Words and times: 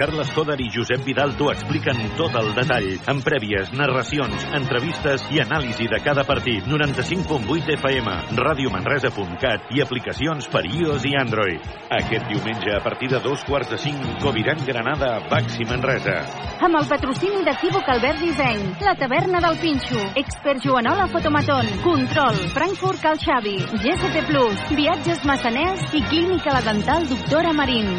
Carles 0.00 0.30
Coder 0.32 0.56
i 0.64 0.70
Josep 0.72 1.02
Vidal 1.04 1.34
t'ho 1.36 1.50
expliquen 1.52 1.98
tot 2.16 2.32
el 2.40 2.46
detall, 2.56 2.86
amb 3.12 3.20
prèvies, 3.20 3.68
narracions, 3.76 4.46
entrevistes 4.56 5.26
i 5.28 5.42
anàlisi 5.42 5.90
de 5.92 5.98
cada 6.00 6.24
partit. 6.24 6.64
95.8 6.64 7.74
FM, 7.74 8.14
radiomanresa.cat 8.38 9.68
i 9.76 9.82
aplicacions 9.84 10.48
per 10.48 10.62
iOS 10.64 11.04
i 11.04 11.12
Android. 11.20 11.66
Aquest 11.98 12.24
diumenge, 12.32 12.72
a 12.78 12.80
partir 12.80 13.10
de 13.12 13.20
dos 13.20 13.44
quarts 13.44 13.68
de 13.74 13.76
cinc, 13.82 14.00
Coviran 14.24 14.64
Granada, 14.64 15.10
Baxi 15.28 15.68
Manresa. 15.68 16.16
Amb 16.64 16.80
el 16.80 16.88
patrocini 16.88 17.44
d'Equívoc 17.44 17.92
Albert 17.92 18.24
Disseny, 18.24 18.64
la 18.80 18.96
taverna 18.96 19.44
del 19.44 19.60
Pinxo, 19.60 20.00
Expert 20.22 20.64
Joanola 20.64 21.10
Fotomaton, 21.12 21.68
Control, 21.84 22.40
Frankfurt 22.56 23.04
Cal 23.04 23.20
Xavi, 23.20 23.58
GST 23.76 24.24
Plus, 24.32 24.64
Viatges 24.80 25.28
Massaners 25.28 25.84
i 25.92 26.00
Clínica 26.08 26.56
La 26.56 26.64
Dental 26.72 27.04
Doctora 27.12 27.52
Marín. 27.52 27.98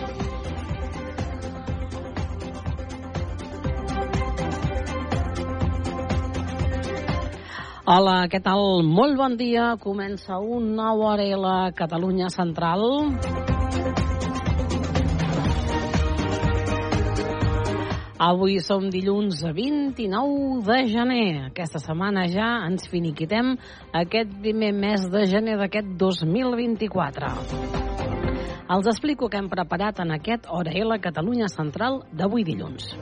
Hola, 7.81 8.27
què 8.29 8.37
tal? 8.45 8.83
Molt 8.85 9.15
bon 9.17 9.33
dia. 9.39 9.71
Comença 9.81 10.37
un 10.37 10.75
nou 10.77 10.99
Hora 11.01 11.23
L, 11.25 11.45
Catalunya 11.73 12.27
Central. 12.29 12.83
Avui 18.21 18.59
som 18.61 18.85
dilluns 18.93 19.41
29 19.41 20.61
de 20.67 20.77
gener. 20.93 21.25
Aquesta 21.47 21.81
setmana 21.81 22.27
ja 22.29 22.51
ens 22.67 22.85
finiquitem 22.85 23.55
aquest 23.97 24.29
primer 24.45 24.75
mes 24.77 25.09
de 25.09 25.25
gener 25.25 25.57
d'aquest 25.57 25.97
2024. 25.97 27.33
Els 28.77 28.93
explico 28.93 29.25
què 29.25 29.41
hem 29.41 29.49
preparat 29.49 30.05
en 30.05 30.13
aquest 30.21 30.45
Hora 30.53 30.77
L 30.77 31.01
Catalunya 31.01 31.49
Central 31.49 32.03
d'avui 32.13 32.45
dilluns. 32.45 32.93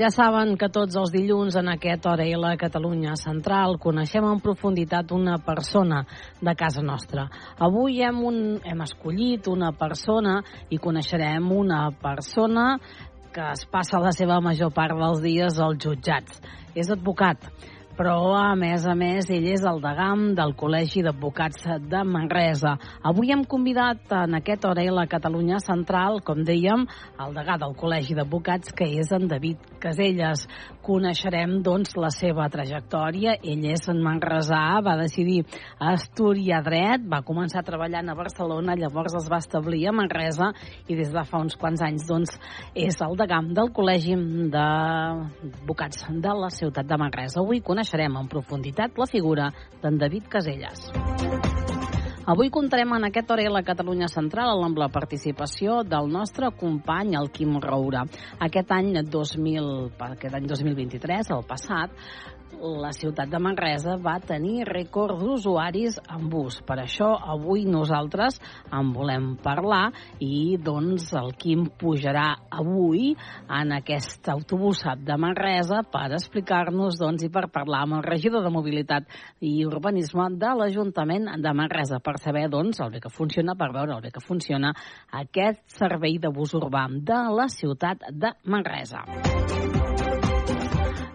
Ja 0.00 0.08
saben 0.08 0.54
que 0.56 0.70
tots 0.72 0.96
els 0.96 1.10
dilluns 1.12 1.58
en 1.60 1.66
aquest 1.68 2.06
Hora 2.08 2.24
L 2.24 2.54
Catalunya 2.56 3.18
Central 3.20 3.74
coneixem 3.82 4.24
en 4.24 4.38
profunditat 4.40 5.10
una 5.12 5.34
persona 5.44 5.98
de 6.40 6.54
casa 6.56 6.80
nostra. 6.80 7.26
Avui 7.60 7.98
hem, 8.00 8.22
un, 8.24 8.38
hem 8.64 8.80
escollit 8.80 9.50
una 9.52 9.74
persona 9.76 10.38
i 10.72 10.78
coneixerem 10.80 11.50
una 11.52 11.82
persona 11.92 12.78
que 13.34 13.50
es 13.50 13.66
passa 13.68 14.00
la 14.00 14.14
seva 14.16 14.40
major 14.40 14.72
part 14.72 14.96
dels 14.96 15.20
dies 15.20 15.60
als 15.60 15.84
jutjats. 15.84 16.40
És 16.72 16.88
advocat, 16.88 17.50
però 17.98 18.32
a 18.38 18.54
més 18.56 18.86
a 18.88 18.94
més 18.96 19.28
ell 19.32 19.46
és 19.50 19.64
el 19.66 19.80
degam 19.82 20.30
del 20.38 20.54
Col·legi 20.58 21.02
d'Advocats 21.04 21.66
de 21.90 22.02
Manresa. 22.06 22.76
Avui 23.06 23.32
hem 23.34 23.42
convidat 23.44 24.12
en 24.16 24.36
aquest 24.38 24.64
Orel 24.68 25.00
a 25.02 25.06
Catalunya 25.10 25.58
Central, 25.62 26.20
com 26.24 26.40
dèiem, 26.46 26.86
el 27.20 27.34
degà 27.36 27.58
del 27.60 27.74
Col·legi 27.78 28.16
d'Advocats, 28.16 28.72
que 28.76 28.88
és 29.02 29.10
en 29.16 29.26
David 29.30 29.66
Caselles. 29.82 30.46
Coneixerem, 30.84 31.58
doncs, 31.64 31.92
la 32.00 32.10
seva 32.14 32.48
trajectòria. 32.52 33.36
Ell 33.42 33.66
és 33.72 33.88
en 33.92 34.00
Manresà, 34.04 34.62
va 34.84 34.96
decidir 35.00 35.42
estudiar 35.90 36.62
dret, 36.66 37.04
va 37.04 37.22
començar 37.26 37.64
treballant 37.66 38.08
a 38.08 38.16
Barcelona, 38.18 38.78
llavors 38.80 39.18
es 39.20 39.28
va 39.30 39.42
establir 39.42 39.86
a 39.88 39.94
Manresa 39.96 40.52
i 40.88 40.96
des 40.96 41.12
de 41.12 41.24
fa 41.28 41.42
uns 41.42 41.58
quants 41.60 41.84
anys, 41.84 42.06
doncs, 42.08 42.36
és 42.74 42.96
el 43.04 43.18
degam 43.20 43.52
del 43.56 43.72
Col·legi 43.76 44.16
d'Advocats 44.52 46.06
de 46.10 46.34
la 46.40 46.50
ciutat 46.54 46.88
de 46.88 47.00
Manresa. 47.00 47.40
Avui 47.44 47.60
coneixerem 47.80 48.16
en 48.20 48.28
profunditat 48.28 48.98
la 49.00 49.06
figura 49.08 49.48
d'en 49.80 49.96
David 49.96 50.28
Caselles. 50.28 50.90
Avui 52.28 52.50
comptarem 52.52 52.92
en 52.92 53.06
aquest 53.08 53.30
hora 53.32 53.48
la 53.48 53.62
Catalunya 53.64 54.06
Central 54.12 54.60
amb 54.62 54.76
la 54.78 54.90
participació 54.92 55.80
del 55.82 56.10
nostre 56.12 56.50
company, 56.52 57.16
el 57.16 57.30
Quim 57.32 57.56
Roura. 57.64 58.04
Aquest 58.38 58.70
any 58.76 58.92
2000, 59.00 59.70
aquest 60.10 60.36
any 60.36 60.46
2023, 60.46 61.32
el 61.32 61.46
passat, 61.48 61.96
la 62.60 62.92
ciutat 62.92 63.30
de 63.30 63.38
Manresa 63.40 63.96
va 64.00 64.18
tenir 64.20 64.66
rècord 64.68 65.18
d'usuaris 65.20 65.98
en 66.10 66.28
bus. 66.30 66.60
Per 66.66 66.76
això 66.82 67.10
avui 67.34 67.64
nosaltres 67.64 68.40
en 68.72 68.92
volem 68.94 69.34
parlar 69.42 69.90
i 70.20 70.58
doncs 70.60 71.10
el 71.18 71.32
Quim 71.40 71.66
pujarà 71.80 72.26
avui 72.50 73.14
en 73.48 73.72
aquest 73.78 74.28
autobús 74.28 74.82
de 74.98 75.16
Manresa 75.16 75.82
per 75.82 76.10
explicar-nos 76.12 76.98
doncs, 77.00 77.24
i 77.24 77.32
per 77.32 77.48
parlar 77.52 77.84
amb 77.86 78.00
el 78.00 78.06
regidor 78.06 78.44
de 78.44 78.52
Mobilitat 78.52 79.08
i 79.40 79.64
Urbanisme 79.64 80.30
de 80.40 80.52
l'Ajuntament 80.58 81.30
de 81.40 81.54
Manresa 81.56 82.00
per 82.00 82.18
saber 82.18 82.48
doncs, 82.50 82.80
el 82.80 82.92
bé 82.92 83.00
que 83.00 83.12
funciona, 83.12 83.54
per 83.54 83.72
veure 83.72 83.96
el 83.96 84.04
bé 84.04 84.12
que 84.12 84.24
funciona 84.24 84.74
aquest 85.12 85.62
servei 85.78 86.18
de 86.18 86.32
bus 86.32 86.54
urbà 86.58 86.86
de 86.90 87.20
la 87.36 87.48
ciutat 87.48 88.10
de 88.10 88.34
Manresa. 88.44 89.04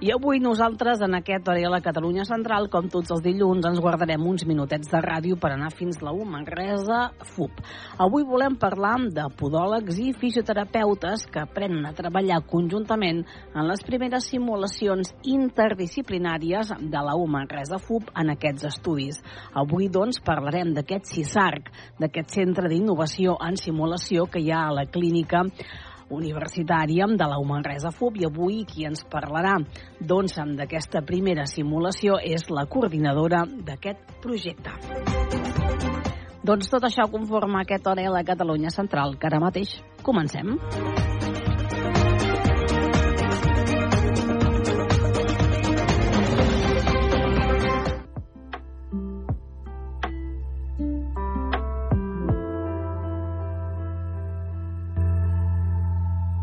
I 0.06 0.12
avui 0.14 0.38
nosaltres, 0.38 1.00
en 1.02 1.16
aquest 1.18 1.48
Hora 1.50 1.64
a 1.66 1.70
la 1.74 1.80
Catalunya 1.82 2.28
Central, 2.30 2.68
com 2.70 2.86
tots 2.94 3.10
els 3.10 3.24
dilluns, 3.26 3.66
ens 3.66 3.80
guardarem 3.82 4.22
uns 4.30 4.44
minutets 4.46 4.92
de 4.92 5.00
ràdio 5.02 5.34
per 5.42 5.50
anar 5.56 5.72
fins 5.74 5.98
la 6.06 6.12
1 6.14 6.28
Manresa 6.30 7.00
FUP. 7.32 7.64
Avui 8.06 8.22
volem 8.30 8.54
parlar 8.62 9.00
de 9.16 9.26
podòlegs 9.40 9.98
i 10.04 10.12
fisioterapeutes 10.14 11.24
que 11.34 11.42
aprenen 11.42 11.88
a 11.90 11.94
treballar 11.98 12.38
conjuntament 12.52 13.24
en 13.56 13.66
les 13.66 13.82
primeres 13.88 14.30
simulacions 14.30 15.10
interdisciplinàries 15.24 16.76
de 16.86 17.04
la 17.10 17.18
U 17.18 17.26
Manresa 17.26 17.82
FUP 17.82 18.14
en 18.14 18.30
aquests 18.36 18.70
estudis. 18.76 19.24
Avui, 19.58 19.90
doncs, 19.90 20.22
parlarem 20.22 20.76
d'aquest 20.78 21.10
CISARC, 21.16 21.74
d'aquest 21.98 22.38
Centre 22.38 22.70
d'Innovació 22.70 23.40
en 23.42 23.58
Simulació 23.58 24.30
que 24.30 24.46
hi 24.46 24.54
ha 24.54 24.68
a 24.68 24.80
la 24.84 24.86
clínica 24.86 25.48
universitària 26.10 27.08
de 27.10 27.28
la 27.30 27.40
Humanresa 27.42 27.92
FUB 27.92 28.20
i 28.22 28.28
avui 28.28 28.64
qui 28.70 28.86
ens 28.86 29.06
parlarà 29.10 29.58
doncs 30.00 30.38
d'aquesta 30.58 31.02
primera 31.02 31.46
simulació 31.46 32.20
és 32.22 32.50
la 32.50 32.66
coordinadora 32.66 33.46
d'aquest 33.46 34.20
projecte. 34.22 34.74
Doncs 36.46 36.70
tot 36.70 36.84
això 36.86 37.08
conforma 37.10 37.64
aquest 37.64 37.88
hora 37.88 38.06
a 38.06 38.14
la 38.14 38.24
Catalunya 38.24 38.70
Central, 38.70 39.18
que 39.18 39.28
ara 39.32 39.42
mateix 39.42 39.80
comencem. 40.04 40.58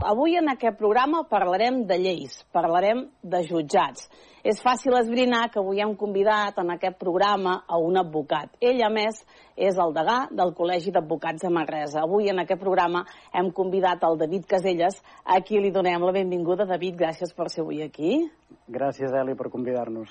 Avui 0.03 0.35
en 0.35 0.49
aquest 0.51 0.75
programa 0.79 1.21
parlarem 1.31 1.85
de 1.87 1.95
lleis, 2.01 2.35
parlarem 2.51 3.05
de 3.23 3.41
jutjats. 3.47 4.09
És 4.43 4.59
fàcil 4.59 4.97
esbrinar 4.99 5.45
que 5.55 5.61
avui 5.61 5.79
hem 5.79 5.93
convidat 5.95 6.57
en 6.59 6.73
aquest 6.75 6.97
programa 6.99 7.61
a 7.69 7.79
un 7.79 8.01
advocat. 8.01 8.51
Ell, 8.59 8.81
a 8.83 8.89
més, 8.91 9.21
és 9.55 9.79
el 9.79 9.93
degà 9.95 10.17
del 10.35 10.51
Col·legi 10.59 10.91
d'Advocats 10.91 11.45
de 11.47 11.53
Manresa. 11.55 12.03
Avui 12.03 12.27
en 12.33 12.43
aquest 12.43 12.59
programa 12.61 13.05
hem 13.31 13.53
convidat 13.55 14.03
el 14.09 14.19
David 14.19 14.49
Caselles, 14.51 14.99
a 15.23 15.39
qui 15.47 15.63
li 15.63 15.71
donem 15.71 16.03
la 16.03 16.17
benvinguda. 16.17 16.67
David, 16.67 16.97
gràcies 16.99 17.31
per 17.37 17.47
ser 17.53 17.63
avui 17.63 17.85
aquí. 17.87 18.25
Gràcies, 18.67 19.15
Eli, 19.23 19.37
per 19.39 19.53
convidar-nos. 19.55 20.11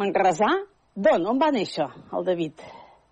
Manresà? 0.00 0.48
D'on? 0.96 1.28
On 1.28 1.36
va 1.36 1.52
néixer 1.52 1.90
el 2.16 2.24
David? 2.24 2.64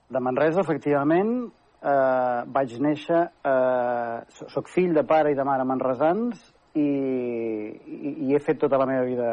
De 0.08 0.25
Manresa, 0.25 0.64
efectivament, 0.64 1.50
eh, 1.84 2.40
vaig 2.56 2.75
néixer, 2.81 3.20
eh, 3.44 4.19
soc 4.54 4.70
fill 4.72 4.94
de 4.96 5.04
pare 5.04 5.32
i 5.32 5.38
de 5.38 5.44
mare 5.44 5.66
manresans 5.69 6.40
i, 6.75 6.88
i, 6.88 8.14
i 8.26 8.34
he 8.34 8.40
fet 8.42 8.58
tota 8.62 8.81
la 8.81 8.88
meva 8.88 9.04
vida 9.06 9.28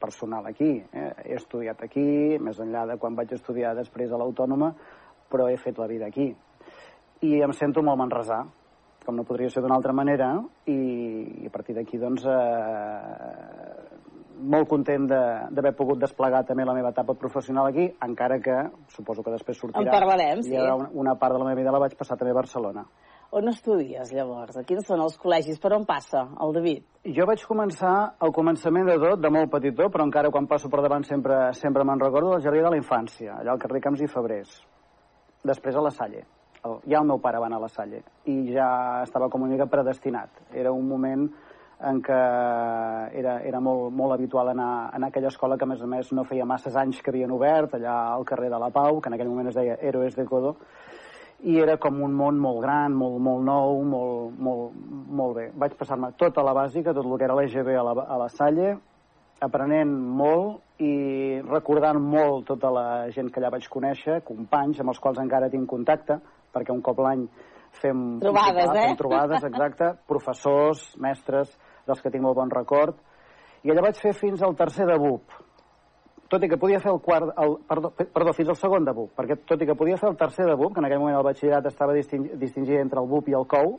personal 0.00 0.46
aquí. 0.46 0.70
Eh? 0.92 1.10
He 1.26 1.36
estudiat 1.36 1.82
aquí, 1.84 2.38
més 2.40 2.60
enllà 2.62 2.86
de 2.88 2.98
quan 3.00 3.18
vaig 3.18 3.34
estudiar 3.36 3.74
després 3.76 4.12
a 4.12 4.20
l'Autònoma, 4.20 4.72
però 5.30 5.50
he 5.50 5.58
fet 5.60 5.78
la 5.78 5.90
vida 5.90 6.08
aquí. 6.08 6.30
I 7.26 7.36
em 7.44 7.52
sento 7.52 7.84
molt 7.84 8.00
manresà, 8.00 8.40
com 9.04 9.16
no 9.16 9.26
podria 9.28 9.50
ser 9.52 9.62
d'una 9.64 9.76
altra 9.76 9.92
manera, 9.96 10.32
i, 10.66 10.78
i 11.42 11.46
a 11.50 11.52
partir 11.52 11.76
d'aquí, 11.76 12.00
doncs, 12.00 12.24
eh, 12.24 13.89
molt 14.40 14.68
content 14.68 15.06
de- 15.08 15.46
d'haver 15.54 15.74
pogut 15.76 15.98
desplegar 16.00 16.44
també 16.46 16.64
la 16.64 16.74
meva 16.74 16.90
etapa 16.90 17.14
professional 17.14 17.66
aquí, 17.68 17.86
encara 18.02 18.40
que 18.40 18.56
suposo 18.88 19.22
que 19.22 19.30
després 19.30 19.58
sortirà. 19.60 19.82
En 19.84 19.90
parlarem, 19.90 20.42
sí. 20.42 20.54
Una, 20.56 20.88
una 20.92 21.14
part 21.14 21.34
de 21.34 21.38
la 21.38 21.44
meva 21.44 21.60
vida 21.60 21.70
la 21.72 21.78
vaig 21.78 21.94
passar 21.96 22.16
també 22.16 22.30
a 22.32 22.34
Barcelona. 22.40 22.84
On 23.32 23.46
estudies, 23.46 24.10
llavors? 24.12 24.56
A 24.58 24.64
quins 24.66 24.84
són 24.88 25.00
els 25.00 25.14
col·legis? 25.16 25.60
Per 25.62 25.72
on 25.72 25.84
passa 25.86 26.24
el 26.42 26.52
David? 26.52 26.82
Jo 27.14 27.26
vaig 27.26 27.44
començar 27.46 28.14
al 28.18 28.32
començament 28.32 28.86
de 28.90 28.96
tot, 28.98 29.20
de 29.22 29.30
molt 29.30 29.50
petitó, 29.52 29.86
però 29.88 30.02
encara 30.02 30.30
quan 30.34 30.48
passo 30.50 30.68
per 30.68 30.80
davant 30.82 31.04
sempre 31.06 31.52
sempre 31.54 31.84
me'n 31.84 32.00
recordo 32.00 32.32
del 32.32 32.42
jardí 32.42 32.58
de 32.58 32.70
la 32.70 32.76
infància, 32.76 33.36
allà 33.38 33.52
al 33.52 33.58
carrer 33.62 33.80
Camps 33.80 34.00
i 34.02 34.08
Febrers. 34.08 34.60
Després 35.44 35.76
a 35.76 35.80
la 35.80 35.90
Salle. 35.90 36.24
Ja 36.86 36.98
el 36.98 37.06
meu 37.06 37.18
pare 37.20 37.38
va 37.40 37.46
anar 37.46 37.56
a 37.56 37.60
la 37.62 37.68
Salle 37.72 38.02
i 38.28 38.52
ja 38.52 39.02
estava 39.02 39.30
com 39.30 39.42
una 39.42 39.52
mica 39.54 39.64
predestinat. 39.66 40.28
Era 40.52 40.72
un 40.72 40.86
moment 40.88 41.30
en 41.88 42.00
què 42.04 42.18
era, 43.20 43.38
era 43.46 43.60
molt, 43.64 43.88
molt 43.96 44.14
habitual 44.14 44.50
anar, 44.52 44.90
anar 44.92 45.08
a 45.08 45.14
aquella 45.14 45.30
escola 45.32 45.56
que, 45.56 45.64
a 45.64 45.70
més 45.70 45.82
a 45.82 45.88
més, 45.88 46.12
no 46.12 46.26
feia 46.28 46.48
masses 46.48 46.76
anys 46.76 47.00
que 47.00 47.12
havien 47.12 47.32
obert, 47.32 47.76
allà 47.78 47.96
al 48.12 48.26
carrer 48.28 48.50
de 48.52 48.60
la 48.60 48.70
Pau, 48.74 49.00
que 49.00 49.08
en 49.08 49.16
aquell 49.16 49.30
moment 49.32 49.48
es 49.48 49.56
deia 49.56 49.78
Héroes 49.80 50.16
de 50.18 50.26
Codo, 50.28 50.56
i 51.48 51.56
era 51.62 51.78
com 51.80 52.02
un 52.04 52.12
món 52.12 52.38
molt 52.40 52.60
gran, 52.60 52.92
molt, 52.96 53.16
molt 53.24 53.44
nou, 53.46 53.80
molt, 53.88 54.36
molt, 54.36 54.74
molt 55.20 55.36
bé. 55.38 55.46
Vaig 55.56 55.76
passar-me 55.78 56.12
tota 56.20 56.44
la 56.44 56.52
bàsica, 56.56 56.92
tot 56.92 57.06
el 57.06 57.16
que 57.16 57.28
era 57.28 57.36
l'EGB 57.38 57.72
a, 57.72 57.84
la, 57.86 57.94
a 58.04 58.18
la 58.20 58.28
Salle, 58.32 58.74
aprenent 59.40 59.92
molt 60.20 60.84
i 60.84 61.40
recordant 61.46 61.96
molt 62.00 62.44
tota 62.50 62.68
la 62.72 62.84
gent 63.14 63.30
que 63.32 63.40
allà 63.40 63.54
vaig 63.56 63.68
conèixer, 63.72 64.20
companys 64.26 64.82
amb 64.82 64.92
els 64.92 65.00
quals 65.00 65.20
encara 65.22 65.48
tinc 65.52 65.68
contacte, 65.68 66.18
perquè 66.52 66.76
un 66.76 66.84
cop 66.84 67.00
l'any 67.00 67.24
fem... 67.80 68.04
Trobades, 68.20 68.68
fem 68.68 68.92
eh? 68.92 68.96
trobades, 69.00 69.48
exacte, 69.48 69.90
professors, 70.10 70.84
mestres, 71.00 71.56
dels 71.86 72.00
que 72.02 72.10
tinc 72.10 72.22
molt 72.24 72.36
bon 72.36 72.50
record. 72.50 72.96
I 73.62 73.70
allà 73.70 73.82
vaig 73.88 73.98
fer 74.00 74.12
fins 74.16 74.42
al 74.42 74.56
tercer 74.56 74.86
de 74.88 74.96
BUP, 74.98 75.32
tot 76.30 76.44
i 76.44 76.48
que 76.48 76.56
podia 76.56 76.78
fer 76.80 76.92
el 76.92 77.00
quart, 77.02 77.32
el, 77.42 77.56
perdó, 77.68 77.90
pe- 77.90 78.06
perdó, 78.06 78.32
fins 78.32 78.48
al 78.48 78.56
segon 78.56 78.84
de 78.86 78.92
BUP, 78.94 79.10
perquè 79.18 79.36
tot 79.44 79.60
i 79.62 79.66
que 79.66 79.74
podia 79.74 79.96
fer 79.98 80.08
el 80.08 80.16
tercer 80.16 80.46
de 80.46 80.54
BUP, 80.56 80.72
que 80.74 80.80
en 80.80 80.86
aquell 80.86 81.00
moment 81.02 81.16
el 81.18 81.26
batxillerat 81.26 81.66
estava 81.66 81.92
distingit, 81.96 82.36
distingit 82.38 82.78
entre 82.80 83.00
el 83.02 83.08
BUP 83.10 83.28
i 83.28 83.34
el 83.36 83.46
COU, 83.50 83.78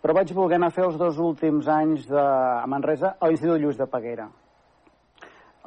però 0.00 0.14
vaig 0.16 0.32
voler 0.34 0.56
anar 0.56 0.70
a 0.72 0.74
fer 0.74 0.84
els 0.86 0.96
dos 0.98 1.18
últims 1.20 1.68
anys 1.68 2.06
de, 2.08 2.20
a 2.20 2.66
Manresa 2.68 3.14
a 3.20 3.28
l'Institut 3.28 3.60
Lluís 3.60 3.76
de 3.78 3.86
Peguera, 3.86 4.28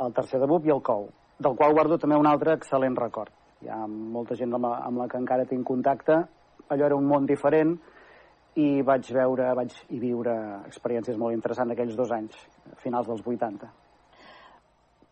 el 0.04 0.14
tercer 0.14 0.40
de 0.42 0.48
BUP 0.50 0.66
i 0.68 0.74
el 0.74 0.82
COU, 0.82 1.08
del 1.40 1.56
qual 1.56 1.74
guardo 1.74 1.98
també 2.02 2.18
un 2.18 2.28
altre 2.30 2.56
excel·lent 2.58 2.98
record. 2.98 3.32
Hi 3.62 3.70
ha 3.72 3.84
molta 3.88 4.36
gent 4.36 4.54
amb 4.58 4.66
la, 4.68 4.78
amb 4.88 5.00
la 5.04 5.08
que 5.08 5.18
encara 5.22 5.46
tinc 5.50 5.66
contacte, 5.68 6.18
allò 6.74 6.86
era 6.90 6.98
un 6.98 7.06
món 7.08 7.26
diferent, 7.30 7.78
i 8.60 8.82
vaig 8.86 9.10
veure, 9.16 9.54
vaig 9.58 9.74
i 9.90 10.00
viure 10.02 10.34
experiències 10.68 11.18
molt 11.18 11.34
interessants 11.34 11.74
aquells 11.74 11.98
dos 11.98 12.12
anys, 12.14 12.38
finals 12.84 13.10
dels 13.10 13.24
80. 13.26 13.70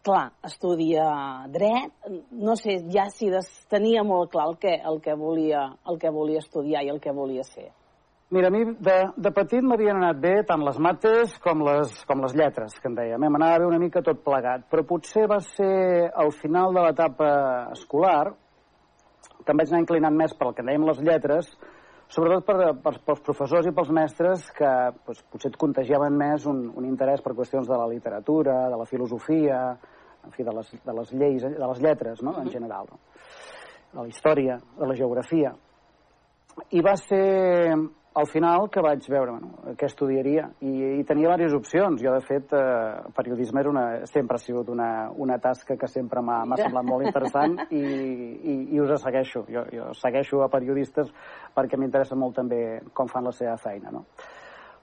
Clar, 0.01 0.31
estudia 0.45 1.05
dret, 1.53 1.93
no 2.33 2.55
sé 2.57 2.79
ja 2.89 3.05
si 3.13 3.29
des, 3.29 3.49
tenia 3.69 4.01
molt 4.03 4.31
clar 4.33 4.47
el 4.49 4.57
que, 4.61 4.73
el, 4.73 4.97
que 5.01 5.13
volia, 5.13 5.67
el 5.89 5.99
que 6.01 6.09
volia 6.09 6.41
estudiar 6.41 6.81
i 6.85 6.89
el 6.89 6.99
que 7.01 7.13
volia 7.13 7.45
ser. 7.45 7.69
Mira, 8.31 8.47
a 8.47 8.53
mi 8.53 8.63
de, 8.63 8.95
de 9.19 9.31
petit 9.35 9.65
m'havien 9.67 9.97
anat 9.99 10.21
bé 10.23 10.31
tant 10.47 10.61
les 10.63 10.77
mates 10.79 11.33
com 11.43 11.65
les, 11.67 11.91
com 12.07 12.21
les 12.23 12.33
lletres, 12.39 12.77
que 12.79 12.88
en 12.88 12.95
dèiem. 12.95 13.25
M'anava 13.27 13.59
bé 13.59 13.67
una 13.67 13.81
mica 13.81 14.01
tot 14.05 14.23
plegat, 14.23 14.63
però 14.71 14.85
potser 14.88 15.25
va 15.29 15.41
ser 15.43 16.07
al 16.15 16.31
final 16.39 16.71
de 16.73 16.85
l'etapa 16.85 17.31
escolar 17.75 18.31
que 19.41 19.51
em 19.51 19.59
vaig 19.59 19.73
anar 19.73 19.83
inclinant 19.83 20.17
més 20.17 20.33
per 20.38 20.47
el 20.47 20.55
que 20.55 20.63
en 20.63 20.71
dèiem 20.71 20.88
les 20.88 21.01
lletres, 21.03 21.51
sobretot 22.12 22.46
per, 22.46 22.58
per, 22.84 22.94
pels 23.08 23.24
professors 23.24 23.69
i 23.69 23.74
pels 23.75 23.92
mestres 23.96 24.50
que 24.56 24.72
doncs, 25.06 25.24
potser 25.31 25.52
et 25.54 25.58
contagiaven 25.60 26.18
més 26.19 26.46
un, 26.50 26.66
un 26.78 26.88
interès 26.88 27.24
per 27.24 27.36
qüestions 27.38 27.69
de 27.69 27.80
la 27.80 27.88
literatura, 27.92 28.58
de 28.72 28.80
la 28.80 28.88
filosofia, 28.90 29.62
en 30.25 30.36
fi, 30.36 30.46
de 30.46 30.54
les, 30.58 30.75
de 30.86 30.98
les 30.98 31.16
lleis, 31.18 31.48
de 31.48 31.72
les 31.72 31.81
lletres, 31.81 32.22
no?, 32.25 32.36
en 32.42 32.52
general, 32.54 32.92
no? 32.92 33.00
de 33.92 34.04
la 34.04 34.08
història, 34.08 34.60
de 34.78 34.88
la 34.88 34.96
geografia. 34.96 35.56
I 36.75 36.84
va 36.84 36.94
ser 37.00 37.74
al 38.13 38.28
final 38.28 38.66
que 38.69 38.81
vaig 38.84 39.06
veure 39.08 39.31
bueno, 39.31 39.74
què 39.80 39.86
estudiaria 39.88 40.50
i, 40.60 40.72
i 41.00 41.04
tenia 41.08 41.30
diverses 41.30 41.54
opcions. 41.56 42.02
Jo, 42.04 42.12
de 42.12 42.25
fet, 42.28 42.52
eh, 42.52 43.12
periodisme 43.16 43.62
era 43.63 43.69
una, 43.72 43.86
sempre 44.10 44.36
ha 44.36 44.42
sigut 44.44 44.68
una, 44.69 45.10
una 45.16 45.38
tasca 45.40 45.78
que 45.80 45.88
sempre 45.88 46.19
m'ha 46.22 46.44
semblat 46.60 46.84
molt 46.90 47.06
interessant 47.08 47.56
i, 47.69 47.80
i, 47.80 48.58
i 48.75 48.81
us 48.84 48.92
segueixo. 49.00 49.46
Jo, 49.48 49.63
jo 49.72 49.94
segueixo 49.96 50.44
a 50.44 50.50
periodistes 50.52 51.08
perquè 51.56 51.80
m'interessa 51.80 52.16
molt 52.19 52.36
també 52.36 52.81
com 52.94 53.08
fan 53.08 53.24
la 53.24 53.31
seva 53.31 53.56
feina. 53.63 53.92
No? 53.96 54.04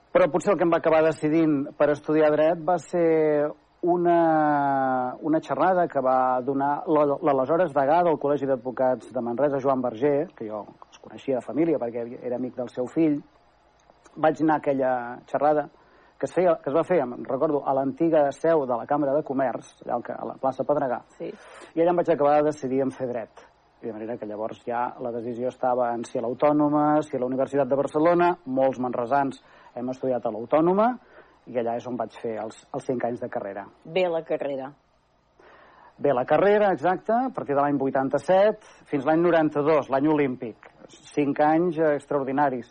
Però 0.09 0.25
potser 0.33 0.55
el 0.55 0.57
que 0.57 0.65
em 0.65 0.73
va 0.73 0.81
acabar 0.81 1.03
decidint 1.05 1.67
per 1.77 1.91
estudiar 1.93 2.31
dret 2.33 2.65
va 2.65 2.79
ser 2.81 3.45
una, 3.85 5.15
una 5.21 5.39
xerrada 5.39 5.85
que 5.87 6.01
va 6.03 6.41
donar 6.41 6.81
la- 6.87 7.19
l'aleshores 7.29 7.71
degà 7.77 8.01
del 8.03 8.17
Col·legi 8.19 8.49
d'Advocats 8.49 9.13
de 9.13 9.21
Manresa, 9.21 9.61
Joan 9.63 9.81
Berger, 9.85 10.27
que 10.35 10.49
jo 10.49 10.65
coneixia 11.01 11.39
de 11.39 11.45
família 11.45 11.79
perquè 11.81 12.05
era 12.21 12.37
amic 12.37 12.55
del 12.55 12.69
seu 12.69 12.87
fill. 12.87 13.19
Vaig 14.15 14.41
anar 14.41 14.57
a 14.57 14.63
aquella 14.63 14.93
xerrada 15.29 15.69
que 16.19 16.25
es, 16.27 16.33
feia, 16.35 16.57
que 16.59 16.67
es 16.69 16.75
va 16.75 16.83
fer, 16.83 16.97
em 16.99 17.13
recordo, 17.23 17.61
a 17.63 17.73
l'antiga 17.73 18.25
seu 18.35 18.65
de 18.67 18.75
la 18.75 18.85
Càmera 18.85 19.13
de 19.15 19.23
Comerç, 19.23 19.69
allà 19.85 20.01
a 20.17 20.25
la 20.27 20.35
plaça 20.41 20.65
Pedregà, 20.67 20.99
Sí. 21.15 21.29
i 21.75 21.79
allà 21.81 21.93
em 21.93 22.01
vaig 22.01 22.11
acabar 22.11 22.33
de 22.41 22.49
decidir 22.49 22.81
en 22.83 22.91
fer 22.91 23.07
dret. 23.07 23.45
I 23.81 23.87
de 23.87 23.93
manera 23.93 24.17
que 24.17 24.27
llavors 24.27 24.59
ja 24.65 24.81
la 24.99 25.13
decisió 25.15 25.47
estava 25.47 25.93
en 25.93 26.03
si 26.03 26.19
a 26.19 26.21
l'Autònoma, 26.21 27.01
si 27.01 27.15
a 27.15 27.19
la 27.21 27.25
Universitat 27.25 27.69
de 27.69 27.77
Barcelona, 27.79 28.33
molts 28.45 28.79
manresans 28.83 29.39
hem 29.73 29.89
estudiat 29.89 30.25
a 30.25 30.33
l'Autònoma, 30.35 30.89
i 31.47 31.55
allà 31.57 31.77
és 31.77 31.87
on 31.87 31.95
vaig 31.95 32.11
fer 32.19 32.35
els, 32.43 32.67
els 32.73 32.85
cinc 32.85 33.05
anys 33.05 33.21
de 33.23 33.29
carrera. 33.29 33.63
Bé 33.85 34.09
la 34.09 34.21
carrera. 34.27 34.73
Bé, 35.99 36.13
la 36.13 36.25
carrera, 36.25 36.71
exacte, 36.71 37.11
a 37.11 37.29
partir 37.35 37.55
de 37.55 37.61
l'any 37.61 37.79
87 37.79 38.85
fins 38.87 39.05
l'any 39.05 39.19
92, 39.21 39.89
l'any 39.91 40.07
olímpic. 40.07 40.69
Cinc 41.15 41.39
anys 41.45 41.79
eh, 41.79 41.95
extraordinaris. 41.99 42.69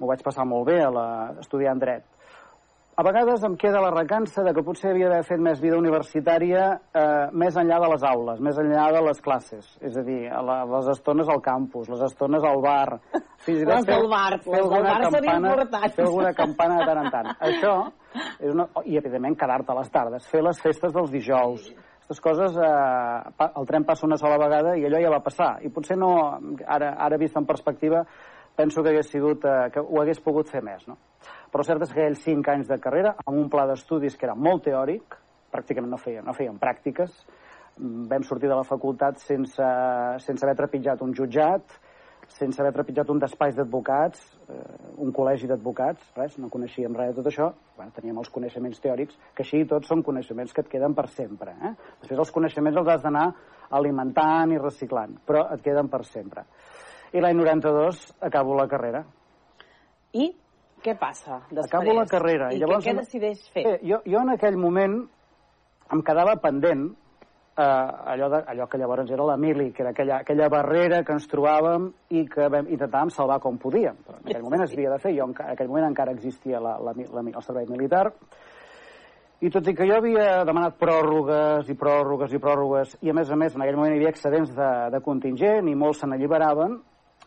M'ho 0.00 0.08
vaig 0.08 0.22
passar 0.24 0.46
molt 0.48 0.66
bé 0.70 0.80
a 0.84 0.90
la, 0.94 1.06
estudiant 1.42 1.78
dret. 1.82 2.06
A 3.00 3.02
vegades 3.06 3.40
em 3.46 3.54
queda 3.56 3.80
la 3.80 3.90
recança 3.94 4.42
de 4.44 4.52
que 4.52 4.62
potser 4.64 4.90
havia 4.90 5.08
d'haver 5.08 5.24
fet 5.24 5.40
més 5.40 5.60
vida 5.62 5.78
universitària 5.80 6.64
eh, 6.92 7.28
més 7.32 7.56
enllà 7.56 7.78
de 7.80 7.88
les 7.94 8.02
aules, 8.04 8.40
més 8.44 8.58
enllà 8.60 8.90
de 8.92 9.00
les 9.06 9.22
classes. 9.24 9.70
És 9.80 9.96
a 9.96 10.02
dir, 10.04 10.26
a 10.28 10.42
la, 10.44 10.58
les 10.68 10.90
estones 10.92 11.30
al 11.32 11.40
campus, 11.40 11.88
les 11.88 12.02
estones 12.10 12.44
al 12.44 12.60
bar... 12.60 12.98
Fins 13.40 13.62
i 13.62 13.64
tot 13.64 13.72
Les 13.78 13.86
del 13.88 14.04
bar, 14.10 14.34
les 14.36 14.44
del 14.44 14.68
bar 14.68 14.98
són 15.06 15.14
campana- 15.14 15.52
importants. 15.54 15.94
Fer 15.96 16.04
alguna 16.04 16.32
campana 16.36 16.76
de 16.82 16.88
tant 16.90 17.00
en 17.06 17.10
tant. 17.14 17.30
Això 17.48 17.74
és 18.36 18.50
una... 18.52 18.66
I, 18.84 18.98
evidentment, 19.00 19.38
quedar-te 19.40 19.72
a 19.72 19.78
les 19.80 19.88
tardes, 19.94 20.26
fer 20.28 20.42
les 20.44 20.60
festes 20.60 20.92
dels 20.92 21.14
dijous, 21.14 21.70
aquestes 22.10 22.20
coses, 22.20 22.56
eh, 22.58 23.48
el 23.56 23.66
tren 23.66 23.84
passa 23.84 24.06
una 24.06 24.18
sola 24.18 24.38
vegada 24.38 24.74
i 24.76 24.84
allò 24.84 24.98
ja 25.00 25.10
va 25.10 25.22
passar. 25.22 25.58
I 25.62 25.70
potser 25.70 25.96
no, 25.96 26.38
ara, 26.66 26.96
ara 26.98 27.16
vist 27.16 27.36
en 27.36 27.46
perspectiva, 27.46 28.02
penso 28.56 28.82
que 28.82 28.90
hagués 28.90 29.10
sigut, 29.10 29.44
eh, 29.44 29.70
que 29.70 29.80
ho 29.80 30.00
hagués 30.02 30.20
pogut 30.20 30.50
fer 30.50 30.62
més, 30.62 30.86
no? 30.88 30.98
Però 31.52 31.62
cert 31.62 31.82
és 31.82 31.92
que 31.92 32.00
aquells 32.00 32.24
cinc 32.24 32.48
anys 32.48 32.68
de 32.68 32.78
carrera, 32.78 33.14
amb 33.24 33.38
un 33.38 33.48
pla 33.48 33.66
d'estudis 33.66 34.16
que 34.16 34.26
era 34.26 34.34
molt 34.34 34.64
teòric, 34.66 35.16
pràcticament 35.50 35.90
no 35.90 35.98
feien, 35.98 36.24
no 36.24 36.34
feien 36.34 36.58
pràctiques, 36.58 37.14
Mm, 37.80 38.08
vam 38.08 38.22
sortir 38.22 38.48
de 38.48 38.56
la 38.56 38.66
facultat 38.66 39.20
sense, 39.22 39.68
sense 40.20 40.44
haver 40.44 40.56
trepitjat 40.58 41.00
un 41.00 41.14
jutjat, 41.16 41.78
sense 42.28 42.60
haver 42.60 42.74
trepitjat 42.74 43.08
un 43.12 43.20
despatx 43.22 43.56
d'advocats, 43.56 44.20
un 45.00 45.12
col·legi 45.16 45.48
d'advocats, 45.48 46.10
res, 46.16 46.36
no 46.40 46.50
coneixíem 46.52 46.96
res 46.96 47.14
de 47.14 47.20
tot 47.20 47.30
això, 47.30 47.48
bueno, 47.76 47.92
teníem 47.96 48.18
els 48.20 48.30
coneixements 48.32 48.82
teòrics, 48.82 49.16
que 49.34 49.44
així 49.44 49.62
i 49.62 49.68
tot 49.70 49.86
són 49.88 50.02
coneixements 50.06 50.52
que 50.52 50.64
et 50.64 50.68
queden 50.72 50.94
per 50.96 51.06
sempre. 51.12 51.54
Eh? 51.56 51.72
Després 52.02 52.20
els 52.24 52.34
coneixements 52.34 52.80
els 52.80 52.92
has 52.92 53.02
d'anar 53.06 53.26
alimentant 53.78 54.52
i 54.52 54.60
reciclant, 54.60 55.16
però 55.26 55.46
et 55.54 55.64
queden 55.64 55.88
per 55.92 56.02
sempre. 56.08 56.44
I 57.14 57.22
l'any 57.22 57.38
92 57.38 58.04
acabo 58.28 58.54
la 58.58 58.68
carrera. 58.70 59.04
I 60.14 60.30
què 60.80 60.96
passa 60.98 61.42
després? 61.50 61.68
Acabo 61.68 61.94
la 61.96 62.06
carrera. 62.10 62.50
I, 62.50 62.58
I 62.58 62.62
llavors, 62.62 62.84
què, 62.84 62.94
què 62.94 63.04
decideix 63.04 63.46
fer? 63.54 63.64
Eh, 63.66 63.78
jo, 63.86 64.00
jo 64.06 64.22
en 64.24 64.34
aquell 64.34 64.58
moment 64.60 65.00
em 65.90 66.02
quedava 66.06 66.36
pendent 66.42 66.90
eh, 67.56 68.12
allò, 68.12 68.28
de, 68.28 68.42
allò 68.52 68.66
que 68.66 68.78
llavors 68.78 69.10
era 69.10 69.24
la 69.24 69.36
mili, 69.36 69.70
que 69.72 69.82
era 69.82 69.90
aquella, 69.90 70.20
aquella 70.24 70.48
barrera 70.48 71.02
que 71.04 71.16
ens 71.16 71.26
trobàvem 71.30 71.90
i 72.16 72.26
que 72.28 72.48
vam, 72.52 72.68
intentàvem 72.68 73.10
salvar 73.14 73.40
com 73.40 73.58
podíem. 73.58 73.98
Però 74.06 74.20
en 74.20 74.28
aquell 74.28 74.46
moment 74.46 74.66
es 74.66 74.76
havia 74.76 74.92
de 74.94 75.00
fer, 75.02 75.14
jo 75.16 75.26
en, 75.28 75.34
en 75.38 75.56
aquell 75.56 75.72
moment 75.72 75.90
encara 75.90 76.14
existia 76.16 76.60
la, 76.62 76.76
la, 76.78 76.94
la, 76.94 77.26
el 77.26 77.42
servei 77.46 77.68
militar, 77.70 78.08
i 79.40 79.48
tot 79.48 79.64
i 79.70 79.72
que 79.72 79.86
jo 79.88 79.96
havia 79.96 80.42
demanat 80.44 80.74
pròrrogues 80.76 81.70
i 81.72 81.76
pròrrogues 81.80 82.34
i 82.36 82.40
pròrrogues, 82.42 82.98
i 83.00 83.08
a 83.08 83.16
més 83.16 83.30
a 83.32 83.38
més 83.40 83.54
en 83.56 83.64
aquell 83.64 83.78
moment 83.78 83.94
hi 83.94 84.00
havia 84.02 84.12
excedents 84.12 84.52
de, 84.52 84.70
de 84.92 85.00
contingent 85.00 85.70
i 85.70 85.76
molts 85.80 86.02
se 86.02 86.08
n'alliberaven, 86.10 86.76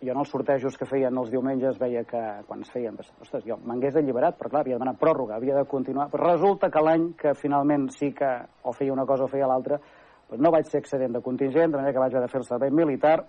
jo 0.03 0.11
en 0.11 0.19
els 0.19 0.29
sortejos 0.29 0.77
que 0.77 0.85
feien 0.85 1.17
els 1.17 1.31
diumenges 1.31 1.79
veia 1.81 2.03
que 2.05 2.21
quan 2.45 2.61
es 2.61 2.69
feien, 2.73 2.99
ostres, 2.99 3.43
jo 3.47 3.57
m'hagués 3.65 3.97
alliberat, 3.97 4.37
però 4.37 4.51
clar, 4.51 4.61
havia 4.61 4.77
demanat 4.77 4.99
pròrroga, 5.01 5.37
havia 5.37 5.57
de 5.57 5.65
continuar. 5.69 6.09
Però 6.11 6.27
resulta 6.27 6.69
que 6.69 6.83
l'any 6.83 7.09
que 7.19 7.33
finalment 7.39 7.87
sí 7.95 8.11
que 8.13 8.31
o 8.61 8.73
feia 8.75 8.93
una 8.93 9.07
cosa 9.09 9.25
o 9.25 9.31
feia 9.31 9.49
l'altra, 9.49 9.79
doncs 9.79 10.02
no 10.37 10.51
vaig 10.51 10.65
ser 10.65 10.79
excedent 10.79 11.13
de 11.13 11.21
contingent, 11.21 11.71
de 11.71 11.77
manera 11.77 11.93
que 11.93 11.99
vaig 11.99 12.13
haver 12.13 12.27
de 12.27 12.31
fer 12.31 12.39
el 12.41 12.45
servei 12.45 12.71
militar, 12.71 13.25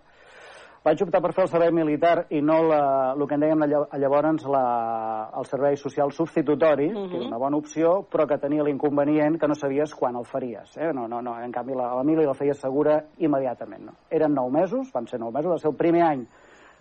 Vaig 0.85 1.01
optar 1.01 1.23
per 1.25 1.31
fer 1.33 1.47
el 1.47 1.49
servei 1.49 1.71
militar 1.73 2.27
i 2.37 2.43
no 2.45 2.59
la, 2.69 2.79
el 3.17 3.23
que 3.25 3.39
en 3.39 3.41
dèiem 3.41 3.63
lla- 3.65 3.99
llavors 4.03 4.43
la, 4.53 5.31
el 5.41 5.47
servei 5.49 5.79
social 5.81 6.13
substitutori, 6.13 6.91
uh 6.91 6.99
-huh. 6.99 7.09
que 7.09 7.17
era 7.17 7.27
una 7.27 7.39
bona 7.39 7.57
opció, 7.57 8.05
però 8.13 8.27
que 8.29 8.37
tenia 8.37 8.63
l'inconvenient 8.63 9.41
que 9.41 9.49
no 9.49 9.55
sabies 9.55 9.95
quan 9.95 10.15
el 10.15 10.27
faries. 10.27 10.77
Eh? 10.77 10.93
No, 10.93 11.09
no, 11.09 11.23
no. 11.23 11.41
En 11.41 11.51
canvi, 11.51 11.73
la, 11.75 11.95
la 11.95 12.05
mili 12.05 12.27
la 12.27 12.35
feia 12.35 12.53
segura 12.53 13.03
immediatament. 13.17 13.83
No? 13.87 13.93
Eren 14.11 14.35
nou 14.35 14.51
mesos, 14.51 14.93
van 14.93 15.07
ser 15.07 15.19
nou 15.19 15.33
mesos, 15.33 15.53
va 15.53 15.59
ser 15.59 15.71
el 15.71 15.77
primer 15.77 16.03
any 16.03 16.27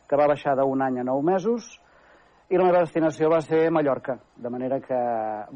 que 0.09 0.17
va 0.17 0.27
baixar 0.27 0.57
d'un 0.57 0.81
any 0.81 0.99
a 0.99 1.03
nou 1.03 1.21
mesos, 1.21 1.79
i 2.51 2.57
la 2.59 2.65
meva 2.67 2.81
destinació 2.83 3.29
va 3.31 3.39
ser 3.41 3.69
Mallorca, 3.71 4.17
de 4.35 4.49
manera 4.51 4.79
que 4.83 4.97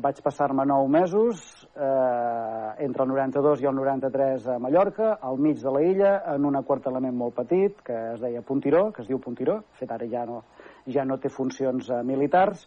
vaig 0.03 0.21
passar-me 0.23 0.63
nou 0.65 0.87
mesos 0.87 1.41
eh, 1.75 2.85
entre 2.85 3.03
el 3.03 3.11
92 3.11 3.61
i 3.61 3.67
el 3.67 3.75
93 3.75 4.47
a 4.53 4.57
Mallorca, 4.63 5.17
al 5.21 5.37
mig 5.37 5.59
de 5.59 5.73
la 5.73 5.83
illa, 5.83 6.13
en 6.33 6.47
un 6.47 6.55
aquartelament 6.55 7.17
molt 7.17 7.35
petit 7.41 7.83
que 7.83 7.97
es 8.13 8.23
deia 8.23 8.41
Puntiró, 8.41 8.87
que 8.95 9.03
es 9.03 9.11
diu 9.11 9.19
Puntiró, 9.19 9.59
fet 9.79 9.91
ara 9.91 10.07
ja 10.07 10.23
no, 10.29 10.41
ja 10.87 11.03
no 11.05 11.19
té 11.19 11.29
funcions 11.33 11.91
eh, 11.91 12.01
militars, 12.07 12.63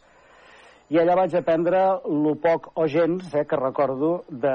i 0.90 0.98
allà 0.98 1.14
vaig 1.14 1.34
aprendre 1.38 1.80
lo 2.10 2.32
poc 2.42 2.72
o 2.74 2.86
gens 2.90 3.28
eh, 3.38 3.44
que 3.46 3.58
recordo 3.58 4.24
de, 4.28 4.54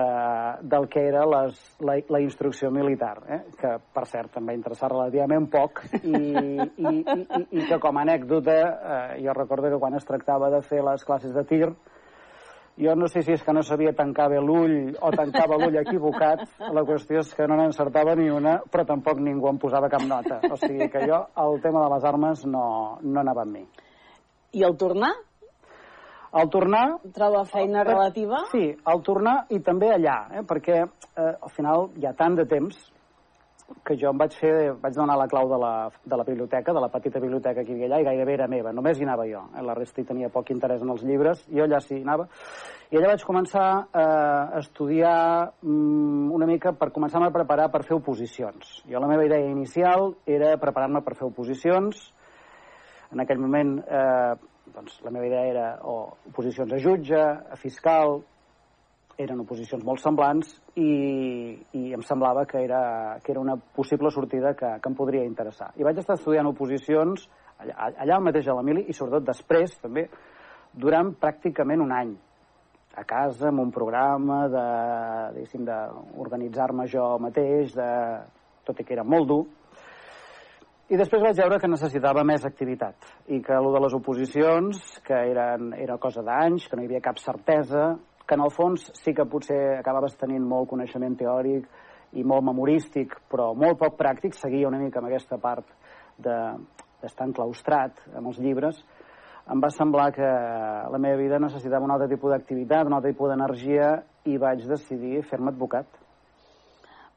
del 0.68 0.88
que 0.92 1.06
era 1.08 1.24
les, 1.32 1.60
la, 1.80 1.96
la 2.12 2.20
instrucció 2.20 2.72
militar, 2.76 3.16
eh, 3.32 3.42
que 3.56 3.72
per 3.96 4.04
cert 4.12 4.36
em 4.36 4.50
va 4.52 4.56
interessar 4.58 4.92
relativament 4.92 5.48
poc 5.52 5.86
i, 6.02 6.12
i, 6.12 6.92
i, 6.92 7.20
i, 7.40 7.66
que 7.70 7.80
com 7.80 7.96
a 7.96 8.04
anècdota 8.04 8.56
eh, 8.60 9.22
jo 9.24 9.36
recordo 9.38 9.72
que 9.72 9.80
quan 9.80 9.96
es 9.96 10.08
tractava 10.08 10.52
de 10.52 10.60
fer 10.68 10.84
les 10.84 11.08
classes 11.08 11.32
de 11.36 11.44
tir 11.48 11.70
jo 12.76 12.96
no 13.00 13.08
sé 13.08 13.22
si 13.24 13.32
és 13.32 13.44
que 13.44 13.54
no 13.56 13.64
sabia 13.64 13.94
tancar 13.96 14.28
bé 14.34 14.42
l'ull 14.44 14.92
o 15.00 15.12
tancava 15.16 15.56
l'ull 15.56 15.78
equivocat, 15.80 16.44
la 16.60 16.84
qüestió 16.84 17.22
és 17.24 17.32
que 17.32 17.48
no 17.48 17.56
n'encertava 17.56 18.18
ni 18.20 18.28
una, 18.28 18.58
però 18.72 18.84
tampoc 18.90 19.22
ningú 19.24 19.48
em 19.48 19.62
posava 19.62 19.88
cap 19.88 20.04
nota. 20.04 20.42
O 20.52 20.58
sigui 20.60 20.90
que 20.92 21.06
jo 21.08 21.22
el 21.46 21.62
tema 21.64 21.86
de 21.86 21.94
les 21.94 22.10
armes 22.12 22.44
no, 22.44 22.66
no 23.02 23.22
anava 23.24 23.46
amb 23.48 23.56
mi. 23.56 23.64
I 24.60 24.68
al 24.68 24.76
tornar, 24.80 25.14
Al 26.36 26.50
tornar, 26.52 26.98
troba 27.16 27.46
feina 27.48 27.86
relativa? 27.88 28.42
Sí, 28.52 28.66
al 28.92 29.00
tornar 29.08 29.46
i 29.56 29.62
també 29.64 29.94
allà, 29.96 30.18
eh? 30.36 30.44
perquè 30.44 30.82
eh, 30.84 31.32
al 31.32 31.52
final 31.56 31.90
hi 31.96 32.10
ha 32.10 32.12
tant 32.18 32.36
de 32.36 32.44
temps 32.50 32.82
que 33.86 33.96
jo 33.98 34.12
em 34.12 34.18
vaig 34.20 34.34
fer, 34.38 34.52
vaig 34.82 34.94
donar 34.94 35.16
la 35.18 35.28
clau 35.30 35.48
de 35.50 35.58
la, 35.62 35.72
de 36.04 36.18
la 36.20 36.26
biblioteca, 36.28 36.74
de 36.74 36.82
la 36.84 36.90
petita 36.94 37.22
biblioteca 37.24 37.64
que 37.64 37.72
hi 37.72 37.78
havia 37.78 37.88
allà, 37.88 38.02
i 38.02 38.08
gairebé 38.10 38.34
era 38.36 38.48
meva, 38.52 38.74
només 38.76 39.00
hi 39.00 39.06
anava 39.08 39.26
jo. 39.30 39.42
Eh? 39.56 39.64
La 39.66 39.76
resta 39.78 40.02
hi 40.02 40.08
tenia 40.10 40.30
poc 40.34 40.52
interès 40.54 40.84
en 40.84 40.92
els 40.94 41.06
llibres, 41.08 41.46
jo 41.50 41.64
allà 41.66 41.80
sí 41.82 41.96
hi 41.98 42.04
anava. 42.04 42.28
I 42.92 43.00
allà 43.00 43.14
vaig 43.14 43.24
començar 43.26 43.68
eh, 43.86 44.02
a 44.04 44.60
estudiar 44.60 45.20
mm, 45.64 46.34
una 46.36 46.50
mica 46.50 46.74
per 46.78 46.92
començar-me 46.94 47.30
a 47.32 47.36
preparar 47.38 47.70
per 47.74 47.86
fer 47.88 47.96
oposicions. 47.96 48.82
Jo 48.92 49.00
la 49.02 49.10
meva 49.10 49.26
idea 49.26 49.40
inicial 49.48 50.12
era 50.28 50.52
preparar-me 50.62 51.02
per 51.06 51.16
fer 51.16 51.30
oposicions. 51.30 52.04
En 53.16 53.24
aquell 53.24 53.40
moment 53.40 53.80
eh, 53.86 54.36
doncs, 54.74 55.00
la 55.06 55.12
meva 55.12 55.28
idea 55.28 55.44
era 55.50 55.66
o 55.84 56.16
oposicions 56.30 56.74
a 56.74 56.80
jutge, 56.82 57.20
a 57.20 57.58
fiscal, 57.60 58.20
eren 59.22 59.40
oposicions 59.46 59.84
molt 59.88 60.02
semblants 60.04 60.50
i, 60.76 61.56
i 61.78 61.84
em 61.96 62.04
semblava 62.04 62.44
que 62.50 62.60
era, 62.66 63.18
que 63.24 63.32
era 63.32 63.40
una 63.40 63.56
possible 63.56 64.12
sortida 64.12 64.54
que, 64.60 64.74
que 64.82 64.92
em 64.92 64.98
podria 64.98 65.24
interessar. 65.24 65.72
I 65.80 65.88
vaig 65.88 66.02
estar 66.02 66.18
estudiant 66.20 66.50
oposicions 66.52 67.28
allà, 67.64 67.92
allà 68.04 68.20
mateix 68.20 68.50
a 68.50 68.58
l'Emili 68.58 68.86
i 68.90 68.96
sobretot 68.96 69.28
després 69.30 69.78
també 69.80 70.10
durant 70.76 71.14
pràcticament 71.22 71.84
un 71.84 71.94
any 71.96 72.16
a 72.96 73.04
casa 73.08 73.50
amb 73.52 73.64
un 73.64 73.72
programa 73.76 74.46
de, 74.52 74.66
d'organitzar-me 75.68 76.88
jo 76.92 77.08
mateix, 77.24 77.76
de, 77.76 77.90
tot 78.68 78.80
i 78.80 78.86
que 78.88 78.96
era 78.96 79.04
molt 79.04 79.28
dur, 79.32 79.44
i 80.90 80.98
després 81.00 81.24
vaig 81.24 81.38
veure 81.40 81.58
que 81.62 81.70
necessitava 81.70 82.24
més 82.28 82.44
activitat 82.46 83.08
i 83.34 83.40
que 83.42 83.56
allò 83.56 83.72
de 83.74 83.82
les 83.86 83.96
oposicions, 83.98 84.82
que 85.06 85.18
eren, 85.32 85.72
era 85.82 85.98
cosa 85.98 86.22
d'anys, 86.22 86.68
que 86.70 86.78
no 86.78 86.84
hi 86.84 86.90
havia 86.92 87.02
cap 87.02 87.18
certesa, 87.18 87.96
que 88.26 88.38
en 88.38 88.44
el 88.46 88.54
fons 88.54 88.92
sí 88.98 89.14
que 89.14 89.26
potser 89.30 89.80
acabaves 89.80 90.18
tenint 90.18 90.46
molt 90.46 90.70
coneixement 90.70 91.18
teòric 91.18 91.66
i 92.14 92.24
molt 92.24 92.46
memorístic, 92.46 93.16
però 93.30 93.52
molt 93.58 93.80
poc 93.82 93.98
pràctic, 93.98 94.38
seguia 94.38 94.70
una 94.70 94.80
mica 94.82 95.02
amb 95.02 95.10
aquesta 95.10 95.38
part 95.42 95.66
de- 96.18 96.56
d'estar 97.02 97.28
enclaustrat 97.28 98.06
amb 98.16 98.28
els 98.28 98.40
llibres, 98.40 98.80
em 99.52 99.62
va 99.62 99.70
semblar 99.70 100.12
que 100.14 100.26
la 100.26 100.98
meva 100.98 101.18
vida 101.18 101.38
necessitava 101.40 101.86
un 101.86 101.92
altre 101.92 102.08
tipus 102.08 102.32
d'activitat, 102.32 102.88
un 102.88 102.94
altre 102.94 103.12
tipus 103.12 103.30
d'energia, 103.30 104.04
i 104.26 104.38
vaig 104.38 104.66
decidir 104.66 105.22
fer-me 105.24 105.52
advocat. 105.52 105.86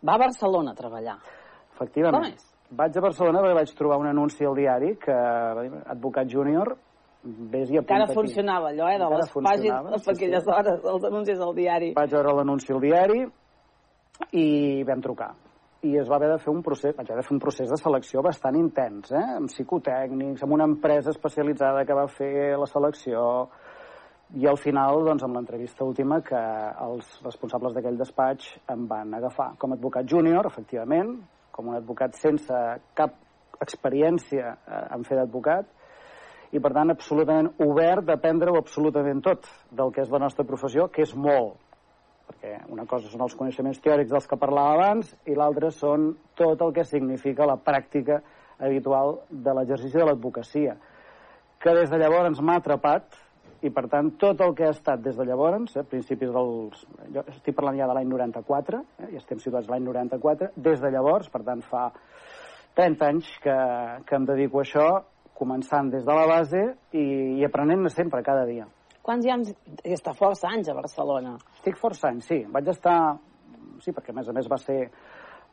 Va 0.05 0.15
a 0.15 0.19
Barcelona 0.19 0.73
a 0.73 0.75
treballar. 0.75 1.17
Efectivament. 1.73 2.25
Com 2.25 2.33
és? 2.33 2.58
Vaig 2.69 2.97
a 2.99 3.01
Barcelona 3.01 3.41
perquè 3.41 3.57
vaig 3.57 3.73
trobar 3.79 3.97
un 4.03 4.11
anunci 4.11 4.45
al 4.45 4.55
diari 4.57 4.95
que 5.01 5.15
va 5.15 5.65
dir, 5.65 5.73
advocat 5.89 6.29
júnior, 6.29 6.75
vés 7.25 7.71
i 7.73 7.79
Encara 7.81 8.05
apunta 8.05 8.13
aquí. 8.13 8.21
funcionava 8.21 8.69
allò, 8.69 8.89
eh, 8.89 8.99
de 8.99 9.05
Encara 9.05 9.21
les 9.23 9.33
pàgines, 9.33 10.03
sí, 10.05 10.11
aquelles 10.11 10.45
sí. 10.45 10.51
hores, 10.53 10.81
els 10.85 11.05
anuncis 11.05 11.41
al 11.41 11.55
diari. 11.55 11.93
Vaig 11.97 12.11
veure 12.13 12.35
l'anunci 12.37 12.73
al 12.73 12.81
diari 12.81 13.23
i 14.33 14.85
vam 14.85 15.01
trucar. 15.01 15.31
I 15.81 15.97
es 15.97 16.09
va 16.11 16.17
haver 16.17 16.29
de 16.33 16.39
fer 16.43 16.53
un 16.53 16.61
procés, 16.63 16.95
vaig 16.97 17.09
haver 17.09 17.23
de 17.23 17.27
fer 17.29 17.35
un 17.37 17.41
procés 17.41 17.71
de 17.71 17.77
selecció 17.79 18.21
bastant 18.21 18.57
intens, 18.59 19.13
eh? 19.13 19.25
amb 19.39 19.49
psicotècnics, 19.49 20.43
amb 20.43 20.53
una 20.53 20.65
empresa 20.65 21.11
especialitzada 21.11 21.85
que 21.87 21.95
va 21.95 22.07
fer 22.09 22.59
la 22.59 22.67
selecció, 22.67 23.49
i 24.37 24.47
al 24.47 24.59
final, 24.61 25.07
doncs, 25.07 25.23
amb 25.25 25.39
l'entrevista 25.39 25.87
última, 25.87 26.21
que 26.21 26.41
els 26.85 27.23
responsables 27.25 27.73
d'aquell 27.73 27.97
despatx 27.97 28.59
em 28.75 28.85
van 28.91 29.15
agafar 29.15 29.55
com 29.57 29.73
a 29.73 29.79
advocat 29.79 30.05
júnior, 30.05 30.45
efectivament, 30.51 31.15
com 31.59 31.73
un 31.73 31.79
advocat 31.79 32.15
sense 32.15 32.55
cap 32.95 33.17
experiència 33.59 34.55
eh, 34.55 34.83
en 34.95 35.03
fer 35.03 35.19
d'advocat, 35.19 35.67
i 36.55 36.61
per 36.63 36.71
tant 36.73 36.95
absolutament 36.95 37.51
obert 37.65 38.07
d'aprendre-ho 38.07 38.57
absolutament 38.57 39.21
tot 39.27 39.49
del 39.75 39.91
que 39.93 40.05
és 40.05 40.13
la 40.15 40.23
nostra 40.23 40.47
professió, 40.49 40.87
que 40.89 41.03
és 41.05 41.15
molt, 41.19 41.59
perquè 42.29 42.55
una 42.73 42.87
cosa 42.89 43.11
són 43.11 43.27
els 43.27 43.35
coneixements 43.37 43.83
teòrics 43.85 44.15
dels 44.15 44.29
que 44.31 44.39
parlava 44.41 44.77
abans 44.77 45.11
i 45.27 45.37
l'altra 45.37 45.73
són 45.75 46.13
tot 46.39 46.63
el 46.65 46.73
que 46.77 46.87
significa 46.87 47.49
la 47.49 47.59
pràctica 47.59 48.23
habitual 48.59 49.19
de 49.29 49.55
l'exercici 49.59 49.99
de 49.99 50.07
l'advocacia, 50.07 50.79
que 51.59 51.75
des 51.75 51.91
de 51.91 51.99
llavors 51.99 52.41
m'ha 52.41 52.61
atrapat 52.63 53.19
i 53.63 53.71
per 53.75 53.89
tant 53.91 54.13
tot 54.21 54.41
el 54.45 54.55
que 54.55 54.69
ha 54.69 54.75
estat 54.75 55.03
des 55.03 55.17
de 55.19 55.27
llavors, 55.27 55.75
eh, 55.77 55.85
principis 55.89 56.31
dels... 56.35 56.87
Jo 57.15 57.25
estic 57.27 57.57
parlant 57.59 57.79
ja 57.81 57.89
de 57.91 57.97
l'any 57.97 58.09
94, 58.11 58.83
eh, 59.03 59.13
i 59.15 59.19
estem 59.19 59.41
situats 59.43 59.71
l'any 59.71 59.85
94, 59.87 60.53
des 60.57 60.83
de 60.83 60.91
llavors, 60.95 61.31
per 61.33 61.43
tant 61.47 61.63
fa 61.67 61.89
30 62.79 63.07
anys 63.09 63.31
que, 63.43 63.57
que 64.07 64.19
em 64.19 64.27
dedico 64.29 64.63
a 64.63 64.67
això, 64.67 64.89
començant 65.39 65.91
des 65.91 66.07
de 66.07 66.15
la 66.15 66.27
base 66.31 66.61
i, 66.93 67.05
i 67.39 67.47
aprenent-ne 67.47 67.91
sempre, 67.95 68.23
cada 68.27 68.47
dia. 68.47 68.67
Quants 69.03 69.27
anys... 69.33 69.55
Està 69.87 70.13
força 70.15 70.51
anys 70.53 70.71
a 70.71 70.77
Barcelona. 70.77 71.37
Estic 71.57 71.79
força 71.81 72.11
anys, 72.13 72.29
sí. 72.31 72.43
Vaig 72.53 72.71
estar... 72.75 72.99
Sí, 73.83 73.95
perquè 73.95 74.11
a 74.13 74.19
més 74.19 74.29
a 74.29 74.35
més 74.35 74.49
va 74.51 74.59
ser, 74.59 74.81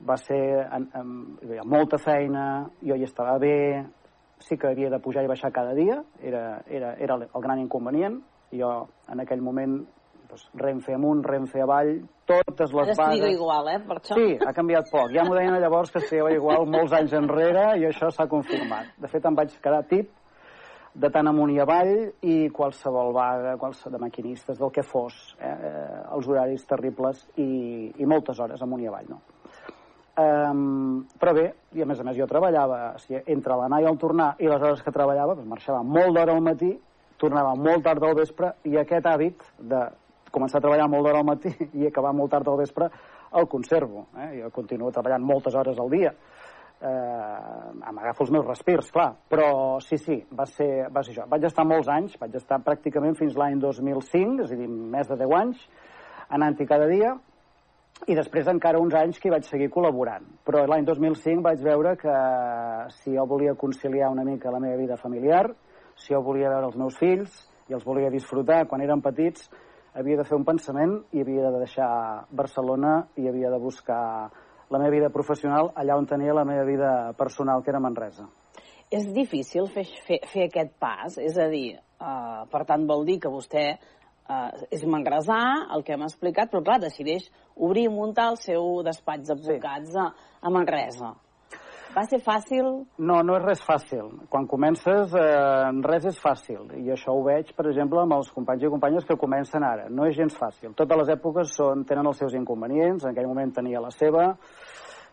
va 0.06 0.18
ser 0.18 0.42
en, 0.66 0.88
en, 0.98 1.12
havia 1.46 1.66
molta 1.70 2.00
feina, 2.02 2.66
jo 2.82 2.98
hi 2.98 3.06
estava 3.06 3.38
bé, 3.42 3.86
sí 4.40 4.58
que 4.58 4.68
havia 4.68 4.90
de 4.90 5.00
pujar 5.00 5.24
i 5.26 5.32
baixar 5.32 5.52
cada 5.56 5.74
dia, 5.78 6.02
era, 6.22 6.62
era, 6.68 6.96
era 7.00 7.20
el 7.22 7.42
gran 7.42 7.60
inconvenient. 7.60 8.22
Jo 8.56 8.88
en 9.12 9.20
aquell 9.24 9.42
moment 9.42 9.80
doncs, 10.30 10.50
Renfe 10.60 10.94
amunt, 10.96 11.24
Renfe 11.26 11.62
avall, 11.62 11.96
totes 12.26 12.74
les 12.74 12.92
Ara 12.92 12.92
es 12.92 12.98
triga 12.98 13.26
vagues... 13.26 13.34
igual, 13.38 13.72
eh, 13.72 13.80
per 13.88 13.98
això. 14.00 14.18
Sí, 14.18 14.36
ha 14.42 14.54
canviat 14.54 14.92
poc. 14.92 15.14
Ja 15.16 15.26
m'ho 15.26 15.36
deien 15.38 15.58
llavors 15.62 15.92
que 15.94 16.02
estava 16.04 16.32
igual 16.34 16.68
molts 16.70 16.94
anys 16.98 17.16
enrere 17.18 17.66
i 17.80 17.88
això 17.90 18.12
s'ha 18.12 18.28
confirmat. 18.32 18.96
De 19.02 19.12
fet, 19.12 19.26
em 19.26 19.38
vaig 19.38 19.56
quedar 19.62 19.84
tip 19.90 20.12
de 20.96 21.12
tant 21.12 21.28
amunt 21.28 21.52
i 21.52 21.60
avall 21.60 21.94
i 22.24 22.36
qualsevol 22.56 23.14
vaga, 23.16 23.58
qualsevol 23.60 23.98
de 23.98 24.04
maquinistes, 24.06 24.60
del 24.60 24.72
que 24.72 24.84
fos, 24.84 25.36
eh? 25.40 25.52
eh, 25.52 26.04
els 26.16 26.28
horaris 26.32 26.64
terribles 26.70 27.26
i, 27.36 27.92
i 28.00 28.08
moltes 28.08 28.40
hores 28.40 28.64
amunt 28.64 28.86
i 28.86 28.88
avall, 28.92 29.10
no? 29.12 29.20
Um, 30.16 31.02
però 31.20 31.34
bé, 31.36 31.50
i 31.76 31.84
a 31.84 31.86
més 31.90 32.00
a 32.00 32.06
més 32.08 32.16
jo 32.16 32.28
treballava, 32.30 32.94
o 32.96 33.00
sigui, 33.04 33.20
entre 33.34 33.58
l'anar 33.60 33.82
i 33.84 33.88
el 33.90 33.98
tornar 34.00 34.30
i 34.40 34.48
les 34.48 34.62
hores 34.62 34.84
que 34.84 34.94
treballava, 34.96 35.36
doncs 35.36 35.50
marxava 35.52 35.82
molt 35.84 36.16
d'hora 36.16 36.32
al 36.38 36.46
matí, 36.46 36.72
tornava 37.20 37.52
molt 37.60 37.84
tard 37.84 38.04
al 38.04 38.16
vespre 38.16 38.54
i 38.64 38.78
aquest 38.80 39.10
hàbit 39.12 39.44
de 39.60 39.82
començar 40.32 40.62
a 40.62 40.64
treballar 40.64 40.88
molt 40.92 41.04
d'hora 41.08 41.20
al 41.20 41.28
matí 41.28 41.52
i 41.82 41.90
acabar 41.90 42.14
molt 42.16 42.32
tard 42.32 42.48
al 42.48 42.62
vespre 42.64 42.90
el 43.36 43.48
conservo. 43.52 44.08
Eh? 44.16 44.32
Jo 44.40 44.54
continuo 44.56 44.94
treballant 44.96 45.28
moltes 45.28 45.56
hores 45.56 45.80
al 45.80 45.92
dia. 45.92 46.16
Eh, 46.80 47.92
M'agafo 47.92 48.24
els 48.24 48.32
meus 48.36 48.48
respirs, 48.48 48.92
clar. 48.96 49.12
Però 49.32 49.82
sí, 49.84 50.00
sí, 50.00 50.22
va 50.32 50.48
ser, 50.48 50.88
va 50.96 51.04
ser 51.04 51.16
això. 51.16 51.28
Vaig 51.32 51.48
estar 51.48 51.68
molts 51.68 51.92
anys, 51.92 52.16
vaig 52.22 52.36
estar 52.40 52.64
pràcticament 52.64 53.20
fins 53.20 53.36
l'any 53.40 53.60
2005, 53.60 54.48
és 54.48 54.56
a 54.56 54.60
dir, 54.60 54.68
més 54.72 55.12
de 55.12 55.20
10 55.24 55.40
anys, 55.44 55.64
anant-hi 56.40 56.68
cada 56.72 56.88
dia, 56.92 57.16
i 58.08 58.16
després 58.16 58.48
encara 58.52 58.80
uns 58.82 58.94
anys 59.00 59.20
que 59.20 59.30
hi 59.30 59.34
vaig 59.34 59.48
seguir 59.48 59.70
col·laborant. 59.74 60.26
Però 60.46 60.66
l'any 60.68 60.86
2005 60.86 61.44
vaig 61.46 61.62
veure 61.64 61.96
que 61.98 62.16
si 63.00 63.16
jo 63.16 63.26
volia 63.30 63.56
conciliar 63.56 64.12
una 64.14 64.26
mica 64.28 64.52
la 64.54 64.60
meva 64.60 64.78
vida 64.78 64.98
familiar, 65.02 65.48
si 65.96 66.14
jo 66.14 66.22
volia 66.22 66.52
veure 66.52 66.70
els 66.70 66.78
meus 66.78 66.98
fills 67.00 67.38
i 67.70 67.74
els 67.74 67.86
volia 67.88 68.12
disfrutar 68.14 68.66
quan 68.70 68.84
eren 68.84 69.02
petits, 69.02 69.48
havia 69.96 70.20
de 70.20 70.26
fer 70.28 70.36
un 70.38 70.46
pensament 70.46 70.98
i 71.16 71.24
havia 71.24 71.50
de 71.50 71.62
deixar 71.64 71.90
Barcelona 72.30 72.98
i 73.16 73.30
havia 73.30 73.50
de 73.50 73.62
buscar 73.64 74.30
la 74.70 74.80
meva 74.82 74.92
vida 74.92 75.10
professional 75.14 75.72
allà 75.76 75.96
on 75.98 76.08
tenia 76.10 76.36
la 76.36 76.46
meva 76.46 76.66
vida 76.68 76.92
personal, 77.18 77.64
que 77.64 77.72
era 77.72 77.80
Manresa. 77.80 78.28
és 78.92 79.08
difícil 79.14 79.66
fer, 79.74 79.84
fer, 80.06 80.20
fer 80.30 80.46
aquest 80.46 80.76
pas, 80.80 81.18
és 81.18 81.38
a 81.42 81.48
dir, 81.50 81.80
uh, 82.00 82.46
per 82.52 82.62
tant 82.70 82.86
vol 82.88 83.06
dir 83.08 83.18
que 83.20 83.32
vostè 83.34 83.64
uh, 84.30 84.66
és 84.74 84.86
manresà, 84.90 85.42
el 85.76 85.86
que 85.86 85.96
hem 85.96 86.06
explicat, 86.08 86.52
però 86.52 86.64
clar, 86.66 86.80
decideix 86.84 87.30
obrir 87.56 87.86
i 87.90 87.94
muntar 87.94 88.32
el 88.34 88.42
seu 88.42 88.82
despatx 88.86 89.32
d'advocats 89.32 89.94
sí. 89.94 90.02
a, 90.02 90.10
a 90.42 90.54
Manresa. 90.54 91.16
Va 91.96 92.04
ser 92.04 92.18
fàcil? 92.20 92.66
No, 93.08 93.22
no 93.24 93.38
és 93.38 93.44
res 93.46 93.62
fàcil. 93.64 94.10
Quan 94.32 94.50
comences, 94.52 95.14
eh, 95.16 95.70
res 95.86 96.08
és 96.10 96.18
fàcil. 96.20 96.66
I 96.76 96.92
això 96.92 97.14
ho 97.16 97.22
veig, 97.24 97.54
per 97.56 97.70
exemple, 97.70 98.02
amb 98.02 98.18
els 98.18 98.34
companys 98.36 98.66
i 98.66 98.72
companyes 98.74 99.08
que 99.08 99.16
comencen 99.16 99.64
ara. 99.64 99.86
No 99.88 100.04
és 100.10 100.18
gens 100.18 100.36
fàcil. 100.36 100.74
Totes 100.76 101.00
les 101.00 101.14
èpoques 101.16 101.54
són, 101.56 101.86
tenen 101.88 102.10
els 102.12 102.20
seus 102.20 102.36
inconvenients. 102.36 103.06
En 103.06 103.14
aquell 103.14 103.30
moment 103.32 103.54
tenia 103.56 103.80
la 103.80 103.94
seva. 103.96 104.34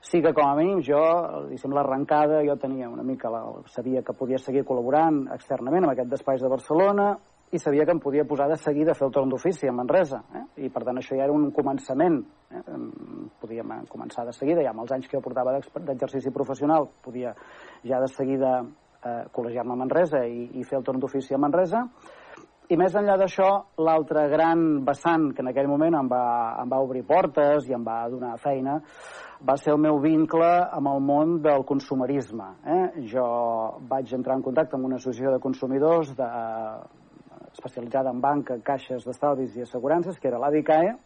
Sí 0.03 0.19
que, 0.25 0.33
com 0.35 0.49
a 0.49 0.57
mínim, 0.59 0.81
jo, 0.83 0.99
diguéssim, 1.45 1.71
l'arrencada, 1.77 2.43
jo 2.43 2.59
tenia 2.59 2.91
una 2.91 3.07
mica... 3.07 3.31
La, 3.31 3.45
sabia 3.71 4.03
que 4.03 4.17
podia 4.19 4.43
seguir 4.43 4.65
col·laborant 4.67 5.29
externament 5.37 5.87
amb 5.87 5.95
aquest 5.95 6.11
despatx 6.11 6.43
de 6.43 6.51
Barcelona, 6.51 7.13
i 7.53 7.59
sabia 7.61 7.85
que 7.85 7.93
em 7.93 8.01
podia 8.01 8.25
posar 8.25 8.49
de 8.49 8.57
seguida 8.57 8.93
a 8.93 8.97
fer 8.97 9.05
el 9.07 9.13
torn 9.13 9.29
d'ofici 9.29 9.69
a 9.69 9.75
Manresa. 9.77 10.23
Eh? 10.33 10.65
I 10.65 10.71
per 10.73 10.85
tant 10.87 10.97
això 10.97 11.19
ja 11.19 11.27
era 11.27 11.35
un 11.37 11.51
començament. 11.53 12.23
Eh? 12.49 12.63
Podíem 13.43 13.75
començar 13.93 14.25
de 14.25 14.33
seguida, 14.33 14.65
ja 14.65 14.73
amb 14.73 14.87
els 14.87 14.95
anys 14.97 15.09
que 15.09 15.19
jo 15.19 15.25
portava 15.25 15.53
d'exercici 15.59 16.33
professional, 16.33 16.89
podia 17.05 17.35
ja 17.85 18.01
de 18.01 18.09
seguida 18.09 18.55
eh, 18.63 19.25
col·legiar-me 19.37 19.77
a 19.77 19.81
Manresa 19.83 20.25
i, 20.25 20.49
i 20.57 20.65
fer 20.65 20.79
el 20.81 20.87
torn 20.87 21.03
d'ofici 21.03 21.37
a 21.37 21.41
Manresa. 21.45 21.85
I 22.73 22.79
més 22.81 22.95
enllà 22.97 23.19
d'això, 23.21 23.51
l'altre 23.85 24.25
gran 24.33 24.81
vessant 24.87 25.29
que 25.37 25.45
en 25.45 25.51
aquell 25.51 25.69
moment 25.69 25.99
em 25.99 26.09
va, 26.09 26.25
em 26.63 26.73
va 26.73 26.81
obrir 26.81 27.05
portes 27.05 27.69
i 27.69 27.77
em 27.77 27.85
va 27.85 27.99
donar 28.09 28.39
feina 28.41 28.79
va 29.43 29.57
ser 29.59 29.73
el 29.75 29.81
meu 29.83 29.99
vincle 29.99 30.49
amb 30.71 30.89
el 30.89 31.01
món 31.03 31.37
del 31.43 31.65
consumerisme. 31.69 32.47
Eh? 32.63 33.05
Jo 33.11 33.27
vaig 33.91 34.13
entrar 34.15 34.39
en 34.39 34.45
contacte 34.47 34.79
amb 34.79 34.87
una 34.87 35.01
associació 35.03 35.33
de 35.35 35.43
consumidors 35.43 36.13
de, 36.15 36.29
especialitzada 37.53 38.11
en 38.11 38.21
banca, 38.21 38.59
caixes 38.65 39.05
d'estalvis 39.07 39.57
i 39.57 39.67
assegurances, 39.67 40.19
que 40.19 40.29
era 40.29 40.41
l'ADICAE. 40.43 40.97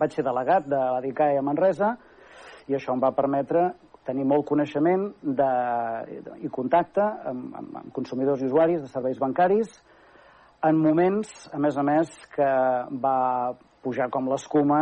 Vaig 0.00 0.14
ser 0.14 0.24
delegat 0.26 0.66
de 0.66 0.78
l'ADICAE 0.78 1.38
a 1.38 1.46
Manresa 1.46 1.94
i 2.68 2.76
això 2.76 2.94
em 2.94 3.02
va 3.02 3.14
permetre 3.14 3.72
tenir 4.04 4.26
molt 4.28 4.44
coneixement 4.48 5.06
de, 5.22 5.50
i 6.44 6.50
contacte 6.52 7.04
amb, 7.04 7.54
amb, 7.56 7.76
amb 7.80 7.92
consumidors 7.96 8.42
i 8.42 8.48
usuaris 8.50 8.82
de 8.82 8.90
serveis 8.92 9.20
bancaris 9.20 9.72
en 10.64 10.80
moments, 10.80 11.30
a 11.52 11.60
més 11.60 11.76
a 11.76 11.84
més, 11.84 12.12
que 12.32 12.50
va 13.04 13.18
pujar 13.84 14.08
com 14.12 14.30
l'escuma 14.30 14.80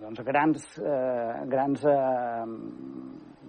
doncs, 0.00 0.22
grans, 0.24 0.64
eh, 0.80 1.32
grans 1.52 1.84
eh, 1.90 2.44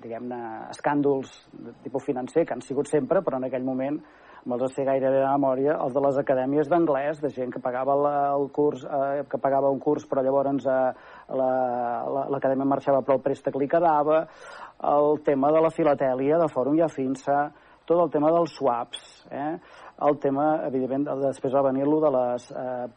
diguem-ne, 0.04 0.40
escàndols 0.74 1.34
de 1.54 1.76
tipus 1.86 2.08
financer, 2.08 2.46
que 2.46 2.56
han 2.56 2.64
sigut 2.66 2.90
sempre, 2.92 3.22
però 3.24 3.40
en 3.40 3.48
aquell 3.48 3.66
moment 3.68 4.00
me'ls 4.48 4.74
sé 4.74 4.86
gairebé 4.88 5.20
de 5.20 5.28
memòria, 5.28 5.76
els 5.84 5.94
de 5.96 6.04
les 6.06 6.18
acadèmies 6.22 6.70
d'anglès, 6.72 7.20
de 7.24 7.32
gent 7.36 7.52
que 7.54 7.62
pagava 7.64 7.96
la, 8.00 8.16
el 8.38 8.48
curs, 8.56 8.86
eh, 8.86 9.24
que 9.30 9.40
pagava 9.44 9.72
un 9.74 9.82
curs, 9.84 10.08
però 10.08 10.24
llavors 10.24 10.66
eh, 10.66 10.92
l'acadèmia 12.32 12.64
la, 12.64 12.72
marxava 12.74 13.04
però 13.04 13.20
el 13.20 13.26
préstec 13.26 13.58
li 13.60 13.68
quedava, 13.72 14.24
el 14.98 15.20
tema 15.28 15.52
de 15.52 15.64
la 15.64 15.74
filatèlia, 15.74 16.40
de 16.40 16.50
Fòrum 16.54 16.78
i 16.80 16.86
Afinsa, 16.86 17.48
tot 17.88 18.02
el 18.04 18.12
tema 18.12 18.32
dels 18.36 18.56
swaps, 18.58 19.04
eh? 19.32 19.54
el 20.08 20.18
tema, 20.22 20.48
evidentment, 20.68 21.08
després 21.24 21.56
va 21.56 21.64
venir 21.70 21.88
lo 21.88 22.02
de 22.04 22.12
les 22.14 22.50
eh, 22.52 22.88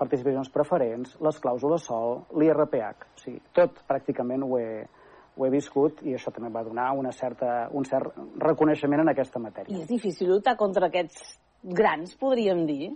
participacions 0.00 0.50
preferents, 0.52 1.18
les 1.22 1.42
clàusules 1.44 1.84
sol, 1.86 2.24
l'IRPH, 2.40 3.04
o 3.06 3.22
sigui, 3.24 3.42
tot 3.56 3.84
pràcticament 3.88 4.46
ho 4.46 4.56
he, 4.58 4.72
ho 5.40 5.46
he 5.48 5.52
viscut 5.52 6.02
i 6.04 6.12
això 6.16 6.32
també 6.36 6.50
va 6.52 6.62
donar 6.66 6.90
una 7.00 7.12
certa, 7.16 7.68
un 7.72 7.86
cert 7.88 8.12
reconeixement 8.44 9.00
en 9.00 9.12
aquesta 9.14 9.40
matèria. 9.40 9.72
I 9.72 9.86
és 9.86 9.88
difícil 9.88 10.28
lluitar 10.28 10.58
contra 10.60 10.90
aquests 10.92 11.38
grans, 11.64 12.12
podríem 12.20 12.66
dir? 12.68 12.90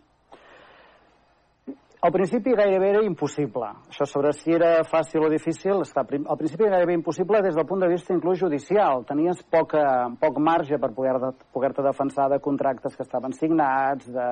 Al 2.04 2.12
principi 2.12 2.52
gairebé 2.52 2.90
era 2.90 3.00
impossible. 3.00 3.70
Això 3.88 4.04
sobre 4.04 4.34
si 4.36 4.52
era 4.52 4.82
fàcil 4.84 5.24
o 5.24 5.30
difícil, 5.32 5.78
està, 5.86 6.02
al 6.04 6.36
principi 6.36 6.68
gairebé 6.68 6.98
impossible 6.98 7.40
des 7.40 7.56
del 7.56 7.64
punt 7.64 7.80
de 7.80 7.88
vista 7.88 8.12
inclús 8.12 8.42
judicial. 8.42 9.06
Tenies 9.08 9.40
poca, 9.48 9.86
poc 10.20 10.36
marge 10.36 10.76
per 10.76 10.90
poder-te 10.92 11.30
poder 11.56 11.72
defensar 11.78 12.28
de 12.28 12.42
contractes 12.44 12.92
que 12.92 13.06
estaven 13.08 13.32
signats, 13.32 14.10
de, 14.12 14.26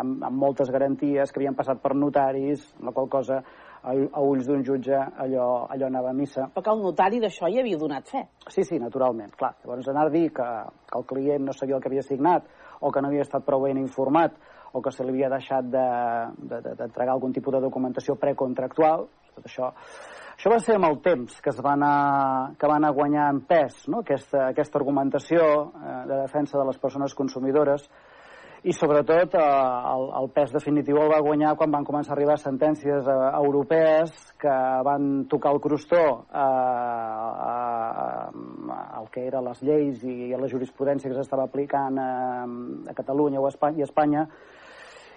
amb, 0.00 0.18
amb 0.32 0.42
moltes 0.48 0.74
garanties 0.74 1.30
que 1.30 1.38
havien 1.38 1.54
passat 1.54 1.78
per 1.78 1.94
notaris, 1.94 2.66
la 2.82 2.90
qual 2.90 3.06
cosa 3.06 3.38
a, 3.82 4.22
ulls 4.22 4.46
d'un 4.46 4.62
jutge 4.64 4.94
allò, 4.94 5.66
allò 5.66 5.86
anava 5.86 6.10
a 6.10 6.16
missa. 6.16 6.48
Però 6.54 6.64
que 6.64 6.74
el 6.74 6.82
notari 6.84 7.20
d'això 7.22 7.50
hi 7.50 7.60
havia 7.60 7.80
donat 7.80 8.08
fe. 8.08 8.24
Sí, 8.48 8.64
sí, 8.64 8.78
naturalment, 8.78 9.34
clar. 9.38 9.54
Llavors 9.64 9.90
anar 9.92 10.06
a 10.08 10.14
dir 10.14 10.28
que, 10.34 10.48
que 10.88 10.98
el 10.98 11.06
client 11.10 11.46
no 11.48 11.56
sabia 11.56 11.76
el 11.76 11.84
que 11.84 11.90
havia 11.90 12.06
signat 12.06 12.48
o 12.80 12.90
que 12.90 13.02
no 13.02 13.10
havia 13.10 13.26
estat 13.26 13.44
prou 13.46 13.66
ben 13.66 13.80
informat 13.82 14.38
o 14.72 14.80
que 14.80 14.90
se 14.94 15.04
li 15.04 15.12
havia 15.12 15.28
deixat 15.34 15.68
d'entregar 15.68 16.62
de, 16.62 16.74
de, 16.78 16.90
de 16.96 17.10
algun 17.12 17.34
tipus 17.36 17.58
de 17.58 17.60
documentació 17.60 18.16
precontractual, 18.16 19.06
tot 19.36 19.48
això 19.48 19.68
això 20.32 20.50
va 20.50 20.58
ser 20.58 20.74
amb 20.74 20.88
el 20.88 20.96
temps 21.04 21.36
que 21.44 21.52
es 21.52 21.58
va 21.62 21.74
anar, 21.76 22.56
que 22.58 22.66
va 22.66 22.78
anar 22.80 22.92
guanyant 22.96 23.42
pes, 23.46 23.84
no? 23.92 24.00
aquesta, 24.02 24.48
aquesta 24.48 24.80
argumentació 24.80 25.42
eh, 25.44 25.98
de 26.08 26.16
defensa 26.24 26.58
de 26.58 26.64
les 26.66 26.80
persones 26.82 27.14
consumidores, 27.14 27.84
i 28.62 28.72
sobretot 28.72 29.34
eh, 29.34 29.42
el, 29.42 30.04
el 30.20 30.28
pes 30.34 30.52
definitiu 30.54 31.00
el 31.02 31.10
va 31.10 31.18
guanyar 31.24 31.56
quan 31.58 31.72
van 31.74 31.86
començar 31.86 32.12
a 32.12 32.16
arribar 32.16 32.36
sentències 32.38 33.08
eh, 33.10 33.16
europees 33.40 34.14
que 34.38 34.54
van 34.86 35.26
tocar 35.30 35.50
el 35.56 35.60
crostó 35.64 36.02
eh, 36.30 36.38
a, 37.50 38.30
el 39.00 39.08
que 39.10 39.26
eren 39.26 39.48
les 39.48 39.62
lleis 39.66 40.04
i 40.06 40.30
a 40.32 40.38
la 40.38 40.50
jurisprudència 40.50 41.10
que 41.10 41.18
s'estava 41.18 41.48
aplicant 41.50 41.98
a, 41.98 42.10
a 42.92 42.94
Catalunya 42.94 43.42
o 43.42 43.48
a 43.48 43.50
Espanya, 43.50 43.78
i 43.78 43.82
a 43.82 43.90
Espanya 43.90 44.26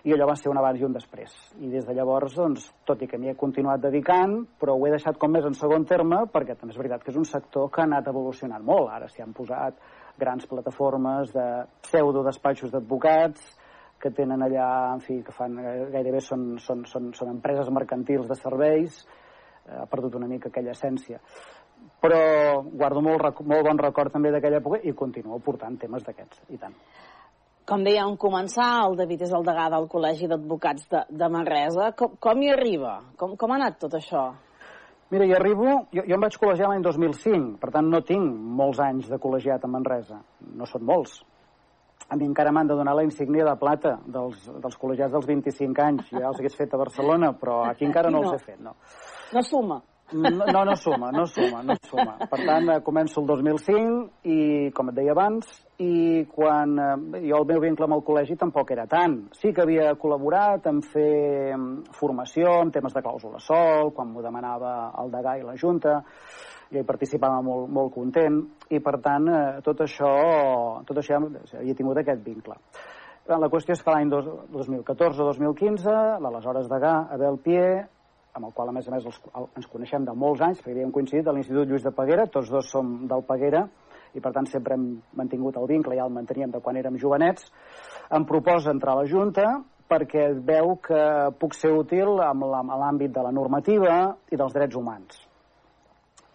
i 0.05 0.13
allò 0.13 0.27
va 0.29 0.35
ser 0.37 0.51
un 0.51 0.57
abans 0.61 0.77
i 0.77 0.85
un 0.85 0.93
després. 0.93 1.31
I 1.65 1.69
des 1.71 1.85
de 1.85 1.93
llavors, 1.97 2.35
doncs, 2.37 2.67
tot 2.85 3.01
i 3.01 3.07
que 3.09 3.17
m'hi 3.17 3.31
he 3.31 3.37
continuat 3.39 3.81
dedicant, 3.81 4.35
però 4.61 4.75
ho 4.77 4.85
he 4.85 4.91
deixat 4.93 5.17
com 5.17 5.33
més 5.33 5.47
en 5.49 5.57
segon 5.57 5.85
terme, 5.89 6.27
perquè 6.33 6.53
també 6.53 6.75
és 6.75 6.77
veritat 6.77 7.01
que 7.01 7.09
és 7.09 7.17
un 7.17 7.25
sector 7.25 7.71
que 7.73 7.81
ha 7.81 7.87
anat 7.89 8.11
evolucionant 8.13 8.61
molt. 8.61 8.91
Ara 8.93 9.09
s'hi 9.09 9.25
han 9.25 9.33
posat 9.33 9.81
grans 10.19 10.47
plataformes 10.49 11.33
de 11.35 11.45
pseudo-despatxos 11.85 12.71
d'advocats 12.73 13.43
que 14.01 14.11
tenen 14.13 14.43
allà, 14.45 14.69
en 14.93 15.01
fi, 15.01 15.19
que 15.25 15.33
fan 15.33 15.55
gairebé 15.93 16.21
són, 16.21 16.55
són, 16.61 16.83
són, 16.89 17.11
són 17.17 17.31
empreses 17.31 17.71
mercantils 17.73 18.27
de 18.29 18.37
serveis, 18.37 18.99
eh, 19.65 19.79
ha 19.81 19.87
perdut 19.89 20.19
una 20.19 20.29
mica 20.29 20.51
aquella 20.51 20.75
essència. 20.75 21.21
Però 22.01 22.19
guardo 22.65 23.01
molt, 23.01 23.41
molt 23.41 23.67
bon 23.67 23.81
record 23.81 24.13
també 24.13 24.31
d'aquella 24.33 24.61
època 24.61 24.81
i 24.83 24.93
continuo 24.93 25.39
portant 25.43 25.77
temes 25.81 26.05
d'aquests, 26.05 26.45
i 26.53 26.61
tant. 26.61 26.75
Com 27.65 27.81
deia, 27.81 28.03
en 28.05 28.13
començar, 28.21 28.67
el 28.85 28.93
David 28.99 29.23
és 29.25 29.31
el 29.33 29.45
degà 29.45 29.65
del 29.73 29.87
Col·legi 29.89 30.27
d'Advocats 30.29 30.85
de, 30.91 30.99
de 31.09 31.29
Manresa. 31.33 31.87
Com, 31.97 32.13
com 32.21 32.43
hi 32.43 32.51
arriba? 32.53 32.99
Com, 33.17 33.33
com 33.41 33.53
ha 33.53 33.57
anat 33.57 33.79
tot 33.81 33.95
això? 33.97 34.27
Mira, 35.13 35.25
hi 35.25 35.35
arribo... 35.37 35.85
Jo, 35.93 36.01
jo 36.01 36.17
em 36.17 36.23
vaig 36.25 36.35
col·legiar 36.41 36.71
l'any 36.71 36.83
2005, 36.85 37.57
per 37.61 37.69
tant 37.75 37.89
no 37.91 38.01
tinc 38.05 38.25
molts 38.59 38.81
anys 38.81 39.09
de 39.11 39.19
col·legiat 39.21 39.65
a 39.65 39.69
Manresa. 39.69 40.19
No 40.57 40.65
són 40.69 40.85
molts. 40.87 41.19
A 42.09 42.17
mi 42.17 42.25
encara 42.27 42.51
m'han 42.53 42.69
de 42.69 42.77
donar 42.77 42.93
la 42.97 43.05
insígnia 43.05 43.45
de 43.47 43.55
plata 43.57 43.95
dels, 44.05 44.47
dels 44.61 44.77
col·legiats 44.81 45.13
dels 45.13 45.27
25 45.29 45.83
anys. 45.85 46.09
Ja 46.13 46.29
els 46.29 46.41
hagués 46.41 46.57
fet 46.57 46.73
a 46.73 46.81
Barcelona, 46.81 47.31
però 47.37 47.63
aquí 47.69 47.85
encara 47.87 48.11
no, 48.13 48.21
no. 48.21 48.33
els 48.33 48.41
he 48.41 48.51
fet, 48.51 48.59
no. 48.61 48.75
No 49.33 49.45
suma. 49.45 49.79
No, 50.13 50.65
no 50.65 50.75
suma, 50.75 51.11
no 51.11 51.25
suma, 51.25 51.63
no 51.63 51.73
suma. 51.89 52.13
Per 52.29 52.37
tant, 52.45 52.67
eh, 52.69 52.81
començo 52.85 53.23
el 53.23 53.25
2005 53.25 54.27
i, 54.29 54.37
com 54.77 54.91
et 54.91 54.97
deia 54.99 55.15
abans, 55.15 55.47
i 55.81 56.21
quan 56.29 56.75
eh, 56.77 57.23
jo 57.25 57.39
el 57.39 57.47
meu 57.49 57.63
vincle 57.63 57.87
amb 57.87 57.97
el 57.97 58.03
col·legi 58.05 58.37
tampoc 58.37 58.69
era 58.75 58.85
tant. 58.85 59.15
Sí 59.33 59.49
que 59.49 59.63
havia 59.65 59.95
col·laborat 59.97 60.69
en 60.69 60.83
fer 60.85 61.55
mm, 61.55 61.95
formació 61.97 62.53
en 62.61 62.69
temes 62.75 62.93
de 62.93 63.01
clàusula 63.01 63.41
sol, 63.41 63.89
quan 63.97 64.11
m'ho 64.11 64.21
demanava 64.21 64.91
el 65.01 65.09
degà 65.15 65.39
i 65.39 65.47
la 65.47 65.57
Junta, 65.57 65.97
jo 66.69 66.83
hi 66.83 66.85
participava 66.85 67.41
molt, 67.41 67.65
molt 67.73 67.95
content, 67.97 68.37
i 68.69 68.83
per 68.85 68.99
tant, 69.01 69.25
eh, 69.25 69.57
tot 69.65 69.81
això, 69.87 70.11
tot 70.85 71.01
això 71.01 71.17
havia 71.17 71.79
tingut 71.81 72.03
aquest 72.03 72.21
vincle. 72.21 72.59
La 73.25 73.49
qüestió 73.49 73.73
és 73.73 73.81
que 73.81 73.89
l'any 73.89 74.11
2014-2015, 74.13 75.97
l'aleshores 76.21 76.69
degà, 76.69 76.93
Abel 77.15 77.41
Pier, 77.41 77.87
amb 78.35 78.49
el 78.49 78.53
qual, 78.53 78.69
a 78.69 78.75
més 78.75 78.87
a 78.87 78.93
més, 78.93 79.05
els, 79.07 79.19
el, 79.39 79.47
ens 79.55 79.67
coneixem 79.71 80.05
de 80.05 80.13
molts 80.15 80.43
anys, 80.43 80.59
perquè 80.61 80.75
havíem 80.75 80.91
coincidit 80.95 81.27
a 81.27 81.33
l'Institut 81.35 81.69
Lluís 81.69 81.85
de 81.85 81.93
Peguera, 81.95 82.27
tots 82.31 82.51
dos 82.51 82.67
som 82.71 82.97
del 83.07 83.23
Peguera, 83.27 83.63
i 84.15 84.23
per 84.23 84.31
tant 84.35 84.47
sempre 84.47 84.75
hem 84.75 84.89
mantingut 85.19 85.57
el 85.59 85.67
vincle, 85.71 85.95
ja 85.95 86.07
el 86.07 86.13
manteníem 86.15 86.51
de 86.51 86.61
quan 86.63 86.79
érem 86.79 86.99
jovenets, 86.99 87.47
em 88.15 88.27
proposa 88.27 88.73
entrar 88.75 88.95
a 88.95 89.01
la 89.01 89.09
Junta 89.11 89.47
perquè 89.91 90.27
veu 90.41 90.75
que 90.83 91.01
puc 91.39 91.55
ser 91.55 91.71
útil 91.75 92.19
amb 92.25 92.47
l'àmbit 92.47 93.13
de 93.13 93.23
la 93.23 93.33
normativa 93.35 93.97
i 94.33 94.39
dels 94.39 94.55
drets 94.55 94.75
humans. 94.75 95.19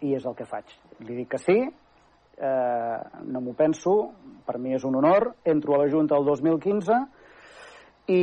I 0.01 0.15
és 0.17 0.25
el 0.25 0.37
que 0.37 0.47
faig. 0.47 0.71
Li 1.03 1.17
dic 1.19 1.33
que 1.33 1.41
sí, 1.41 1.57
eh, 2.41 2.97
no 3.27 3.41
m'ho 3.41 3.53
penso, 3.57 3.95
per 4.47 4.57
mi 4.57 4.73
és 4.77 4.85
un 4.87 4.95
honor, 4.97 5.33
entro 5.43 5.75
a 5.75 5.83
la 5.83 5.89
Junta 5.91 6.17
el 6.17 6.25
2015 6.25 7.01
i, 8.11 8.21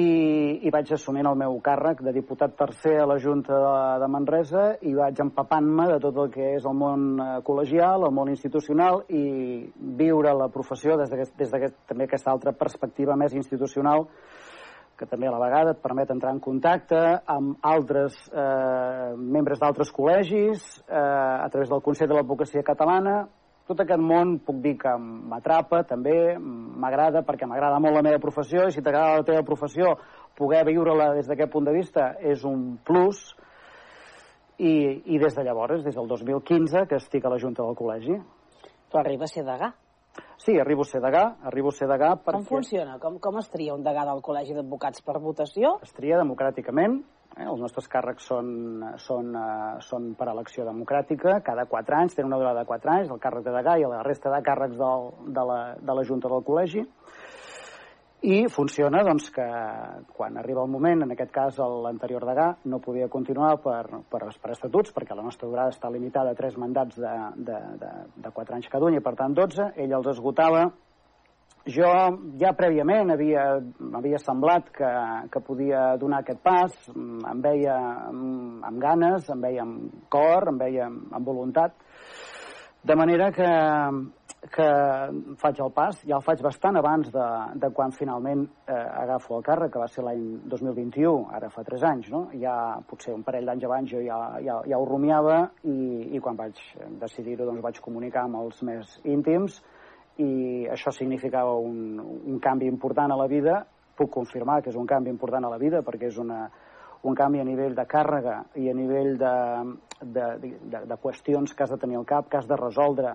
i 0.66 0.72
vaig 0.74 0.90
assumint 0.94 1.26
el 1.30 1.38
meu 1.38 1.56
càrrec 1.64 2.02
de 2.04 2.12
diputat 2.14 2.54
tercer 2.58 2.96
a 3.00 3.06
la 3.08 3.18
Junta 3.22 3.56
de, 3.62 3.76
de 4.02 4.08
Manresa 4.12 4.64
i 4.88 4.94
vaig 4.96 5.20
empapant-me 5.24 5.88
de 5.92 5.98
tot 6.02 6.18
el 6.24 6.32
que 6.34 6.50
és 6.56 6.66
el 6.68 6.76
món 6.76 7.06
eh, 7.22 7.28
col·legial, 7.46 8.04
el 8.08 8.14
món 8.14 8.32
institucional 8.32 9.02
i 9.08 9.24
viure 10.00 10.34
la 10.36 10.50
professió 10.52 10.98
des, 11.00 11.12
de 11.12 11.72
també 11.88 12.08
aquesta 12.08 12.32
altra 12.34 12.52
perspectiva 12.52 13.16
més 13.16 13.36
institucional 13.38 14.06
que 14.98 15.06
també 15.06 15.28
a 15.28 15.32
la 15.32 15.38
vegada 15.38 15.72
et 15.76 15.82
permet 15.82 16.10
entrar 16.10 16.32
en 16.34 16.40
contacte 16.42 17.00
amb 17.30 17.62
altres 17.62 18.16
eh, 18.32 19.14
membres 19.14 19.60
d'altres 19.62 19.92
col·legis, 19.94 20.64
eh, 20.88 20.98
a 20.98 21.46
través 21.52 21.70
del 21.70 21.84
Consell 21.86 22.10
de 22.10 22.18
l'Advocacia 22.18 22.66
Catalana, 22.66 23.20
tot 23.68 23.82
aquest 23.84 24.00
món 24.00 24.38
puc 24.44 24.62
dir 24.64 24.74
que 24.80 24.94
m'atrapa 24.98 25.82
també, 25.88 26.38
m'agrada 26.40 27.20
perquè 27.26 27.46
m'agrada 27.48 27.80
molt 27.84 27.98
la 27.98 28.04
meva 28.06 28.22
professió 28.22 28.64
i 28.66 28.72
si 28.72 28.82
t'agrada 28.84 29.20
la 29.20 29.26
teva 29.28 29.44
professió 29.44 29.92
poder 30.38 30.64
viure-la 30.70 31.12
des 31.18 31.28
d'aquest 31.28 31.52
punt 31.52 31.68
de 31.68 31.74
vista 31.76 32.14
és 32.20 32.44
un 32.48 32.78
plus 32.84 33.20
i, 34.58 34.72
i 35.14 35.18
des 35.20 35.36
de 35.36 35.44
llavors, 35.44 35.84
des 35.84 35.94
del 35.94 36.08
2015 36.08 36.86
que 36.88 36.96
estic 36.96 37.26
a 37.26 37.34
la 37.34 37.38
Junta 37.42 37.62
del 37.62 37.76
Col·legi. 37.78 38.16
Tu 38.88 38.98
arribes 38.98 39.30
a 39.30 39.34
ser 39.34 39.44
degà? 39.46 39.72
Sí, 40.38 40.56
arribo 40.60 40.86
a 40.86 40.88
ser 40.88 41.02
degà, 41.04 41.24
arribo 41.50 41.72
a 41.72 41.76
ser 41.76 41.90
degà 41.90 42.14
perquè... 42.16 42.40
Com 42.40 42.48
funciona? 42.48 42.98
Com, 43.02 43.18
com 43.22 43.38
es 43.42 43.50
tria 43.52 43.76
un 43.76 43.84
degà 43.86 44.06
del 44.08 44.24
Col·legi 44.24 44.56
d'Advocats 44.56 45.04
per 45.04 45.18
votació? 45.22 45.76
Es 45.84 45.92
tria 45.96 46.20
democràticament, 46.20 47.00
Eh? 47.38 47.46
Els 47.46 47.60
nostres 47.62 47.86
càrrecs 47.90 48.26
són, 48.30 48.48
són, 48.98 49.30
uh, 49.38 49.78
són 49.84 50.12
per 50.18 50.26
elecció 50.32 50.64
democràtica, 50.66 51.36
cada 51.46 51.68
quatre 51.70 51.98
anys, 52.00 52.16
tenen 52.16 52.32
una 52.32 52.40
durada 52.40 52.64
de 52.64 52.70
quatre 52.70 52.90
anys, 52.94 53.12
el 53.14 53.20
càrrec 53.22 53.44
de 53.46 53.54
degà 53.54 53.76
i 53.78 53.86
la 53.86 54.02
resta 54.06 54.32
de 54.32 54.40
càrrecs 54.46 54.78
del, 54.80 55.10
de, 55.36 55.44
la, 55.50 55.58
de 55.78 55.98
la 55.98 56.04
Junta 56.08 56.32
del 56.32 56.42
Col·legi. 56.48 56.82
I 58.26 58.48
funciona 58.50 59.04
doncs, 59.06 59.28
que 59.30 59.44
quan 60.16 60.36
arriba 60.40 60.64
el 60.64 60.70
moment, 60.72 61.04
en 61.04 61.14
aquest 61.14 61.30
cas 61.30 61.60
l'anterior 61.62 62.24
degà 62.26 62.48
no 62.66 62.80
podia 62.82 63.06
continuar 63.08 63.52
per, 63.62 63.84
per, 64.10 64.24
per 64.42 64.50
estatuts, 64.56 64.90
perquè 64.96 65.14
la 65.14 65.22
nostra 65.22 65.46
durada 65.46 65.70
està 65.70 65.90
limitada 65.94 66.32
a 66.34 66.38
tres 66.38 66.56
mandats 66.58 66.98
de, 66.98 67.14
de, 67.36 67.60
de, 67.78 67.92
de 68.18 68.32
4 68.34 68.58
anys 68.58 68.66
cada 68.72 68.90
un, 68.90 68.98
i 68.98 69.04
per 69.04 69.14
tant 69.14 69.38
12, 69.38 69.70
ell 69.78 69.94
els 70.00 70.10
esgotava. 70.10 70.66
Jo 71.68 71.92
ja 72.40 72.50
prèviament 72.58 73.14
havia, 73.14 73.46
m'havia 73.78 74.18
semblat 74.18 74.72
que, 74.74 74.92
que 75.30 75.44
podia 75.44 75.94
donar 76.00 76.24
aquest 76.24 76.42
pas, 76.42 76.74
em 76.96 77.42
veia 77.44 77.78
amb, 78.08 78.64
amb 78.66 78.82
ganes, 78.82 79.30
em 79.30 79.46
veia 79.46 79.62
amb 79.62 80.06
cor, 80.10 80.50
em 80.50 80.58
veia 80.58 80.88
amb, 80.90 81.06
amb 81.14 81.28
voluntat, 81.28 81.78
de 82.82 82.96
manera 82.98 83.30
que, 83.30 83.50
que 84.46 84.66
faig 85.40 85.60
el 85.60 85.72
pas, 85.74 85.96
ja 86.06 86.16
el 86.16 86.22
faig 86.22 86.42
bastant 86.44 86.78
abans 86.78 87.08
de, 87.10 87.28
de 87.58 87.70
quan 87.74 87.90
finalment 87.92 88.44
eh, 88.68 88.74
agafo 88.74 89.38
el 89.38 89.42
càrrec, 89.46 89.72
que 89.74 89.82
va 89.82 89.88
ser 89.90 90.04
l'any 90.06 90.22
2021, 90.46 91.26
ara 91.34 91.50
fa 91.50 91.64
3 91.66 91.86
anys, 91.88 92.12
no? 92.14 92.28
Ja 92.38 92.78
potser 92.86 93.16
un 93.16 93.24
parell 93.26 93.50
d'anys 93.50 93.66
abans 93.66 93.90
jo 93.90 94.02
ja, 94.04 94.18
ja, 94.44 94.60
ja 94.62 94.78
ho 94.78 94.86
rumiava 94.86 95.40
i, 95.64 96.14
i 96.14 96.22
quan 96.22 96.38
vaig 96.38 96.60
decidir-ho 97.00 97.48
doncs 97.50 97.64
vaig 97.64 97.82
comunicar 97.82 98.28
amb 98.28 98.38
els 98.44 98.62
més 98.62 98.94
íntims, 99.04 99.58
i 100.18 100.66
això 100.70 100.90
significava 100.94 101.54
un, 101.62 101.98
un 101.98 102.38
canvi 102.42 102.66
important 102.66 103.12
a 103.14 103.18
la 103.18 103.28
vida. 103.30 103.60
Puc 103.98 104.10
confirmar 104.14 104.60
que 104.62 104.70
és 104.70 104.78
un 104.78 104.86
canvi 104.86 105.10
important 105.10 105.44
a 105.46 105.50
la 105.52 105.58
vida 105.58 105.82
perquè 105.86 106.10
és 106.10 106.18
una, 106.18 106.44
un 107.06 107.14
canvi 107.14 107.40
a 107.40 107.46
nivell 107.46 107.74
de 107.74 107.84
càrrega 107.86 108.40
i 108.58 108.68
a 108.70 108.74
nivell 108.74 109.14
de, 109.18 109.34
de, 110.02 110.26
de, 110.42 110.82
de 110.90 110.98
qüestions 111.02 111.54
que 111.54 111.64
has 111.64 111.74
de 111.74 111.78
tenir 111.78 111.98
al 111.98 112.06
cap, 112.06 112.28
que 112.30 112.38
has 112.38 112.50
de 112.50 112.58
resoldre 112.58 113.14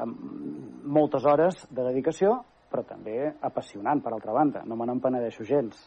amb 0.00 0.86
moltes 0.96 1.24
hores 1.24 1.60
de 1.70 1.82
dedicació, 1.82 2.38
però 2.70 2.84
també 2.88 3.18
apassionant, 3.46 4.02
per 4.02 4.12
altra 4.12 4.34
banda. 4.34 4.64
No 4.66 4.76
me 4.76 4.86
n'empenedeixo 4.88 5.46
gens. 5.46 5.78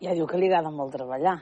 Ja 0.00 0.14
diu 0.16 0.26
que 0.26 0.40
li 0.40 0.48
agrada 0.48 0.72
molt 0.72 0.94
treballar. 0.96 1.38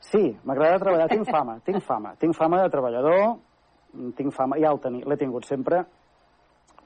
Sí, 0.00 0.24
m'agrada 0.44 0.80
treballar. 0.82 1.08
Tinc 1.10 1.30
fama, 1.30 1.58
tinc 1.66 1.82
fama. 1.86 2.16
Tinc 2.18 2.36
fama 2.36 2.62
de 2.62 2.72
treballador, 2.74 3.38
tinc 4.18 4.34
fama, 4.34 4.58
ja 4.62 4.74
l'he 4.74 5.18
tingut 5.18 5.46
sempre, 5.46 5.84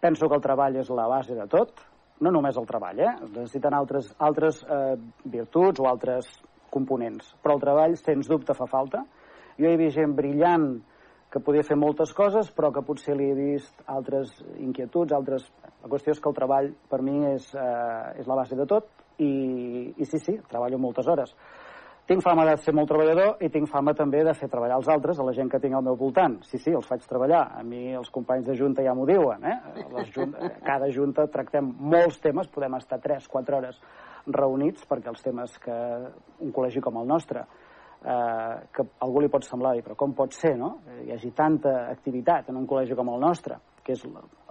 Penso 0.03 0.27
que 0.27 0.35
el 0.35 0.43
treball 0.43 0.75
és 0.81 0.89
la 0.91 1.05
base 1.07 1.35
de 1.39 1.45
tot, 1.47 1.79
no 2.27 2.31
només 2.35 2.57
el 2.59 2.65
treball, 2.67 2.99
eh? 2.99 3.11
necessiten 3.23 3.75
altres, 3.79 4.09
altres 4.19 4.57
eh, 4.67 4.97
virtuts 5.31 5.79
o 5.79 5.87
altres 5.87 6.31
components, 6.75 7.29
però 7.39 7.55
el 7.55 7.63
treball, 7.63 7.95
sens 8.01 8.27
dubte, 8.27 8.57
fa 8.59 8.67
falta. 8.67 9.05
Jo 9.55 9.71
he 9.71 9.79
vist 9.79 10.01
gent 10.01 10.17
brillant 10.19 10.67
que 11.33 11.41
podia 11.41 11.65
fer 11.65 11.79
moltes 11.81 12.13
coses, 12.13 12.51
però 12.53 12.69
que 12.75 12.85
potser 12.85 13.17
li 13.17 13.31
he 13.31 13.37
vist 13.37 13.85
altres 13.89 14.35
inquietuds, 14.61 15.17
altres... 15.17 15.49
La 15.83 15.91
qüestió 15.91 16.13
és 16.15 16.21
que 16.23 16.29
el 16.31 16.37
treball, 16.37 16.69
per 16.93 17.01
mi, 17.03 17.17
és, 17.33 17.49
eh, 17.59 18.21
és 18.23 18.29
la 18.31 18.37
base 18.39 18.55
de 18.55 18.67
tot, 18.71 18.87
i, 19.19 19.33
i 19.97 20.07
sí, 20.07 20.21
sí, 20.23 20.37
treballo 20.51 20.79
moltes 20.79 21.09
hores. 21.09 21.33
Tinc 22.07 22.23
fama 22.23 22.45
de 22.45 22.57
ser 22.59 22.75
molt 22.75 22.91
treballador 22.91 23.41
i 23.47 23.49
tinc 23.55 23.69
fama 23.71 23.95
també 23.95 24.25
de 24.27 24.35
fer 24.35 24.49
treballar 24.51 24.81
els 24.81 24.89
altres, 24.91 25.19
a 25.19 25.27
la 25.27 25.35
gent 25.37 25.51
que 25.51 25.61
tinc 25.63 25.79
al 25.79 25.85
meu 25.87 25.97
voltant. 25.99 26.37
Sí, 26.49 26.59
sí, 26.59 26.75
els 26.75 26.87
faig 26.87 27.05
treballar. 27.09 27.45
A 27.59 27.63
mi 27.67 27.95
els 27.95 28.11
companys 28.11 28.49
de 28.51 28.57
Junta 28.59 28.83
ja 28.83 28.95
m'ho 28.99 29.07
diuen. 29.07 29.47
Eh? 29.47 29.85
Les 29.95 30.11
junta, 30.15 30.51
cada 30.67 30.91
Junta 30.93 31.29
tractem 31.31 31.71
molts 31.79 32.19
temes, 32.23 32.51
podem 32.51 32.75
estar 32.81 32.99
3-4 33.03 33.59
hores 33.59 33.79
reunits, 34.27 34.83
perquè 34.91 35.11
els 35.15 35.23
temes 35.23 35.55
que 35.63 35.77
un 36.43 36.51
col·legi 36.55 36.83
com 36.83 36.99
el 36.99 37.07
nostre, 37.07 37.47
eh, 38.05 38.57
que 38.75 38.87
algú 39.05 39.23
li 39.23 39.31
pot 39.33 39.47
semblar, 39.47 39.77
però 39.83 39.97
com 39.99 40.15
pot 40.15 40.35
ser, 40.37 40.57
no? 40.59 40.79
Hi 41.05 41.13
hagi 41.15 41.33
tanta 41.37 41.89
activitat 41.91 42.51
en 42.51 42.59
un 42.61 42.67
col·legi 42.67 42.97
com 42.99 43.13
el 43.15 43.23
nostre, 43.23 43.59
que 43.83 43.97
és 43.97 44.03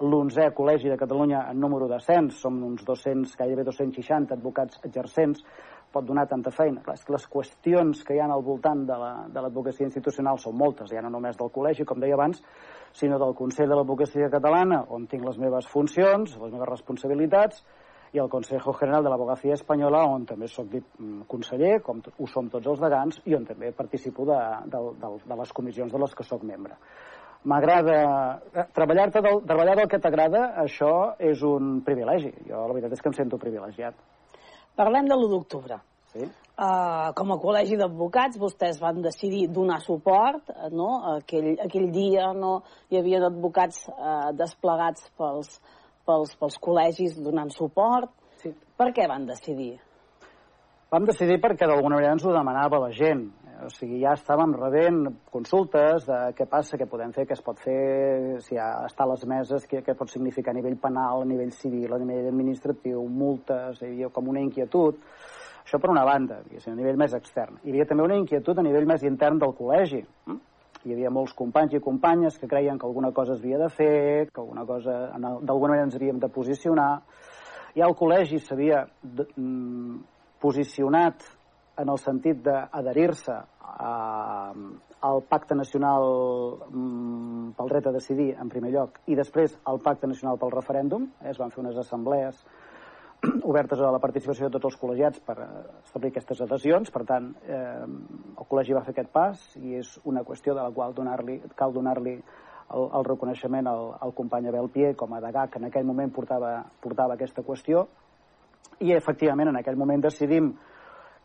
l'onzè 0.04 0.50
col·legi 0.56 0.92
de 0.92 1.00
Catalunya 1.00 1.46
en 1.52 1.60
número 1.60 1.88
de 1.88 2.00
cens, 2.04 2.40
som 2.44 2.58
uns 2.68 2.84
200, 2.88 3.36
gairebé 3.40 3.64
260 3.68 4.36
advocats 4.36 4.82
exercents, 4.88 5.44
pot 5.92 6.06
donar 6.08 6.26
tanta 6.28 6.52
feina. 6.56 6.82
Clar, 6.84 6.96
és 6.96 7.04
que 7.04 7.14
les 7.14 7.28
qüestions 7.28 8.04
que 8.08 8.16
hi 8.16 8.22
ha 8.24 8.28
al 8.32 8.44
voltant 8.44 8.86
de 8.88 8.96
l'advocacia 8.96 9.86
la, 9.86 9.90
institucional 9.90 10.40
són 10.40 10.56
moltes, 10.58 10.92
ja 10.92 11.04
no 11.04 11.12
només 11.12 11.40
del 11.40 11.52
col·legi, 11.52 11.86
com 11.88 12.00
deia 12.00 12.16
abans, 12.16 12.40
sinó 12.96 13.20
del 13.20 13.36
Consell 13.36 13.70
de 13.72 13.76
l'Advocacia 13.76 14.32
Catalana, 14.32 14.82
on 14.90 15.08
tinc 15.12 15.24
les 15.28 15.40
meves 15.40 15.68
funcions, 15.72 16.36
les 16.40 16.52
meves 16.52 16.72
responsabilitats, 16.72 17.64
i 18.14 18.20
el 18.20 18.30
Consejo 18.30 18.74
General 18.74 19.04
de 19.04 19.12
l'Abogacía 19.12 19.56
Espanyola, 19.56 20.04
on 20.12 20.26
també 20.28 20.50
sóc 20.52 20.74
mm, 20.76 21.24
conseller, 21.32 21.78
com 21.86 22.02
ho 22.02 22.28
som 22.28 22.50
tots 22.52 22.68
els 22.68 22.82
degans, 22.84 23.22
i 23.26 23.36
on 23.38 23.46
també 23.48 23.72
participo 23.72 24.26
de, 24.28 24.40
de, 24.68 24.82
de, 25.00 25.12
de 25.30 25.40
les 25.40 25.54
comissions 25.56 25.94
de 25.94 26.02
les 26.02 26.16
que 26.16 26.28
sóc 26.28 26.44
membre. 26.48 26.76
M'agrada... 27.48 27.96
Eh, 28.54 28.66
treballar, 28.76 29.08
del, 29.16 29.40
treballar 29.48 29.78
del 29.80 29.90
que 29.90 30.02
t'agrada, 30.02 30.44
això 30.62 31.16
és 31.32 31.42
un 31.48 31.80
privilegi. 31.88 32.34
Jo 32.50 32.68
la 32.68 32.76
veritat 32.76 32.98
és 32.98 33.02
que 33.02 33.10
em 33.10 33.18
sento 33.18 33.40
privilegiat. 33.42 33.98
Parlem 34.78 35.08
de 35.10 35.18
l'1 35.18 35.32
d'octubre. 35.32 35.80
Sí. 36.12 36.28
Uh, 36.62 37.10
com 37.16 37.32
a 37.32 37.38
col·legi 37.40 37.78
d'advocats, 37.80 38.38
vostès 38.38 38.78
van 38.82 39.00
decidir 39.02 39.46
donar 39.50 39.80
suport, 39.82 40.52
uh, 40.52 40.68
no? 40.76 40.90
Aquell, 41.16 41.54
aquell 41.64 41.88
dia 41.96 42.28
no 42.38 42.58
hi 42.92 43.00
havia 43.00 43.24
advocats 43.30 43.86
uh, 43.90 44.30
desplegats 44.36 45.08
pels, 45.18 45.56
pels, 46.08 46.36
pels 46.40 46.58
col·legis 46.62 47.18
donant 47.22 47.52
suport. 47.54 48.12
Sí. 48.42 48.52
Per 48.52 48.90
què 48.96 49.08
van 49.10 49.28
decidir? 49.30 49.76
Vam 50.92 51.06
decidir 51.08 51.38
perquè 51.40 51.68
d'alguna 51.70 51.96
manera 51.96 52.18
ens 52.18 52.26
ho 52.28 52.34
demanava 52.36 52.82
la 52.84 52.90
gent. 52.92 53.30
O 53.62 53.70
sigui, 53.70 54.00
ja 54.02 54.16
estàvem 54.18 54.56
rebent 54.58 55.04
consultes 55.32 56.08
de 56.08 56.18
què 56.36 56.48
passa, 56.50 56.80
què 56.82 56.88
podem 56.90 57.14
fer, 57.14 57.28
què 57.30 57.36
es 57.38 57.44
pot 57.46 57.60
fer, 57.62 58.42
si 58.42 58.58
ja 58.58 58.72
està 58.88 59.06
a 59.06 59.12
les 59.12 59.24
meses, 59.30 59.68
què, 59.70 59.84
què 59.86 59.94
pot 59.96 60.10
significar 60.10 60.52
a 60.52 60.58
nivell 60.58 60.80
penal, 60.82 61.22
a 61.22 61.30
nivell 61.30 61.54
civil, 61.54 61.94
a 61.94 62.00
nivell 62.02 62.32
administratiu, 62.32 63.06
multes, 63.06 63.84
hi 63.84 63.92
havia 63.92 64.10
com 64.12 64.34
una 64.34 64.42
inquietud. 64.42 64.98
Això 65.62 65.78
per 65.80 65.94
una 65.94 66.04
banda, 66.04 66.42
a 66.42 66.76
nivell 66.76 66.98
més 66.98 67.14
extern. 67.14 67.62
Hi 67.62 67.72
havia 67.72 67.86
també 67.88 68.08
una 68.10 68.18
inquietud 68.18 68.58
a 68.58 68.66
nivell 68.66 68.90
més 68.90 69.06
intern 69.08 69.38
del 69.40 69.54
col·legi. 69.56 70.02
Hm? 70.26 70.42
Hi 70.82 70.96
havia 70.96 71.12
molts 71.14 71.36
companys 71.38 71.76
i 71.78 71.82
companyes 71.84 72.40
que 72.42 72.48
creien 72.50 72.80
que 72.82 72.88
alguna 72.88 73.12
cosa 73.14 73.36
es 73.36 73.44
havia 73.44 73.60
de 73.62 73.68
fer, 73.70 74.30
que 74.34 74.42
alguna 74.42 74.66
cosa 74.66 74.96
d'alguna 75.14 75.76
manera 75.76 75.86
ens 75.86 75.98
havíem 76.00 76.18
de 76.20 76.30
posicionar. 76.34 77.04
Ja 77.76 77.86
el 77.86 77.94
col·legi 78.00 78.40
s'havia 78.42 78.82
mm, 79.06 80.00
posicionat 80.42 81.28
en 81.82 81.90
el 81.90 82.00
sentit 82.02 82.42
d'adherir-se 82.44 83.38
al 85.02 85.22
Pacte 85.30 85.56
Nacional 85.56 86.08
mm, 86.68 87.54
pel 87.58 87.72
dret 87.76 87.88
a 87.88 87.94
decidir, 87.94 88.32
en 88.42 88.50
primer 88.50 88.74
lloc, 88.74 89.00
i 89.06 89.16
després 89.18 89.54
al 89.70 89.80
Pacte 89.86 90.10
Nacional 90.10 90.42
pel 90.42 90.54
referèndum. 90.58 91.08
Es 91.22 91.38
van 91.42 91.54
fer 91.54 91.62
unes 91.62 91.78
assemblees 91.78 92.42
obertes 93.52 93.80
a 93.80 93.92
la 93.94 94.02
participació 94.02 94.48
de 94.48 94.56
tots 94.56 94.72
els 94.72 94.80
col·legiats 94.82 95.22
per 95.26 95.38
establir 95.84 96.12
aquestes 96.12 96.42
adhesions. 96.46 96.92
Per 96.94 97.04
tant, 97.06 97.32
eh, 97.46 97.86
el 97.86 98.48
col·legi 98.50 98.76
va 98.78 98.84
fer 98.86 98.96
aquest 98.96 99.12
pas 99.14 99.44
i 99.62 99.78
és 99.82 99.94
una 100.10 100.24
qüestió 100.28 100.56
de 100.58 100.64
la 100.64 100.74
qual 100.74 100.96
donar 100.98 101.20
cal 101.56 101.74
donar-li 101.74 102.16
el, 102.18 102.88
el 102.88 103.06
reconeixement 103.06 103.68
al, 103.68 103.94
al 104.02 104.14
company 104.18 104.48
Abel 104.50 104.70
Pie 104.74 104.94
com 104.98 105.14
a 105.14 105.22
degà 105.22 105.48
que 105.52 105.60
en 105.60 105.70
aquell 105.70 105.86
moment 105.86 106.12
portava, 106.16 106.54
portava 106.82 107.18
aquesta 107.18 107.44
qüestió 107.46 107.86
i 108.82 108.94
efectivament 108.96 109.52
en 109.52 109.60
aquell 109.60 109.78
moment 109.78 110.02
decidim 110.02 110.54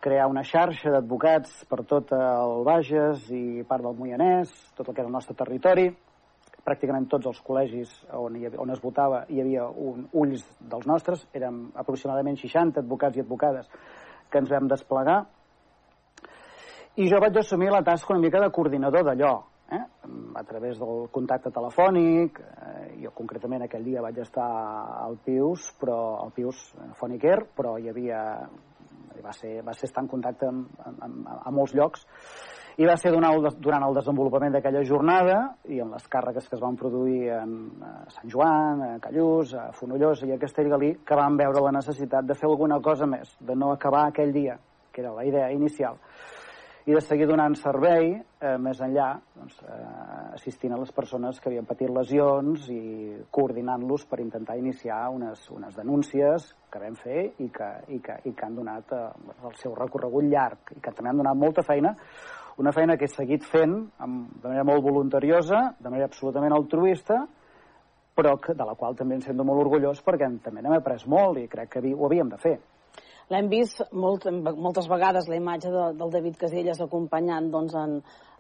crear 0.03 0.27
una 0.29 0.45
xarxa 0.45 0.93
d'advocats 0.93 1.63
per 1.71 1.83
tot 1.89 2.13
el 2.13 2.65
Bages 2.67 3.31
i 3.33 3.63
part 3.69 3.83
del 3.87 3.97
Moianès, 3.97 4.53
tot 4.77 4.89
el 4.89 4.95
que 4.95 5.01
era 5.01 5.09
el 5.09 5.15
nostre 5.15 5.37
territori, 5.39 5.89
pràcticament 6.67 7.09
tots 7.11 7.29
els 7.31 7.41
col·legis 7.47 7.93
on, 8.19 8.37
hi 8.37 8.49
havia, 8.49 8.61
on 8.63 8.75
es 8.75 8.83
votava 8.83 9.25
hi 9.31 9.41
havia 9.43 9.69
un, 9.71 10.07
ulls 10.13 10.45
dels 10.61 10.87
nostres, 10.91 11.25
érem 11.37 11.67
aproximadament 11.79 12.39
60 12.43 12.83
advocats 12.83 13.17
i 13.17 13.25
advocades 13.25 13.71
que 14.31 14.43
ens 14.43 14.51
vam 14.51 14.69
desplegar, 14.71 15.21
i 16.97 17.11
jo 17.11 17.21
vaig 17.23 17.37
assumir 17.39 17.71
la 17.71 17.85
tasca 17.85 18.15
una 18.15 18.25
mica 18.25 18.41
de 18.43 18.51
coordinador 18.51 19.05
d'allò, 19.07 19.35
eh? 19.77 19.83
a 20.41 20.45
través 20.49 20.79
del 20.81 21.07
contacte 21.13 21.53
telefònic, 21.53 22.41
eh, 22.41 22.87
jo 23.03 23.13
concretament 23.15 23.67
aquell 23.67 23.85
dia 23.85 24.05
vaig 24.05 24.19
estar 24.25 24.49
al 25.05 25.19
Pius, 25.25 25.71
però 25.81 25.99
al 26.23 26.33
Pius 26.37 26.63
Foniquer, 26.99 27.43
però 27.57 27.77
hi 27.79 27.93
havia 27.93 28.23
va 29.27 29.33
ser, 29.33 29.63
va 29.65 29.75
ser 29.75 29.89
estar 29.89 30.05
en 30.05 30.11
contacte 30.13 30.49
amb, 30.49 30.69
amb, 30.85 31.03
amb, 31.03 31.29
amb 31.37 31.57
molts 31.57 31.75
llocs 31.77 32.07
i 32.77 32.85
va 32.85 32.97
ser 33.01 33.13
durant 33.15 33.85
el, 33.87 33.95
desenvolupament 33.97 34.53
d'aquella 34.53 34.85
jornada 34.85 35.37
i 35.73 35.81
en 35.81 35.95
les 35.97 36.09
càrregues 36.13 36.49
que 36.49 36.59
es 36.59 36.63
van 36.63 36.77
produir 36.77 37.31
en 37.33 37.57
a 37.81 37.95
Sant 38.13 38.31
Joan, 38.33 38.83
a 38.85 38.99
Callús, 39.01 39.55
a 39.57 39.71
Fonollosa 39.73 40.29
i 40.29 40.35
a 40.35 40.41
Castellgalí 40.41 40.93
que 41.07 41.17
vam 41.17 41.39
veure 41.41 41.65
la 41.65 41.73
necessitat 41.79 42.29
de 42.29 42.37
fer 42.37 42.51
alguna 42.51 42.81
cosa 42.85 43.09
més, 43.09 43.33
de 43.41 43.57
no 43.57 43.73
acabar 43.73 44.07
aquell 44.07 44.35
dia, 44.35 44.59
que 44.93 45.01
era 45.01 45.15
la 45.17 45.25
idea 45.25 45.49
inicial, 45.57 45.97
i 46.87 46.95
de 46.95 47.01
seguir 47.03 47.27
donant 47.27 47.57
servei 47.59 48.13
eh, 48.15 48.53
més 48.63 48.79
enllà, 48.85 49.09
doncs, 49.35 49.57
eh, 49.65 49.81
assistint 50.37 50.77
a 50.77 50.79
les 50.79 50.93
persones 50.95 51.41
que 51.41 51.51
havien 51.51 51.67
patit 51.67 51.91
lesions 51.91 52.69
i 52.71 53.17
coordinant-los 53.35 54.05
per 54.07 54.21
intentar 54.23 54.55
iniciar 54.61 55.01
unes, 55.11 55.49
unes 55.51 55.75
denúncies 55.75 56.53
que 56.71 56.83
vam 56.85 56.95
fer 57.01 57.25
i 57.43 57.49
que, 57.51 57.73
i 57.91 57.99
que, 58.05 58.21
i 58.31 58.37
que 58.37 58.47
han 58.47 58.61
donat 58.61 58.95
eh, 58.95 59.05
el 59.49 59.59
seu 59.59 59.75
recorregut 59.75 60.29
llarg 60.31 60.77
i 60.77 60.83
que 60.85 60.93
també 60.93 61.11
han 61.11 61.25
donat 61.25 61.41
molta 61.41 61.67
feina, 61.67 61.97
una 62.59 62.73
feina 62.73 62.97
que 62.97 63.05
he 63.05 63.13
seguit 63.13 63.45
fent 63.45 63.75
amb, 64.01 64.31
de 64.41 64.49
manera 64.49 64.65
molt 64.65 64.85
voluntariosa, 64.85 65.75
de 65.79 65.91
manera 65.91 66.09
absolutament 66.09 66.55
altruista, 66.57 67.27
però 68.17 68.39
que, 68.41 68.55
de 68.57 68.65
la 68.65 68.75
qual 68.75 68.97
també 68.97 69.19
em 69.19 69.25
sento 69.25 69.45
molt 69.45 69.61
orgullós 69.67 70.01
perquè 70.05 70.29
també 70.43 70.63
n'hem 70.63 70.79
après 70.79 71.05
molt 71.07 71.43
i 71.43 71.49
crec 71.53 71.75
que 71.75 71.85
ho 71.93 72.09
havíem 72.09 72.33
de 72.33 72.41
fer. 72.41 72.57
L'hem 73.29 73.49
vist 73.51 73.83
molt, 73.93 74.25
moltes 74.55 74.87
vegades 74.89 75.27
la 75.29 75.37
imatge 75.37 75.71
de, 75.73 75.87
del 75.99 76.13
David 76.15 76.37
Casellas 76.41 76.81
acompanyant 76.81 77.51
doncs, 77.51 77.75
en, 77.75 77.97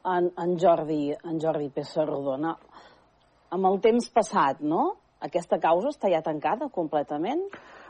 en, 0.06 0.28
en, 0.30 0.52
Jordi, 0.62 1.10
en 1.12 1.40
Jordi 1.42 1.68
Pessarrodona. 1.74 2.54
Amb 3.56 3.68
el 3.68 3.80
temps 3.82 4.06
passat, 4.14 4.62
no? 4.62 4.92
Aquesta 5.26 5.58
causa 5.58 5.90
està 5.90 6.10
ja 6.12 6.22
tancada 6.22 6.70
completament? 6.72 7.42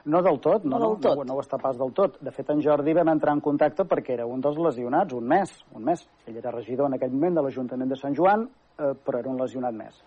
No 0.06 0.20
del 0.22 0.38
tot, 0.38 0.64
no, 0.64 0.78
no, 0.78 0.92
del 0.92 1.00
tot. 1.02 1.18
no, 1.18 1.24
no 1.26 1.34
ho 1.34 1.42
està 1.42 1.58
pas 1.58 1.76
del 1.78 1.90
tot. 1.94 2.20
De 2.22 2.30
fet, 2.30 2.50
en 2.54 2.60
Jordi 2.62 2.94
vam 2.94 3.10
entrar 3.10 3.34
en 3.34 3.42
contacte 3.42 3.84
perquè 3.90 4.14
era 4.14 4.26
un 4.30 4.40
dels 4.44 4.58
lesionats, 4.62 5.16
un 5.18 5.26
mes, 5.26 5.52
un 5.74 5.82
mes. 5.88 6.04
Ell 6.30 6.38
era 6.38 6.54
regidor 6.54 6.86
en 6.86 6.94
aquell 6.94 7.14
moment 7.14 7.40
de 7.40 7.46
l'Ajuntament 7.46 7.90
de 7.90 7.98
Sant 7.98 8.14
Joan, 8.14 8.46
eh, 8.78 8.92
però 9.02 9.18
era 9.18 9.32
un 9.32 9.40
lesionat 9.40 9.74
més. 9.74 9.98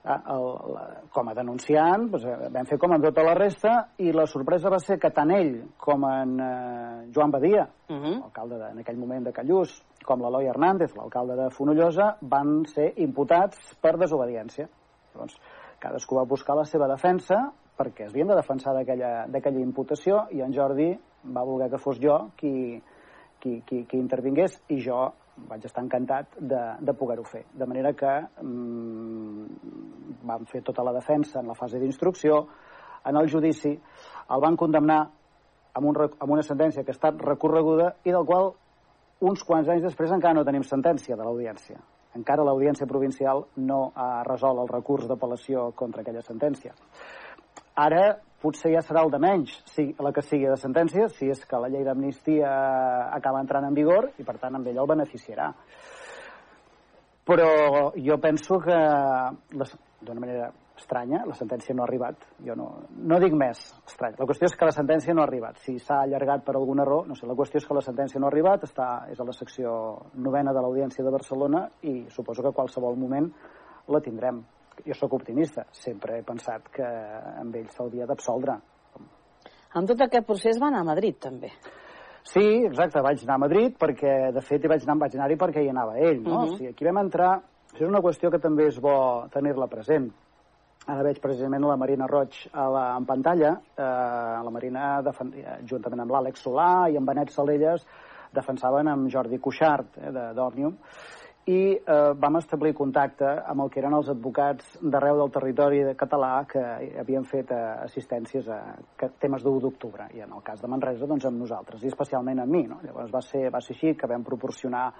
Ah, 0.00 0.16
el, 0.32 0.46
la, 0.72 0.82
com 1.12 1.28
a 1.28 1.34
denunciant, 1.36 2.06
doncs, 2.08 2.24
eh, 2.24 2.48
vam 2.54 2.68
fer 2.70 2.78
com 2.80 2.96
amb 2.96 3.04
tota 3.04 3.26
la 3.26 3.34
resta, 3.36 3.74
i 4.00 4.14
la 4.16 4.24
sorpresa 4.24 4.72
va 4.72 4.78
ser 4.80 4.96
que 5.02 5.12
tant 5.12 5.28
ell 5.36 5.52
com 5.76 6.06
en 6.08 6.34
eh, 6.40 7.10
Joan 7.12 7.36
Badia, 7.36 7.66
uh 7.68 7.96
-huh. 7.96 8.16
alcalde 8.24 8.56
de, 8.56 8.70
en 8.70 8.78
aquell 8.78 8.96
moment 8.96 9.26
de 9.26 9.32
Callús, 9.32 9.82
com 10.06 10.22
l'Eloi 10.22 10.46
Hernández, 10.48 10.96
l'alcalde 10.96 11.36
de 11.36 11.50
Fonollosa, 11.50 12.16
van 12.22 12.64
ser 12.64 12.94
imputats 12.96 13.76
per 13.82 13.98
desobediència. 13.98 14.68
Doncs 15.14 15.36
cadascú 15.78 16.16
va 16.16 16.24
buscar 16.24 16.56
la 16.56 16.64
seva 16.64 16.88
defensa 16.88 17.52
perquè 17.80 18.06
es 18.06 18.12
havien 18.12 18.28
de 18.28 18.36
defensar 18.36 18.74
d'aquella 18.76 19.62
imputació 19.64 20.26
i 20.36 20.44
en 20.44 20.52
Jordi 20.52 20.90
va 21.32 21.46
voler 21.48 21.70
que 21.72 21.80
fos 21.80 22.00
jo 22.00 22.18
qui, 22.36 22.52
qui, 23.40 23.60
qui, 23.64 23.84
qui 23.88 24.00
intervingués 24.00 24.58
i 24.68 24.80
jo 24.84 25.06
vaig 25.48 25.64
estar 25.64 25.82
encantat 25.82 26.36
de, 26.36 26.60
de 26.84 26.94
poder-ho 26.96 27.24
fer. 27.24 27.46
De 27.56 27.66
manera 27.66 27.94
que 27.96 28.10
mm, 28.42 29.46
vam 30.28 30.44
fer 30.50 30.60
tota 30.66 30.84
la 30.84 30.92
defensa 30.92 31.40
en 31.40 31.48
la 31.48 31.56
fase 31.56 31.80
d'instrucció, 31.80 32.42
en 33.08 33.16
el 33.16 33.30
judici, 33.32 33.72
el 33.72 34.42
van 34.44 34.58
condemnar 34.60 35.00
amb, 35.72 35.86
un, 35.86 35.96
amb 35.96 36.34
una 36.36 36.44
sentència 36.44 36.84
que 36.84 36.92
ha 36.92 36.98
estat 36.98 37.22
recorreguda 37.24 37.94
i 38.04 38.12
del 38.12 38.26
qual 38.28 38.52
uns 39.24 39.44
quants 39.44 39.68
anys 39.68 39.86
després 39.86 40.12
encara 40.12 40.36
no 40.36 40.44
tenim 40.44 40.66
sentència 40.66 41.16
de 41.16 41.24
l'audiència. 41.24 41.80
Encara 42.18 42.44
l'audiència 42.44 42.88
provincial 42.90 43.44
no 43.62 43.92
ha 43.94 44.24
resolt 44.26 44.58
el 44.58 44.70
recurs 44.70 45.06
d'apel·lació 45.06 45.70
contra 45.78 46.02
aquella 46.02 46.24
sentència. 46.26 46.74
Ara 47.78 48.04
potser 48.40 48.72
ja 48.72 48.82
serà 48.82 49.04
el 49.04 49.12
de 49.12 49.20
menys, 49.20 49.52
si, 49.68 49.90
la 50.00 50.12
que 50.16 50.24
sigui 50.24 50.48
de 50.48 50.56
sentència, 50.58 51.08
si 51.12 51.28
és 51.30 51.44
que 51.46 51.60
la 51.60 51.68
llei 51.68 51.84
d'amnistia 51.84 52.50
acaba 53.12 53.42
entrant 53.44 53.68
en 53.68 53.76
vigor 53.76 54.10
i, 54.16 54.24
per 54.24 54.38
tant, 54.40 54.56
amb 54.56 54.66
ell 54.66 54.80
el 54.80 54.88
beneficiarà. 54.88 55.50
Però 57.30 57.50
jo 57.94 58.16
penso 58.18 58.58
que, 58.64 58.78
d'una 59.52 60.20
manera 60.22 60.48
estranya, 60.80 61.20
la 61.28 61.36
sentència 61.36 61.74
no 61.76 61.84
ha 61.84 61.86
arribat. 61.86 62.24
Jo 62.46 62.56
no, 62.56 62.68
no 62.96 63.18
dic 63.20 63.34
més 63.36 63.60
estrany. 63.86 64.16
La 64.18 64.26
qüestió 64.26 64.48
és 64.48 64.56
que 64.56 64.68
la 64.68 64.74
sentència 64.74 65.14
no 65.14 65.22
ha 65.22 65.26
arribat. 65.28 65.60
Si 65.64 65.76
s'ha 65.78 66.00
allargat 66.06 66.46
per 66.46 66.56
algun 66.56 66.80
error, 66.80 67.04
no 67.06 67.16
sé, 67.18 67.28
la 67.28 67.36
qüestió 67.38 67.60
és 67.60 67.68
que 67.68 67.76
la 67.76 67.84
sentència 67.84 68.20
no 68.20 68.26
ha 68.26 68.32
arribat, 68.32 68.64
està, 68.66 68.88
és 69.12 69.20
a 69.20 69.26
la 69.28 69.36
secció 69.36 69.74
novena 70.16 70.56
de 70.56 70.64
l'Audiència 70.64 71.04
de 71.04 71.12
Barcelona 71.12 71.66
i 71.84 72.06
suposo 72.08 72.42
que 72.42 72.54
a 72.54 72.56
qualsevol 72.56 72.96
moment 72.98 73.28
la 73.92 74.00
tindrem 74.00 74.40
jo 74.86 74.94
sóc 74.94 75.12
optimista, 75.18 75.66
sempre 75.72 76.18
he 76.18 76.22
pensat 76.26 76.68
que 76.74 76.86
amb 77.40 77.56
ell 77.56 77.68
s'hauria 77.74 78.06
d'absoldre. 78.06 78.56
En 79.78 79.86
tot 79.86 80.00
aquest 80.02 80.26
procés 80.26 80.58
va 80.58 80.68
anar 80.68 80.80
a 80.82 80.88
Madrid, 80.90 81.18
també. 81.22 81.52
Sí, 82.26 82.42
exacte, 82.66 83.00
vaig 83.00 83.22
anar 83.24 83.36
a 83.38 83.44
Madrid 83.46 83.76
perquè, 83.80 84.32
de 84.34 84.42
fet, 84.44 84.64
hi 84.64 84.70
vaig 84.70 84.82
anar, 84.84 84.98
vaig 85.04 85.14
anar-hi 85.16 85.38
perquè 85.40 85.62
hi 85.64 85.70
anava 85.70 85.96
ell, 85.98 86.20
no? 86.22 86.30
Uh 86.30 86.40
-huh. 86.42 86.52
o 86.52 86.56
sigui, 86.56 86.70
aquí 86.70 86.84
vam 86.84 86.98
entrar... 86.98 87.40
Això 87.70 87.84
és 87.84 87.88
una 87.88 88.00
qüestió 88.02 88.30
que 88.30 88.38
també 88.38 88.66
és 88.66 88.80
bo 88.80 89.28
tenir-la 89.30 89.68
present. 89.68 90.10
Ara 90.86 91.02
veig 91.02 91.20
precisament 91.20 91.62
la 91.62 91.76
Marina 91.76 92.06
Roig 92.06 92.48
a 92.52 92.68
la, 92.68 92.96
en 92.96 93.04
pantalla. 93.06 93.60
Eh, 93.76 93.82
la 94.44 94.50
Marina, 94.50 95.02
defen... 95.02 95.32
juntament 95.64 96.00
amb 96.00 96.10
l'Àlex 96.10 96.42
Solà 96.42 96.90
i 96.90 96.96
amb 96.96 97.06
Benet 97.06 97.30
Salelles, 97.30 97.86
defensaven 98.32 98.88
amb 98.88 99.08
Jordi 99.08 99.38
Cuixart, 99.38 99.98
eh, 99.98 100.10
d'Òmnium, 100.34 100.76
i 101.48 101.60
eh, 101.72 102.12
vam 102.20 102.36
establir 102.36 102.74
contacte 102.76 103.28
amb 103.48 103.64
el 103.64 103.70
que 103.72 103.80
eren 103.80 103.94
els 103.96 104.10
advocats 104.12 104.74
d'arreu 104.82 105.16
del 105.22 105.32
territori 105.32 105.80
català 105.96 106.32
que 106.48 106.60
havien 107.00 107.24
fet 107.24 107.54
eh, 107.56 107.60
assistències 107.86 108.48
a 108.52 108.60
temes 109.22 109.42
d'1 109.42 109.62
d'octubre, 109.64 110.10
i 110.14 110.20
en 110.20 110.34
el 110.36 110.44
cas 110.44 110.60
de 110.60 110.68
Manresa, 110.68 111.08
doncs 111.08 111.24
amb 111.26 111.40
nosaltres, 111.40 111.82
i 111.82 111.88
especialment 111.88 112.44
amb 112.44 112.52
mi. 112.52 112.66
No? 112.68 112.80
Llavors 112.84 113.14
va 113.14 113.22
ser, 113.24 113.48
va 113.50 113.62
ser 113.64 113.74
així 113.74 113.94
que 113.96 114.10
vam 114.10 114.26
proporcionar 114.26 114.90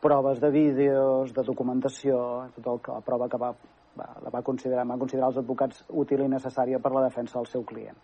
proves 0.00 0.38
de 0.38 0.52
vídeos, 0.54 1.34
de 1.34 1.42
documentació, 1.42 2.20
tot 2.54 2.70
el 2.74 2.80
que, 2.84 2.94
la 2.94 3.02
prova 3.02 3.28
que 3.28 3.40
va, 3.42 3.50
va, 3.98 4.12
la 4.22 4.30
va 4.30 4.44
considerar, 4.46 4.86
va 4.86 5.00
considerar 5.00 5.32
els 5.32 5.42
advocats 5.42 5.82
útil 5.90 6.22
i 6.22 6.30
necessària 6.30 6.78
per 6.78 6.94
la 6.94 7.08
defensa 7.08 7.40
del 7.40 7.50
seu 7.50 7.66
client 7.66 7.98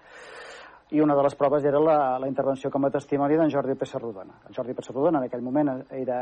i 0.95 1.01
una 1.03 1.17
de 1.19 1.23
les 1.27 1.35
proves 1.35 1.65
era 1.67 1.81
la, 1.83 1.97
la 2.23 2.29
intervenció 2.31 2.71
com 2.71 2.85
a 2.87 2.91
testimoni 2.95 3.35
d'en 3.35 3.51
Jordi 3.51 3.75
Pessarrodona. 3.79 4.37
El 4.47 4.55
Jordi 4.55 4.77
Pessarrodona 4.79 5.19
en 5.19 5.27
aquell 5.27 5.43
moment 5.43 5.73
era, 5.91 6.19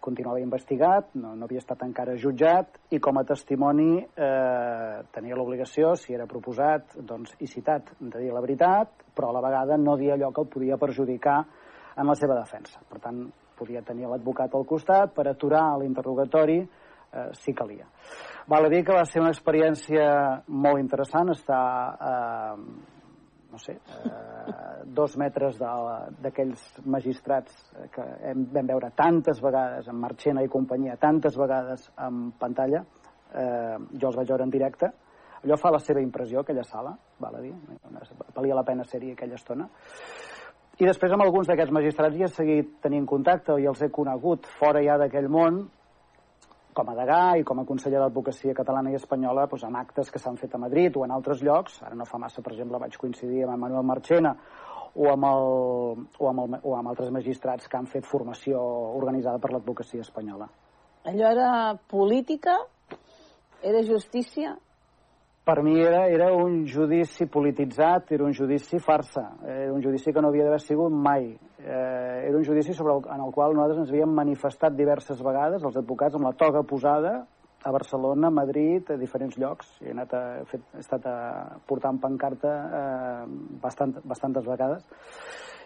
continuava 0.00 0.40
investigat, 0.40 1.10
no, 1.20 1.34
no 1.36 1.44
havia 1.44 1.60
estat 1.60 1.82
encara 1.84 2.14
jutjat, 2.20 2.78
i 2.96 3.00
com 3.04 3.20
a 3.20 3.24
testimoni 3.28 3.98
eh, 4.00 5.02
tenia 5.12 5.36
l'obligació, 5.36 5.92
si 6.00 6.16
era 6.16 6.28
proposat 6.30 6.96
doncs, 7.04 7.34
i 7.44 7.50
citat, 7.50 7.92
de 8.00 8.22
dir 8.22 8.32
la 8.32 8.40
veritat, 8.44 9.04
però 9.12 9.28
a 9.28 9.36
la 9.36 9.44
vegada 9.44 9.76
no 9.80 9.98
dir 10.00 10.14
allò 10.14 10.32
que 10.32 10.46
el 10.46 10.50
podia 10.56 10.80
perjudicar 10.80 11.42
en 12.00 12.08
la 12.08 12.16
seva 12.16 12.40
defensa. 12.40 12.80
Per 12.88 13.02
tant, 13.04 13.20
podia 13.58 13.84
tenir 13.84 14.08
l'advocat 14.08 14.56
al 14.56 14.64
costat 14.64 15.12
per 15.12 15.28
aturar 15.28 15.66
l'interrogatori 15.82 16.62
eh, 16.64 17.28
si 17.36 17.52
calia. 17.52 17.86
Val 18.48 18.64
a 18.64 18.72
dir 18.72 18.82
que 18.88 18.96
va 18.96 19.04
ser 19.04 19.20
una 19.20 19.36
experiència 19.36 20.08
molt 20.48 20.80
interessant 20.80 21.36
estar 21.36 21.64
eh, 21.92 23.02
no 23.54 23.60
sé, 23.62 23.76
eh, 23.78 24.82
dos 24.84 25.14
metres 25.16 25.60
d'aquells 25.62 26.64
magistrats 26.90 27.54
que 27.94 28.02
hem, 28.26 28.48
vam 28.50 28.66
veure 28.72 28.90
tantes 28.98 29.38
vegades 29.42 29.86
en 29.88 30.00
Marchena 30.02 30.42
i 30.42 30.50
companyia, 30.50 30.98
tantes 30.98 31.38
vegades 31.38 31.86
en 32.02 32.32
pantalla, 32.40 32.82
eh, 33.30 33.76
jo 33.94 34.10
els 34.10 34.18
vaig 34.18 34.32
veure 34.32 34.48
en 34.48 34.54
directe, 34.56 34.90
allò 35.44 35.58
fa 35.60 35.70
la 35.70 35.78
seva 35.78 36.02
impressió, 36.02 36.42
aquella 36.42 36.66
sala, 36.66 36.96
val 37.22 37.38
a 37.38 37.44
dir, 37.44 37.54
valia 38.34 38.58
la 38.58 38.66
pena 38.66 38.86
ser-hi 38.90 39.12
aquella 39.14 39.38
estona. 39.38 39.68
I 40.82 40.88
després 40.88 41.14
amb 41.14 41.22
alguns 41.22 41.46
d'aquests 41.46 41.70
magistrats 41.70 42.18
hi 42.18 42.26
he 42.26 42.32
seguit 42.34 42.76
tenint 42.82 43.06
contacte 43.06 43.54
i 43.62 43.68
els 43.70 43.82
he 43.86 43.92
conegut 43.94 44.48
fora 44.58 44.82
ja 44.82 44.98
d'aquell 44.98 45.30
món 45.30 45.62
com 46.74 46.90
a 46.90 46.96
degà 46.98 47.22
i 47.38 47.44
com 47.46 47.60
a 47.60 47.64
conseller 47.68 48.00
d'Advocacia 48.02 48.54
catalana 48.58 48.90
i 48.92 48.98
espanyola 48.98 49.46
doncs, 49.46 49.64
amb 49.68 49.78
actes 49.80 50.10
que 50.10 50.20
s'han 50.20 50.36
fet 50.40 50.54
a 50.54 50.60
Madrid 50.60 50.96
o 50.98 51.04
en 51.06 51.14
altres 51.14 51.42
llocs. 51.46 51.80
Ara 51.86 51.96
no 51.96 52.06
fa 52.08 52.18
massa, 52.18 52.42
per 52.42 52.52
exemple, 52.52 52.80
vaig 52.82 52.98
coincidir 53.00 53.44
amb 53.46 53.62
Manuel 53.62 53.86
Marchena 53.86 54.34
o 54.94 55.08
amb, 55.10 55.24
el, 55.26 56.04
o, 56.18 56.28
amb 56.28 56.44
el, 56.44 56.58
o 56.62 56.76
amb 56.76 56.92
altres 56.92 57.10
magistrats 57.14 57.70
que 57.70 57.78
han 57.78 57.88
fet 57.90 58.06
formació 58.06 58.60
organitzada 58.98 59.40
per 59.42 59.52
l'advocacia 59.54 60.04
espanyola. 60.06 60.50
Allò 61.10 61.30
era 61.30 61.48
política? 61.90 62.58
Era 63.62 63.82
justícia? 63.82 64.54
Per 65.44 65.60
mi 65.62 65.78
era, 65.78 66.06
era 66.08 66.32
un 66.32 66.64
judici 66.64 67.26
polititzat, 67.26 68.12
era 68.16 68.24
un 68.24 68.32
judici 68.32 68.78
farsa, 68.78 69.36
era 69.44 69.72
un 69.74 69.82
judici 69.84 70.10
que 70.10 70.22
no 70.24 70.30
havia 70.32 70.46
d'haver 70.46 70.60
sigut 70.64 70.92
mai. 70.92 71.34
Eh, 71.58 72.28
era 72.28 72.36
un 72.36 72.44
judici 72.44 72.72
sobre 72.72 72.94
el, 72.94 73.02
en 73.12 73.20
el 73.26 73.32
qual 73.32 73.52
nosaltres 73.52 73.82
ens 73.82 73.92
havíem 73.92 74.16
manifestat 74.16 74.72
diverses 74.72 75.20
vegades, 75.20 75.62
els 75.62 75.76
advocats, 75.76 76.16
amb 76.16 76.30
la 76.30 76.32
toga 76.40 76.64
posada, 76.64 77.14
a 77.64 77.70
Barcelona, 77.72 78.28
a 78.28 78.30
Madrid, 78.30 78.90
a 78.90 78.96
diferents 78.96 79.36
llocs. 79.40 79.68
He, 79.80 79.92
anat 79.92 80.16
a, 80.16 80.24
he, 80.40 80.48
fet, 80.48 80.64
he 80.72 80.80
estat 80.80 81.06
a, 81.08 81.16
portant 81.68 82.00
pancarta 82.00 82.56
eh, 82.80 83.22
bastant, 83.60 83.98
bastantes 84.04 84.48
vegades. 84.48 84.84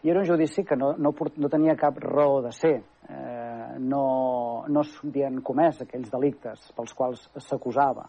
I 0.02 0.10
era 0.10 0.22
un 0.22 0.26
judici 0.26 0.62
que 0.66 0.76
no, 0.78 0.92
no, 0.98 1.10
no 1.12 1.50
tenia 1.50 1.78
cap 1.78 1.98
raó 2.02 2.40
de 2.42 2.52
ser. 2.54 2.76
Eh, 3.08 3.78
no, 3.78 4.64
no 4.66 4.84
s'havien 4.86 5.38
comès 5.46 5.82
aquells 5.86 6.10
delictes 6.10 6.70
pels 6.74 6.94
quals 6.98 7.28
s'acusava. 7.46 8.06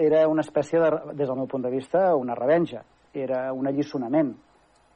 Era 0.00 0.26
una 0.28 0.44
espècie, 0.46 0.80
de, 0.80 1.14
des 1.14 1.26
del 1.28 1.36
meu 1.36 1.48
punt 1.50 1.66
de 1.66 1.72
vista, 1.72 2.14
una 2.16 2.36
revenja. 2.38 2.84
Era 3.12 3.50
un 3.52 3.68
allisonament 3.68 4.30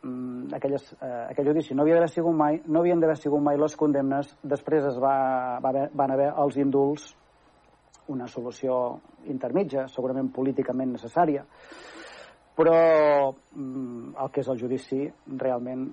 mm, 0.04 0.54
aquelles, 0.54 0.92
eh, 1.00 1.26
aquell 1.30 1.50
judici 1.50 1.74
no, 1.74 1.82
havia 1.82 1.98
d'haver 1.98 2.12
sigut 2.12 2.36
mai, 2.36 2.60
no 2.66 2.80
havien 2.80 3.00
d'haver 3.02 3.16
sigut 3.18 3.42
mai 3.42 3.58
les 3.60 3.76
condemnes, 3.76 4.30
després 4.42 4.86
es 4.92 5.00
va, 5.02 5.16
va 5.64 5.72
haver, 5.72 5.88
van 5.92 6.14
haver 6.14 6.30
els 6.44 6.56
indults, 6.62 7.10
una 8.12 8.28
solució 8.28 8.78
intermitja, 9.32 9.86
segurament 9.88 10.28
políticament 10.32 10.92
necessària, 10.92 11.44
però 12.54 12.78
mm, 13.32 14.14
el 14.20 14.32
que 14.32 14.44
és 14.44 14.50
el 14.52 14.60
judici 14.60 15.04
realment 15.40 15.86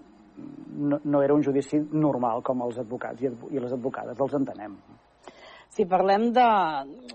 no, 0.78 1.00
no 1.04 1.22
era 1.22 1.34
un 1.34 1.44
judici 1.44 1.80
normal 1.92 2.44
com 2.44 2.62
els 2.68 2.80
advocats 2.82 3.24
i, 3.24 3.32
i 3.52 3.62
les 3.62 3.74
advocades 3.74 4.20
els 4.20 4.36
entenem. 4.38 4.76
Si 5.72 5.86
parlem 5.88 6.34
de, 6.36 6.50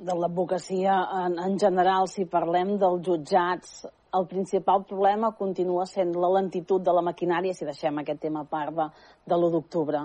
de 0.01 0.15
l'advocacia 0.17 0.95
en, 1.27 1.35
en 1.45 1.59
general, 1.61 2.09
si 2.09 2.25
parlem 2.25 2.79
dels 2.81 3.03
jutjats, 3.05 3.83
el 4.17 4.25
principal 4.31 4.87
problema 4.89 5.35
continua 5.37 5.85
sent 5.85 6.15
la 6.17 6.31
lentitud 6.39 6.81
de 6.81 6.95
la 6.97 7.03
maquinària, 7.05 7.53
si 7.53 7.69
deixem 7.69 8.01
aquest 8.01 8.23
tema 8.25 8.47
a 8.47 8.49
part 8.49 8.73
de, 8.79 8.89
de 9.29 9.37
l'1 9.37 9.53
d'octubre. 9.53 10.01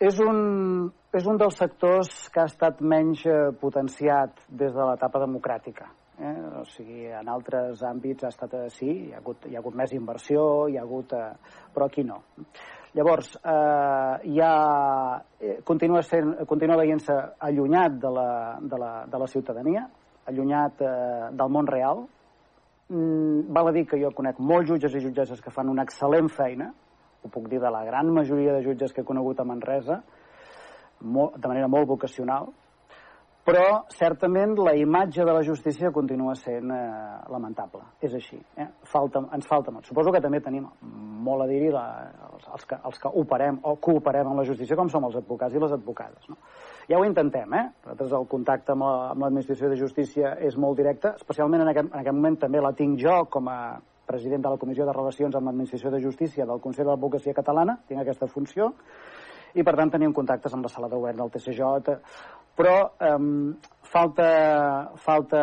És 0.00 0.16
un, 0.24 0.88
és 1.12 1.28
un 1.28 1.36
dels 1.36 1.60
sectors 1.60 2.14
que 2.32 2.40
ha 2.40 2.48
estat 2.48 2.80
menys 2.80 3.26
eh, 3.28 3.50
potenciat 3.60 4.40
des 4.48 4.72
de 4.72 4.86
l'etapa 4.88 5.20
democràtica. 5.20 5.90
Eh? 6.16 6.34
O 6.62 6.64
sigui, 6.72 7.04
en 7.20 7.28
altres 7.28 7.84
àmbits 7.84 8.24
ha 8.24 8.32
estat 8.32 8.56
així, 8.62 8.88
hi 8.88 9.12
ha 9.12 9.20
hagut, 9.20 9.44
hi 9.44 9.56
ha 9.56 9.60
hagut 9.60 9.76
més 9.76 9.92
inversió, 9.92 10.46
hi 10.72 10.80
ha 10.80 10.88
hagut... 10.88 11.12
Eh, 11.12 11.58
però 11.76 11.92
aquí 11.92 12.04
no. 12.08 12.22
Llavors, 12.92 13.36
eh, 13.44 14.40
ha, 14.42 15.22
eh, 15.38 15.60
continua, 15.62 16.02
sent, 16.02 16.32
continua 16.46 16.76
veient-se 16.80 17.14
allunyat 17.38 18.00
de 18.02 18.10
la, 18.10 18.58
de, 18.60 18.78
la, 18.78 18.90
de 19.06 19.18
la 19.18 19.28
ciutadania, 19.30 19.84
allunyat 20.26 20.82
eh, 20.82 21.28
del 21.30 21.52
món 21.54 21.68
real. 21.70 22.02
Mm, 22.90 23.46
val 23.54 23.70
a 23.70 23.74
dir 23.76 23.84
que 23.86 24.00
jo 24.00 24.10
conec 24.10 24.40
molts 24.42 24.72
jutges 24.72 24.96
i 24.98 25.04
jutgesses 25.04 25.40
que 25.40 25.52
fan 25.54 25.70
una 25.70 25.84
excel·lent 25.86 26.32
feina, 26.34 26.72
ho 27.22 27.30
puc 27.30 27.46
dir 27.52 27.60
de 27.62 27.70
la 27.70 27.84
gran 27.86 28.10
majoria 28.10 28.56
de 28.56 28.64
jutges 28.64 28.92
que 28.92 29.04
he 29.04 29.06
conegut 29.06 29.38
a 29.38 29.46
Manresa, 29.46 30.00
molt, 31.00 31.38
de 31.38 31.48
manera 31.48 31.68
molt 31.70 31.86
vocacional, 31.86 32.50
però 33.44 33.84
certament 33.94 34.52
la 34.60 34.74
imatge 34.76 35.24
de 35.24 35.32
la 35.32 35.42
justícia 35.42 35.90
continua 35.90 36.34
sent 36.36 36.70
eh, 36.70 36.80
lamentable. 37.32 37.82
És 38.04 38.14
així. 38.14 38.38
Eh? 38.60 38.66
Falta, 38.92 39.22
ens 39.34 39.48
falta 39.48 39.72
molt. 39.72 39.88
Suposo 39.88 40.12
que 40.12 40.20
també 40.20 40.42
tenim 40.44 40.66
molt 41.24 41.44
a 41.44 41.48
dir-hi 41.48 41.70
els, 41.72 42.48
els, 42.52 42.66
que, 42.68 42.78
els 42.84 43.00
que 43.00 43.12
operem 43.22 43.60
o 43.64 43.76
cooperem 43.82 44.28
amb 44.28 44.42
la 44.42 44.46
justícia, 44.48 44.76
com 44.76 44.92
som 44.92 45.08
els 45.08 45.16
advocats 45.22 45.56
i 45.56 45.62
les 45.62 45.76
advocades. 45.76 46.28
No? 46.28 46.36
Ja 46.90 46.98
ho 46.98 47.06
intentem, 47.06 47.52
eh? 47.54 47.66
Nosaltres 47.84 48.16
el 48.18 48.26
contacte 48.30 48.74
amb 48.74 49.22
l'administració 49.22 49.70
de 49.70 49.78
justícia 49.78 50.34
és 50.42 50.56
molt 50.58 50.76
directe, 50.80 51.14
especialment 51.20 51.64
en 51.64 51.72
aquest, 51.72 51.92
en 51.92 52.00
aquest 52.02 52.16
moment 52.16 52.38
també 52.44 52.60
la 52.60 52.74
tinc 52.76 53.00
jo 53.00 53.22
com 53.30 53.48
a 53.48 53.60
president 54.10 54.42
de 54.42 54.50
la 54.50 54.58
Comissió 54.58 54.86
de 54.86 54.92
Relacions 54.92 55.36
amb 55.38 55.46
l'Administració 55.46 55.92
de 55.94 56.00
Justícia 56.02 56.46
del 56.46 56.58
Consell 56.64 56.88
de 56.88 56.90
l'Advocacia 56.90 57.34
Catalana, 57.36 57.76
tinc 57.86 58.02
aquesta 58.02 58.26
funció, 58.26 58.72
i 59.54 59.64
per 59.66 59.74
tant 59.78 59.90
tenim 59.90 60.12
contactes 60.16 60.54
amb 60.54 60.66
la 60.66 60.72
sala 60.72 60.88
de 60.88 60.98
govern 60.98 61.20
del 61.22 61.32
TCJ, 61.34 61.96
però 62.56 62.76
eh, 63.00 63.16
falta, 63.92 64.30
falta 65.04 65.42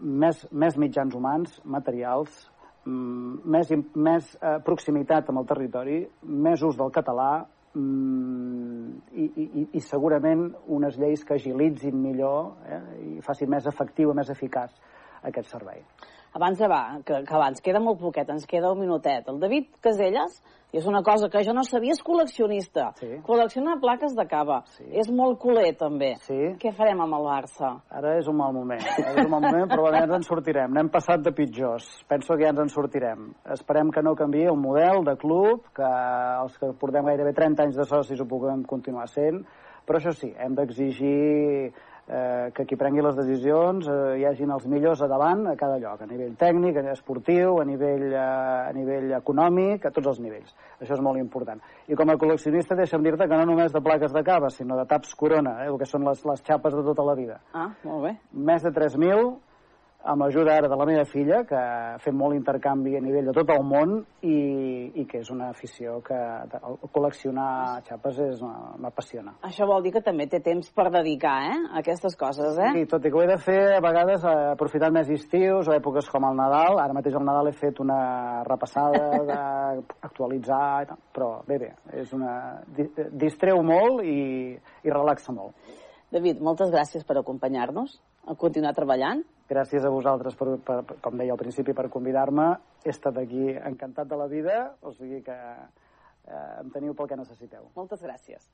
més, 0.00 0.44
més 0.52 0.78
mitjans 0.80 1.14
humans, 1.14 1.60
materials, 1.64 2.48
mm, 2.84 3.46
més, 3.54 3.72
més 3.94 4.34
eh, 4.40 4.58
proximitat 4.64 5.30
amb 5.30 5.42
el 5.42 5.48
territori, 5.52 6.02
més 6.48 6.64
ús 6.66 6.76
del 6.78 6.92
català 6.94 7.30
mm, 7.74 8.92
i, 9.14 9.26
i, 9.28 9.64
i 9.78 9.84
segurament 9.86 10.48
unes 10.66 10.98
lleis 11.00 11.24
que 11.24 11.38
agilitzin 11.38 11.96
millor 12.02 12.54
eh, 12.66 12.82
i 13.14 13.18
facin 13.24 13.50
més 13.54 13.66
efectiu, 13.70 14.14
més 14.16 14.30
eficaç 14.34 14.74
aquest 15.28 15.50
servei. 15.54 15.84
Abans 16.36 16.58
de 16.60 16.68
va, 16.68 16.82
que, 17.04 17.22
que 17.24 17.34
abans, 17.34 17.60
queda 17.64 17.80
molt 17.80 18.00
poquet, 18.00 18.28
ens 18.30 18.46
queda 18.46 18.72
un 18.72 18.80
minutet. 18.82 19.28
El 19.28 19.40
David 19.40 19.70
Caselles 19.84 20.40
i 20.68 20.76
és 20.76 20.86
una 20.86 21.00
cosa 21.00 21.30
que 21.32 21.40
jo 21.46 21.54
no 21.56 21.62
sabia, 21.64 21.94
és 21.96 22.02
col·leccionista. 22.04 22.90
Sí. 23.00 23.08
Col·lecciona 23.24 23.78
plaques 23.80 24.12
de 24.16 24.26
cava. 24.28 24.58
Sí. 24.74 24.84
És 25.00 25.08
molt 25.08 25.38
culer, 25.40 25.70
també. 25.80 26.10
Sí. 26.26 26.36
Què 26.60 26.74
farem 26.76 27.00
amb 27.00 27.16
el 27.16 27.24
Barça? 27.24 27.70
Ara 27.88 28.18
és 28.20 28.28
un 28.28 28.36
mal 28.36 28.52
moment. 28.52 28.84
Ara 28.98 29.14
és 29.14 29.22
un 29.22 29.32
mal 29.32 29.46
moment, 29.46 29.64
però 29.70 29.88
ja 29.94 30.02
ens 30.04 30.12
en 30.18 30.26
sortirem. 30.28 30.74
N'hem 30.76 30.90
passat 30.92 31.24
de 31.24 31.32
pitjors. 31.32 31.88
Penso 32.10 32.36
que 32.36 32.44
ja 32.44 32.52
ens 32.52 32.60
en 32.66 32.72
sortirem. 32.74 33.30
Esperem 33.56 33.94
que 33.94 34.04
no 34.04 34.12
canvi 34.18 34.44
el 34.44 34.60
model 34.60 35.06
de 35.08 35.16
club, 35.16 35.64
que 35.76 35.88
els 35.88 36.60
que 36.60 36.74
portem 36.76 37.08
gairebé 37.08 37.32
30 37.40 37.64
anys 37.64 37.80
de 37.80 37.88
socis 37.88 38.20
ho 38.20 38.28
puguem 38.28 38.66
continuar 38.68 39.08
sent, 39.08 39.40
però 39.88 40.02
això 40.02 40.12
sí, 40.12 40.34
hem 40.36 40.52
d'exigir 40.52 41.72
eh, 42.08 42.50
que 42.54 42.64
qui 42.66 42.76
prengui 42.80 43.04
les 43.04 43.16
decisions 43.16 43.88
eh, 43.88 44.18
hi 44.20 44.26
hagin 44.28 44.52
els 44.54 44.66
millors 44.66 45.02
a 45.04 45.08
davant 45.10 45.46
a 45.50 45.56
cada 45.60 45.78
lloc, 45.82 46.02
a 46.02 46.08
nivell 46.10 46.34
tècnic, 46.40 46.76
a 46.76 46.82
nivell 46.82 46.96
esportiu, 46.96 47.58
a 47.60 47.66
nivell, 47.68 48.06
eh, 48.12 48.68
a 48.68 48.72
nivell 48.76 49.12
econòmic, 49.18 49.86
a 49.86 49.92
tots 49.94 50.14
els 50.14 50.22
nivells. 50.24 50.54
Això 50.80 50.96
és 50.96 51.04
molt 51.04 51.20
important. 51.20 51.60
I 51.88 51.98
com 51.98 52.10
a 52.10 52.16
col·leccionista 52.20 52.76
deixa'm 52.78 53.04
dir-te 53.04 53.28
que 53.28 53.40
no 53.40 53.48
només 53.48 53.74
de 53.74 53.84
plaques 53.84 54.14
de 54.14 54.24
cava, 54.24 54.50
sinó 54.50 54.78
de 54.78 54.86
taps 54.88 55.14
corona, 55.18 55.58
eh, 55.64 55.68
el 55.72 55.78
que 55.78 55.88
són 55.88 56.06
les, 56.08 56.24
les 56.24 56.44
xapes 56.46 56.74
de 56.74 56.86
tota 56.86 57.06
la 57.06 57.18
vida. 57.18 57.40
Ah, 57.52 57.70
molt 57.84 58.08
bé. 58.08 58.16
Més 58.32 58.64
de 58.64 58.72
3.000 58.74 59.36
amb 60.04 60.22
l'ajuda 60.22 60.54
ara 60.56 60.68
de 60.70 60.76
la 60.78 60.86
meva 60.86 61.04
filla, 61.04 61.42
que 61.44 61.58
ha 61.58 61.98
fet 62.02 62.14
molt 62.14 62.36
intercanvi 62.36 62.94
a 62.96 63.00
nivell 63.02 63.26
de 63.28 63.34
tot 63.34 63.50
el 63.50 63.64
món 63.66 63.96
i, 64.22 64.36
i 64.94 65.04
que 65.10 65.20
és 65.24 65.30
una 65.34 65.48
afició 65.50 65.98
que 66.06 66.18
col·leccionar 66.94 67.82
xapes 67.88 68.20
és 68.28 68.42
m'apassiona. 68.78 69.34
Això 69.48 69.66
vol 69.66 69.82
dir 69.82 69.92
que 69.96 70.02
també 70.04 70.28
té 70.30 70.40
temps 70.44 70.70
per 70.74 70.88
dedicar, 70.94 71.36
eh?, 71.50 71.56
a 71.72 71.82
aquestes 71.82 72.14
coses, 72.18 72.60
eh? 72.62 72.70
Sí, 72.76 72.86
tot 72.90 73.04
i 73.04 73.10
que 73.10 73.18
ho 73.18 73.24
he 73.24 73.30
de 73.30 73.38
fer 73.42 73.58
a 73.76 73.82
vegades 73.84 74.24
eh, 74.24 74.36
aprofitant 74.54 74.94
més 74.94 75.10
estius 75.18 75.68
o 75.68 75.74
èpoques 75.74 76.08
com 76.12 76.28
el 76.28 76.38
Nadal. 76.38 76.78
Ara 76.78 76.96
mateix 76.96 77.18
al 77.18 77.26
Nadal 77.26 77.50
he 77.50 77.56
fet 77.58 77.82
una 77.82 77.98
repassada 78.46 79.22
d'actualitzar, 79.30 80.94
però 81.14 81.40
bé, 81.48 81.58
bé, 81.66 81.72
és 81.98 82.14
una... 82.16 82.62
distreu 83.18 83.64
molt 83.66 84.06
i, 84.06 84.54
i 84.54 84.94
relaxa 84.94 85.34
molt. 85.34 85.58
David, 86.14 86.38
moltes 86.40 86.70
gràcies 86.72 87.04
per 87.04 87.18
acompanyar-nos, 87.18 87.98
a 88.28 88.36
continuar 88.38 88.72
treballant 88.76 89.20
Gràcies 89.48 89.80
a 89.80 89.88
vosaltres, 89.88 90.34
per, 90.36 90.58
per, 90.60 90.82
per, 90.84 90.98
com 91.00 91.16
deia 91.16 91.32
al 91.32 91.40
principi, 91.40 91.72
per 91.72 91.88
convidar-me. 91.88 92.50
He 92.84 92.92
estat 92.92 93.16
aquí 93.16 93.48
encantat 93.56 94.10
de 94.10 94.18
la 94.20 94.28
vida, 94.28 94.58
o 94.84 94.92
sigui 94.92 95.22
que 95.24 95.36
eh, 95.38 96.60
em 96.60 96.68
teniu 96.74 96.92
pel 96.94 97.08
que 97.08 97.16
necessiteu. 97.16 97.70
Moltes 97.78 98.04
gràcies. 98.04 98.44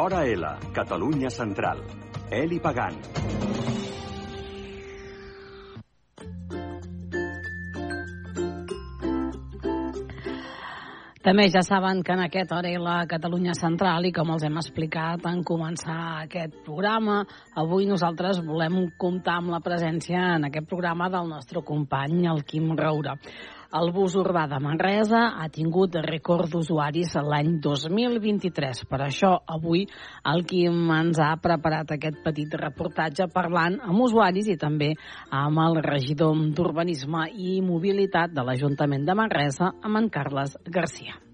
Hora 0.00 0.22
L, 0.28 0.54
Catalunya 0.76 1.30
Central. 1.30 2.09
Eli 2.30 2.60
Pagant. 2.62 2.94
També 11.20 11.44
ja 11.52 11.60
saben 11.60 12.00
que 12.06 12.14
en 12.14 12.22
aquest 12.24 12.52
hora 12.56 12.70
la 12.80 12.94
Catalunya 13.10 13.52
Central 13.58 14.06
i 14.08 14.12
com 14.14 14.30
els 14.32 14.46
hem 14.46 14.56
explicat 14.56 15.26
en 15.28 15.42
començar 15.44 15.98
aquest 16.22 16.54
programa, 16.64 17.24
avui 17.60 17.84
nosaltres 17.90 18.40
volem 18.46 18.86
comptar 18.96 19.36
amb 19.42 19.52
la 19.52 19.60
presència 19.60 20.36
en 20.38 20.48
aquest 20.48 20.70
programa 20.70 21.10
del 21.12 21.28
nostre 21.28 21.60
company, 21.66 22.24
el 22.30 22.40
Quim 22.46 22.72
Roura. 22.78 23.18
El 23.70 23.92
bus 23.94 24.16
urbà 24.18 24.48
de 24.50 24.58
Manresa 24.58 25.18
ha 25.38 25.44
tingut 25.54 25.94
rècord 26.02 26.50
d'usuaris 26.50 27.12
l'any 27.22 27.52
2023. 27.62 28.80
Per 28.90 28.98
això, 29.04 29.30
avui, 29.56 29.84
el 30.32 30.42
Quim 30.50 30.90
ens 30.96 31.22
ha 31.22 31.30
preparat 31.44 31.94
aquest 31.94 32.18
petit 32.26 32.58
reportatge 32.58 33.30
parlant 33.30 33.78
amb 33.86 34.02
usuaris 34.08 34.50
i 34.50 34.58
també 34.58 34.90
amb 35.44 35.62
el 35.68 35.82
regidor 35.86 36.34
d'Urbanisme 36.50 37.28
i 37.30 37.60
Mobilitat 37.62 38.34
de 38.34 38.42
l'Ajuntament 38.42 39.06
de 39.06 39.20
Manresa, 39.22 39.70
amb 39.86 40.02
en 40.02 40.10
Carles 40.18 40.58
Garcia. 40.66 41.29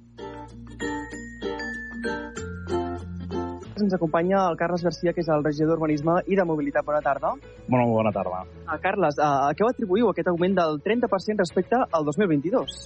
Ens 3.77 3.92
acompanya 3.92 4.38
el 4.48 4.56
Carles 4.56 4.83
Garcia, 4.83 5.12
que 5.12 5.20
és 5.20 5.29
el 5.29 5.42
regidor 5.44 5.74
d'Urbanisme 5.74 6.14
i 6.33 6.37
de 6.38 6.44
Mobilitat. 6.48 6.85
Bona 6.87 7.02
tarda. 7.04 7.35
Bona, 7.68 7.85
bona 7.90 8.12
tarda. 8.14 8.38
Uh, 8.64 8.79
Carles, 8.81 9.18
uh, 9.20 9.50
a 9.50 9.52
què 9.52 9.66
ho 9.66 9.68
atribuïu 9.68 10.08
aquest 10.08 10.31
augment 10.33 10.56
del 10.56 10.79
30% 10.87 11.44
respecte 11.44 11.77
al 11.85 12.06
2022? 12.08 12.79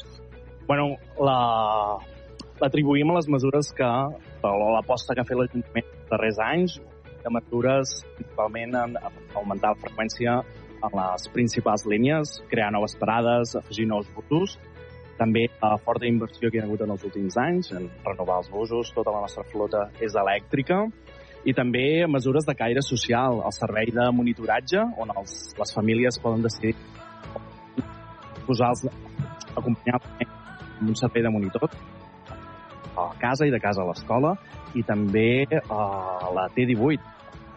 Bueno, 0.66 0.97
l'atribuïm 1.22 3.12
la, 3.12 3.14
a 3.14 3.20
les 3.20 3.30
mesures 3.36 3.70
que 3.76 3.91
l'aposta 4.43 5.14
que 5.14 5.22
ha 5.22 5.28
fet 5.28 5.38
l'Ajuntament 5.38 5.86
els 5.86 6.11
darrers 6.11 6.43
anys 6.49 6.80
de 7.22 7.30
mesures 7.36 7.95
principalment 8.16 8.74
en, 8.82 8.99
en 8.99 9.22
augmentar 9.36 9.76
la 9.76 9.80
freqüència 9.84 10.41
en 10.80 10.97
les 10.97 11.28
principals 11.34 11.86
línies, 11.86 12.38
crear 12.51 12.70
noves 12.74 12.97
parades, 12.99 13.55
afegir 13.59 13.86
nous 13.86 14.09
busos, 14.16 14.57
també 15.21 15.47
la 15.61 15.77
forta 15.85 16.09
inversió 16.09 16.49
que 16.49 16.59
hi 16.59 16.62
ha 16.62 16.66
hagut 16.66 16.81
en 16.87 16.95
els 16.95 17.05
últims 17.05 17.37
anys 17.43 17.71
en 17.77 17.89
renovar 18.07 18.41
els 18.41 18.51
busos, 18.53 18.93
tota 18.97 19.12
la 19.12 19.23
nostra 19.27 19.45
flota 19.53 19.87
és 20.01 20.16
elèctrica, 20.16 20.81
i 21.45 21.55
també 21.57 22.07
mesures 22.09 22.47
de 22.49 22.55
caire 22.57 22.83
social, 22.85 23.41
el 23.45 23.55
servei 23.57 23.93
de 23.97 24.09
monitoratge, 24.16 24.83
on 25.01 25.12
els, 25.16 25.37
les 25.61 25.73
famílies 25.77 26.21
poden 26.21 26.45
decidir 26.45 26.75
posar-los, 28.49 28.87
acompanyar 29.57 30.01
amb 30.01 30.89
un 30.89 30.97
servei 30.97 31.25
de 31.25 31.33
monitor 31.33 31.68
a 33.01 33.09
casa 33.21 33.49
i 33.49 33.53
de 33.53 33.61
casa 33.61 33.85
a 33.85 33.89
l'escola, 33.89 34.35
i 34.77 34.85
també 34.85 35.45
a 35.68 36.31
la 36.37 36.47
T18, 36.57 37.01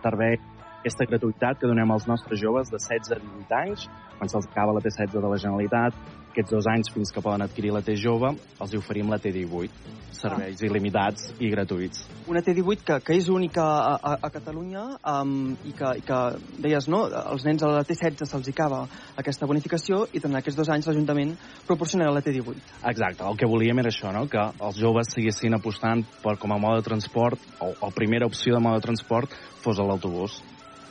servei 0.03 0.39
aquesta 0.83 1.07
gratuïtat 1.07 1.59
que 1.59 1.69
donem 1.69 1.91
als 1.95 2.07
nostres 2.07 2.41
joves 2.41 2.71
de 2.71 2.79
16 2.79 3.15
a 3.15 3.19
18 3.23 3.59
anys, 3.61 3.87
quan 4.17 4.31
se'ls 4.31 4.49
acaba 4.51 4.75
la 4.75 4.83
T16 4.83 5.15
de 5.15 5.31
la 5.31 5.39
Generalitat, 5.39 5.99
aquests 6.33 6.49
dos 6.49 6.67
anys 6.67 6.89
fins 6.93 7.13
que 7.13 7.21
poden 7.21 7.45
adquirir 7.45 7.71
la 7.75 7.83
T 7.85 7.93
jove, 7.99 8.33
els 8.33 8.73
hi 8.73 8.79
oferim 8.79 9.11
la 9.13 9.19
T18. 9.21 9.91
Serveis 10.13 10.61
ah. 10.61 10.65
il·limitats 10.65 11.33
i 11.43 11.49
gratuïts. 11.51 12.05
Una 12.31 12.41
T18 12.45 12.85
que, 12.87 12.97
que 13.05 13.17
és 13.19 13.27
única 13.29 13.63
a, 13.63 13.93
a, 13.97 14.13
a 14.27 14.29
Catalunya 14.33 14.83
um, 15.13 15.53
i, 15.67 15.73
que, 15.77 15.91
i 15.99 16.05
que, 16.05 16.19
deies, 16.63 16.87
no? 16.89 17.03
Els 17.33 17.45
nens 17.45 17.65
a 17.65 17.69
la 17.69 17.83
T16 17.85 18.25
se'ls 18.29 18.49
acaba 18.53 18.83
aquesta 19.19 19.49
bonificació 19.49 20.03
i 20.11 20.21
durant 20.23 20.39
aquests 20.39 20.59
dos 20.61 20.71
anys 20.73 20.89
l'Ajuntament 20.89 21.35
proporcionarà 21.67 22.15
la 22.15 22.23
T18. 22.25 22.79
Exacte. 22.93 23.27
El 23.27 23.37
que 23.37 23.49
volíem 23.49 23.83
era 23.83 23.93
això, 23.93 24.13
no? 24.15 24.25
Que 24.31 24.47
els 24.53 24.79
joves 24.79 25.13
siguessin 25.13 25.59
apostant 25.59 26.05
per 26.23 26.37
com 26.41 26.55
a 26.55 26.61
mode 26.61 26.81
de 26.81 26.89
transport 26.89 27.45
o, 27.59 27.73
o 27.73 27.93
primera 27.93 28.29
opció 28.29 28.55
de 28.55 28.63
mode 28.63 28.81
de 28.81 28.87
transport 28.89 29.37
fos 29.61 29.81
l'autobús. 29.83 30.39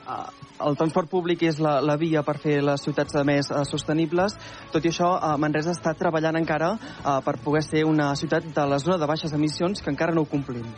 Uh, 0.02 0.28
el 0.68 0.78
transport 0.78 1.10
públic 1.10 1.42
és 1.48 1.60
la, 1.62 1.78
la 1.84 1.96
via 2.00 2.22
per 2.26 2.36
fer 2.42 2.58
les 2.64 2.82
ciutats 2.84 3.18
més 3.26 3.50
uh, 3.50 3.62
sostenibles. 3.68 4.36
Tot 4.72 4.84
i 4.84 4.92
això, 4.92 5.12
uh, 5.16 5.36
Manresa 5.40 5.74
està 5.74 5.94
treballant 5.98 6.38
encara 6.38 6.74
uh, 6.76 7.20
per 7.24 7.38
poder 7.44 7.64
ser 7.66 7.84
una 7.88 8.12
ciutat 8.18 8.46
de 8.54 8.66
la 8.68 8.80
zona 8.82 9.00
de 9.00 9.08
baixes 9.10 9.34
emissions 9.36 9.82
que 9.82 9.92
encara 9.92 10.14
no 10.14 10.26
ho 10.26 10.30
complim. 10.30 10.68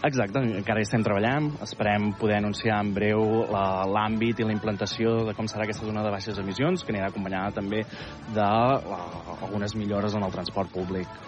Exacte, 0.00 0.40
encara 0.40 0.80
hi 0.80 0.86
estem 0.86 1.02
treballant. 1.04 1.50
Esperem 1.60 2.14
poder 2.20 2.38
anunciar 2.38 2.78
en 2.80 2.94
breu 2.96 3.20
l'àmbit 3.52 4.40
i 4.40 4.46
la 4.48 4.54
implantació 4.54 5.18
de 5.28 5.34
com 5.36 5.48
serà 5.50 5.66
aquesta 5.66 5.84
zona 5.84 6.04
de 6.06 6.12
baixes 6.14 6.40
emissions, 6.40 6.84
que 6.84 6.94
anirà 6.94 7.10
acompanyada 7.10 7.52
també 7.58 7.82
d'algunes 8.32 9.76
millores 9.76 10.16
en 10.16 10.24
el 10.24 10.32
transport 10.32 10.72
públic. 10.72 11.20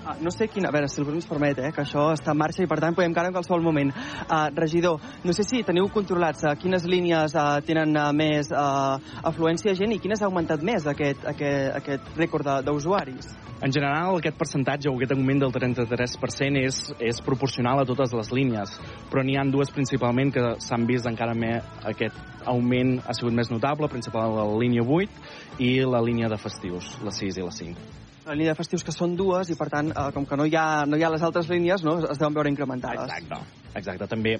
Uh, 0.00 0.16
no 0.24 0.30
sé 0.32 0.48
quina... 0.48 0.70
A 0.70 0.72
veure, 0.72 0.88
si 0.88 1.00
el 1.02 1.08
ens 1.12 1.28
permet, 1.28 1.58
eh, 1.60 1.72
que 1.74 1.82
això 1.82 2.06
està 2.14 2.32
en 2.32 2.40
marxa 2.40 2.62
i, 2.64 2.68
per 2.70 2.78
tant, 2.80 2.94
podem 2.96 3.12
encara 3.12 3.28
en 3.28 3.36
qualsevol 3.36 3.62
moment. 3.64 3.92
Uh, 4.24 4.48
regidor, 4.56 5.00
no 5.24 5.34
sé 5.36 5.44
si 5.44 5.62
teniu 5.66 5.90
controlats 5.92 6.46
uh, 6.46 6.54
quines 6.60 6.86
línies 6.88 7.36
uh, 7.36 7.58
tenen 7.66 7.92
uh, 7.98 8.08
més 8.16 8.48
uh, 8.54 8.96
afluència 9.28 9.72
de 9.74 9.78
gent 9.82 9.92
i 9.92 10.00
quines 10.00 10.22
ha 10.22 10.28
augmentat 10.30 10.64
més 10.64 10.88
aquest, 10.88 11.26
aquest, 11.28 11.76
aquest 11.82 12.10
rècord 12.16 12.48
d'usuaris. 12.64 13.28
En 13.60 13.74
general, 13.76 14.16
aquest 14.16 14.38
percentatge 14.40 14.88
o 14.88 14.96
aquest 14.96 15.12
augment 15.12 15.42
del 15.42 15.52
33% 15.52 16.64
és, 16.64 16.80
és 17.12 17.20
proporcional 17.24 17.82
a 17.82 17.86
totes 17.88 18.16
les 18.16 18.32
línies, 18.32 18.72
però 19.12 19.24
n'hi 19.26 19.36
han 19.36 19.52
dues 19.52 19.72
principalment 19.74 20.32
que 20.32 20.46
s'han 20.64 20.88
vist 20.88 21.08
encara 21.10 21.36
més 21.36 21.84
aquest 21.84 22.16
augment 22.48 22.96
ha 23.04 23.16
sigut 23.16 23.36
més 23.36 23.52
notable, 23.52 23.92
principalment 23.92 24.40
la 24.40 24.60
línia 24.64 24.86
8 24.86 25.60
i 25.60 25.74
la 25.84 26.00
línia 26.00 26.32
de 26.32 26.40
festius, 26.40 26.96
la 27.04 27.12
6 27.12 27.36
i 27.36 27.44
la 27.44 27.58
5 27.62 27.99
la 28.26 28.36
línia 28.36 28.52
de 28.54 28.58
festius 28.58 28.84
que 28.86 28.94
són 28.94 29.16
dues 29.18 29.50
i 29.52 29.56
per 29.58 29.68
tant, 29.72 29.90
eh, 29.92 30.08
com 30.16 30.26
que 30.28 30.38
no 30.38 30.46
hi, 30.48 30.54
ha, 30.58 30.84
no 30.86 30.98
hi 30.98 31.04
ha 31.04 31.12
les 31.12 31.24
altres 31.26 31.48
línies, 31.52 31.84
no, 31.86 31.98
es 32.04 32.20
deuen 32.20 32.36
veure 32.36 32.52
incrementades. 32.52 33.08
Exacte, 33.08 33.40
exacte. 33.80 34.10
També, 34.10 34.36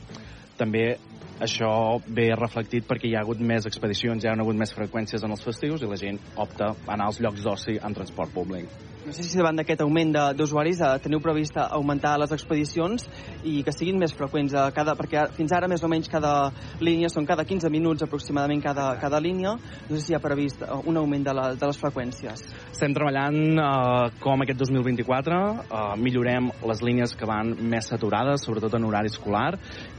també 0.60 0.84
això 1.40 1.72
ve 2.06 2.28
reflectit 2.36 2.86
perquè 2.88 3.08
hi 3.08 3.16
ha 3.16 3.24
hagut 3.24 3.40
més 3.40 3.66
expedicions, 3.70 4.24
hi 4.24 4.28
ha 4.28 4.36
hagut 4.36 4.60
més 4.60 4.76
freqüències 4.76 5.24
en 5.24 5.36
els 5.36 5.44
festius 5.48 5.82
i 5.82 5.90
la 5.90 5.98
gent 6.00 6.20
opta 6.36 6.74
a 6.74 6.94
anar 6.94 7.10
als 7.10 7.24
llocs 7.24 7.44
d'oci 7.48 7.80
en 7.80 7.96
transport 7.96 8.36
públic. 8.36 8.88
No 9.00 9.14
sé 9.16 9.24
si 9.24 9.38
davant 9.38 9.56
d'aquest 9.56 9.80
augment 9.80 10.10
d'usuaris 10.36 10.82
eh, 10.84 10.88
teniu 11.00 11.22
previst 11.24 11.56
augmentar 11.56 12.18
les 12.20 12.34
expedicions 12.36 13.06
i 13.48 13.62
que 13.64 13.72
siguin 13.72 13.96
més 13.96 14.12
freqüents, 14.12 14.52
a 14.52 14.66
cada, 14.76 14.92
perquè 14.98 15.22
fins 15.38 15.54
ara 15.56 15.70
més 15.72 15.80
o 15.80 15.88
menys 15.88 16.10
cada 16.12 16.50
línia 16.84 17.08
són 17.08 17.24
cada 17.24 17.46
15 17.48 17.70
minuts 17.72 18.04
aproximadament 18.04 18.60
cada, 18.60 18.90
cada 19.00 19.20
línia. 19.24 19.54
No 19.88 19.96
sé 19.96 20.02
si 20.04 20.12
hi 20.12 20.18
ha 20.18 20.20
previst 20.20 20.60
eh, 20.66 20.68
un 20.84 21.00
augment 21.00 21.24
de, 21.30 21.34
la, 21.38 21.46
de 21.56 21.70
les 21.70 21.80
freqüències. 21.80 22.44
Estem 22.74 22.92
treballant 22.96 23.40
eh, 23.56 24.20
com 24.20 24.44
aquest 24.44 24.60
2024 24.60 25.40
eh, 25.64 25.80
millorem 26.04 26.52
les 26.68 26.84
línies 26.84 27.16
que 27.16 27.28
van 27.30 27.54
més 27.72 27.88
saturades, 27.88 28.44
sobretot 28.44 28.76
en 28.76 28.84
horari 28.84 29.08
escolar, 29.08 29.54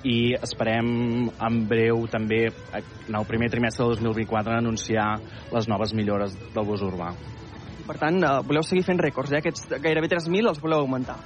i 0.05 0.36
esperem 0.52 1.30
en 1.32 1.60
breu 1.70 2.06
també, 2.12 2.45
en 2.76 3.18
el 3.18 3.28
primer 3.30 3.49
trimestre 3.54 3.88
del 3.88 3.97
2024, 3.99 4.58
anunciar 4.60 5.10
les 5.52 5.70
noves 5.72 5.95
millores 5.97 6.36
del 6.54 6.68
bus 6.68 6.84
urbà. 6.86 7.14
Per 7.88 7.97
tant, 7.99 8.22
eh, 8.24 8.39
voleu 8.47 8.64
seguir 8.64 8.86
fent 8.88 8.99
rècords, 9.02 9.34
eh? 9.34 9.41
Aquests 9.41 9.80
gairebé 9.82 10.12
3.000 10.12 10.52
els 10.52 10.62
voleu 10.62 10.86
augmentar. 10.86 11.18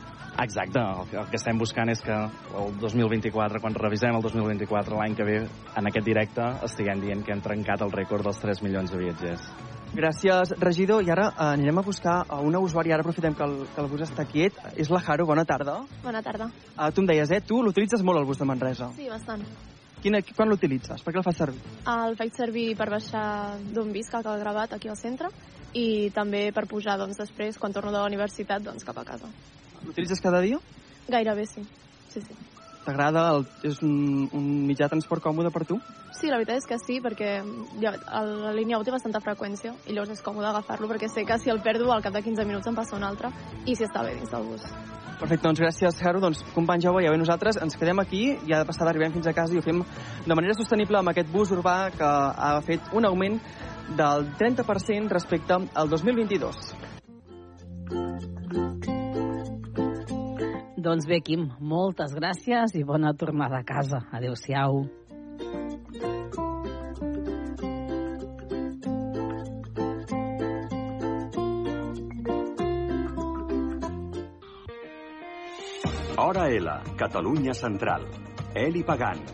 Exacte, 0.44 0.80
el 0.80 1.08
que, 1.10 1.18
el 1.18 1.30
que 1.32 1.38
estem 1.40 1.60
buscant 1.60 1.90
és 1.92 2.02
que 2.04 2.16
el 2.60 2.74
2024, 2.82 3.62
quan 3.64 3.78
revisem 3.78 4.18
el 4.18 4.26
2024 4.26 4.98
l'any 5.00 5.16
que 5.16 5.28
ve, 5.28 5.38
en 5.80 5.88
aquest 5.88 6.10
directe, 6.10 6.50
estiguem 6.68 7.00
dient 7.04 7.24
que 7.24 7.32
hem 7.36 7.44
trencat 7.46 7.86
el 7.86 7.94
rècord 7.96 8.28
dels 8.28 8.42
3 8.44 8.64
milions 8.66 8.92
de 8.92 9.00
viatgers. 9.00 9.48
Gràcies, 9.96 10.52
regidor. 10.60 11.06
I 11.08 11.12
ara 11.14 11.30
eh, 11.30 11.46
anirem 11.54 11.78
a 11.80 11.84
buscar 11.86 12.18
a 12.28 12.42
una 12.44 12.60
usuària. 12.60 12.98
Ara 12.98 13.06
aprofitem 13.06 13.36
que 13.36 13.46
el, 13.46 13.54
que 13.72 13.82
el 13.82 13.88
bus 13.88 14.04
està 14.04 14.26
quiet. 14.28 14.58
És 14.76 14.92
la 14.92 15.00
Jaro, 15.00 15.28
bona 15.30 15.46
tarda. 15.48 15.78
Bona 16.04 16.22
tarda. 16.26 16.50
Uh, 16.76 16.90
tu 16.92 17.04
em 17.04 17.08
deies, 17.08 17.32
eh? 17.32 17.40
Tu 17.40 17.62
l'utilitzes 17.64 18.04
molt, 18.04 18.20
el 18.20 18.28
bus 18.28 18.42
de 18.42 18.48
Manresa. 18.50 18.90
Sí, 18.98 19.08
bastant. 19.12 19.46
Quina, 20.04 20.20
quan 20.36 20.52
l'utilitzes? 20.52 21.02
Per 21.02 21.14
què 21.14 21.22
el 21.22 21.26
fas 21.26 21.40
servir? 21.40 21.62
El 21.90 22.18
faig 22.20 22.36
servir 22.36 22.66
per 22.78 22.90
baixar 22.92 23.28
d'un 23.74 23.94
bis 23.96 24.12
que 24.12 24.20
ha 24.20 24.36
gravat 24.42 24.76
aquí 24.76 24.92
al 24.92 25.00
centre 25.00 25.32
i 25.74 26.12
també 26.16 26.50
per 26.56 26.68
pujar 26.72 26.98
doncs, 27.00 27.18
després, 27.20 27.58
quan 27.58 27.74
torno 27.74 27.94
de 27.96 27.98
la 27.98 28.10
universitat, 28.12 28.64
doncs, 28.68 28.84
cap 28.86 29.00
a 29.00 29.08
casa. 29.08 29.32
L'utilitzes 29.86 30.22
cada 30.22 30.44
dia? 30.44 30.60
Gairebé 31.08 31.48
sí, 31.48 31.64
sí, 32.12 32.22
sí. 32.22 32.38
T'agrada? 32.86 33.42
És 33.66 33.80
un, 33.82 34.28
un 34.36 34.50
mitjà 34.68 34.86
de 34.86 34.94
transport 34.94 35.24
còmode 35.24 35.50
per 35.54 35.64
tu? 35.66 35.80
Sí, 36.14 36.30
la 36.30 36.38
veritat 36.38 36.62
és 36.62 36.68
que 36.70 36.78
sí, 36.80 37.00
perquè 37.02 37.32
ja, 37.82 37.96
la 38.14 38.54
línia 38.54 38.78
1 38.78 38.86
té 38.86 38.94
bastanta 38.94 39.24
freqüència 39.26 39.74
i 39.88 39.96
llavors 39.96 40.14
és 40.14 40.22
còmode 40.26 40.52
agafar-lo 40.52 40.90
perquè 40.92 41.10
sé 41.10 41.26
que 41.26 41.40
si 41.42 41.50
el 41.50 41.64
perdo 41.66 41.90
al 41.92 42.06
cap 42.06 42.14
de 42.14 42.22
15 42.22 42.46
minuts 42.46 42.70
em 42.70 42.78
passa 42.78 42.96
un 43.00 43.08
altre 43.08 43.34
i 43.66 43.74
si 43.74 43.88
està 43.88 44.06
bé 44.06 44.14
dins 44.20 44.30
del 44.32 44.46
bus. 44.52 44.70
Perfecte, 45.16 45.48
doncs 45.48 45.62
gràcies, 45.64 46.00
Jaro. 46.04 46.20
Doncs, 46.22 46.44
company 46.54 46.84
Jaume, 46.84 47.04
ja 47.06 47.12
ve 47.14 47.18
nosaltres, 47.18 47.58
ens 47.64 47.78
quedem 47.80 48.02
aquí 48.04 48.24
i 48.36 48.54
ha 48.54 48.62
de 48.62 48.68
passar 48.68 48.86
d'arribar 48.86 49.14
fins 49.16 49.30
a 49.32 49.34
casa 49.34 49.56
i 49.56 49.62
ho 49.62 49.66
fem 49.66 49.82
de 50.26 50.36
manera 50.38 50.58
sostenible 50.58 51.00
amb 51.00 51.14
aquest 51.14 51.32
bus 51.32 51.54
urbà 51.56 51.78
que 51.96 52.06
ha 52.06 52.58
fet 52.68 52.92
un 52.94 53.08
augment 53.08 53.40
del 53.96 54.28
30% 54.38 55.16
respecte 55.16 55.62
al 55.74 55.90
2022. 55.90 56.85
Doncs 60.86 61.08
bé, 61.10 61.18
Quim, 61.26 61.48
moltes 61.66 62.12
gràcies 62.14 62.76
i 62.78 62.84
bona 62.86 63.16
tornada 63.18 63.58
a 63.58 63.66
casa. 63.66 64.04
Adéu-siau. 64.14 64.84
Hora 76.22 76.46
L, 76.54 76.78
Catalunya 77.02 77.58
Central. 77.58 78.06
Eli 78.54 78.86
Pagant. 78.86 79.26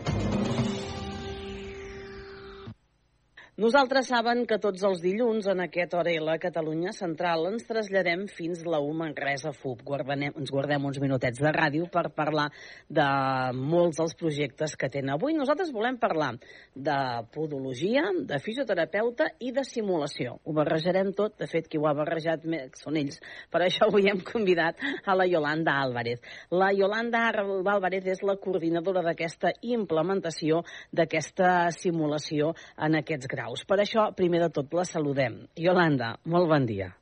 Nosaltres 3.60 4.06
saben 4.08 4.46
que 4.48 4.56
tots 4.56 4.80
els 4.88 5.02
dilluns 5.04 5.44
en 5.52 5.58
aquest 5.60 5.92
hora 5.92 6.14
la 6.24 6.38
Catalunya 6.40 6.88
Central 6.96 7.42
ens 7.50 7.66
traslladem 7.68 8.22
fins 8.32 8.62
la 8.64 8.78
U 8.80 8.94
Manresa 8.96 9.50
FUB. 9.52 9.82
Guardanem, 9.84 10.32
ens 10.40 10.48
guardem 10.48 10.86
uns 10.88 10.96
minutets 11.02 11.36
de 11.36 11.52
ràdio 11.52 11.84
per 11.92 12.06
parlar 12.16 12.46
de 12.88 13.04
molts 13.52 13.98
dels 14.00 14.14
projectes 14.16 14.72
que 14.72 14.88
tenen. 14.88 15.10
Avui 15.12 15.36
nosaltres 15.36 15.68
volem 15.68 15.98
parlar 16.00 16.30
de 16.72 16.96
podologia, 17.34 18.06
de 18.24 18.38
fisioterapeuta 18.40 19.28
i 19.44 19.52
de 19.52 19.66
simulació. 19.68 20.38
Ho 20.48 20.56
barrejarem 20.56 21.12
tot, 21.12 21.36
de 21.36 21.50
fet 21.52 21.68
qui 21.68 21.76
ho 21.76 21.84
ha 21.90 21.92
barrejat 22.00 22.48
més 22.48 22.72
són 22.80 22.96
ells. 22.96 23.20
Per 23.52 23.60
això 23.66 23.90
avui 23.90 24.08
hem 24.08 24.24
convidat 24.32 24.80
a 25.04 25.12
la 25.12 25.28
Yolanda 25.28 25.76
Álvarez. 25.84 26.24
La 26.48 26.72
Yolanda 26.72 27.28
Álvarez 27.28 28.08
és 28.16 28.24
la 28.24 28.40
coordinadora 28.40 29.04
d'aquesta 29.04 29.52
implementació 29.60 30.64
d'aquesta 30.88 31.68
simulació 31.76 32.54
en 32.80 32.96
aquests 33.04 33.28
graus 33.28 33.41
graus. 33.42 33.64
Per 33.66 33.78
això, 33.82 34.10
primer 34.14 34.42
de 34.44 34.50
tot, 34.54 34.72
la 34.74 34.86
saludem. 34.86 35.42
Yolanda, 35.58 36.16
molt 36.24 36.48
bon 36.48 36.66
dia. 36.66 36.92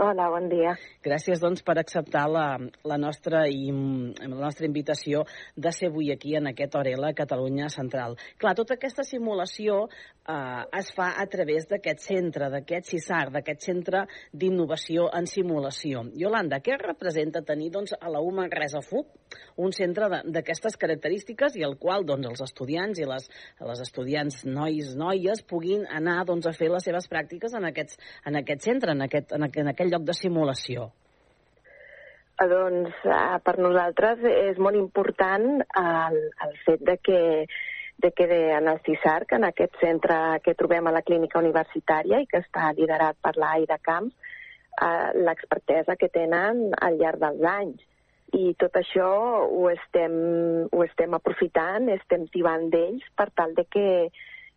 Hola, 0.00 0.30
bon 0.32 0.46
dia. 0.48 0.70
Gràcies, 1.04 1.36
doncs, 1.36 1.60
per 1.60 1.74
acceptar 1.76 2.22
la, 2.32 2.46
la, 2.88 2.96
nostra, 2.96 3.42
i, 3.44 3.66
la 3.68 4.38
nostra 4.38 4.64
invitació 4.64 5.26
de 5.52 5.68
ser 5.76 5.90
avui 5.90 6.08
aquí 6.14 6.32
en 6.38 6.48
aquest 6.48 6.78
Orela 6.80 7.10
Catalunya 7.12 7.68
Central. 7.68 8.16
Clar, 8.40 8.54
tota 8.56 8.78
aquesta 8.78 9.04
simulació 9.04 9.82
eh, 9.84 10.62
es 10.80 10.88
fa 10.96 11.10
a 11.20 11.26
través 11.28 11.68
d'aquest 11.68 12.00
centre, 12.06 12.48
d'aquest 12.54 12.88
CISAR, 12.88 13.26
d'aquest 13.34 13.68
centre 13.68 14.06
d'innovació 14.32 15.10
en 15.12 15.28
simulació. 15.28 16.06
Yolanda, 16.16 16.62
què 16.64 16.78
representa 16.80 17.44
tenir 17.44 17.68
doncs, 17.76 17.92
a 17.92 18.08
la 18.08 18.24
UMA 18.24 18.46
Manresa 18.46 18.80
FUP 18.80 19.12
un 19.60 19.76
centre 19.76 20.08
d'aquestes 20.24 20.76
característiques 20.80 21.60
i 21.60 21.66
al 21.68 21.76
qual 21.80 22.08
doncs, 22.08 22.30
els 22.32 22.42
estudiants 22.48 22.96
i 22.96 23.06
les, 23.08 23.28
les 23.60 23.84
estudiants 23.84 24.40
nois, 24.48 24.96
noies 24.96 25.44
puguin 25.48 25.84
anar 25.84 26.22
doncs, 26.28 26.48
a 26.48 26.56
fer 26.56 26.72
les 26.72 26.88
seves 26.88 27.08
pràctiques 27.12 27.52
en, 27.60 27.68
aquests, 27.68 28.00
en 28.28 28.40
aquest 28.40 28.64
centre, 28.70 28.96
en 28.96 29.04
aquest, 29.04 29.36
en 29.36 29.48
aquest, 29.48 29.62
en 29.62 29.72
aquest 29.72 29.81
lloc 29.90 30.06
de 30.06 30.14
simulació? 30.14 30.90
Eh, 32.38 32.48
doncs 32.48 33.04
eh, 33.04 33.38
per 33.44 33.58
nosaltres 33.58 34.22
és 34.30 34.58
molt 34.58 34.78
important 34.78 35.62
el, 35.82 36.18
el 36.46 36.58
fet 36.66 36.82
de 36.88 36.98
que 37.02 37.22
de 38.02 38.10
que 38.10 38.24
en 38.26 38.66
el 38.66 38.80
CISARC, 38.82 39.36
en 39.36 39.44
aquest 39.46 39.76
centre 39.78 40.16
que 40.42 40.56
trobem 40.58 40.88
a 40.88 40.92
la 40.94 41.04
clínica 41.06 41.38
universitària 41.38 42.18
i 42.18 42.26
que 42.26 42.40
està 42.42 42.72
liderat 42.74 43.14
per 43.22 43.36
l'Aida 43.38 43.78
Camps, 43.78 44.16
eh, 44.80 45.10
l'expertesa 45.22 45.96
que 46.00 46.08
tenen 46.08 46.72
al 46.80 46.98
llarg 46.98 47.22
dels 47.22 47.46
anys. 47.52 47.84
I 48.32 48.54
tot 48.58 48.74
això 48.80 49.08
ho 49.44 49.68
estem, 49.70 50.14
ho 50.72 50.82
estem 50.82 51.14
aprofitant, 51.14 51.90
estem 51.94 52.26
tibant 52.32 52.70
d'ells 52.72 53.04
per 53.14 53.28
tal 53.36 53.54
de 53.54 53.66
que, 53.70 54.08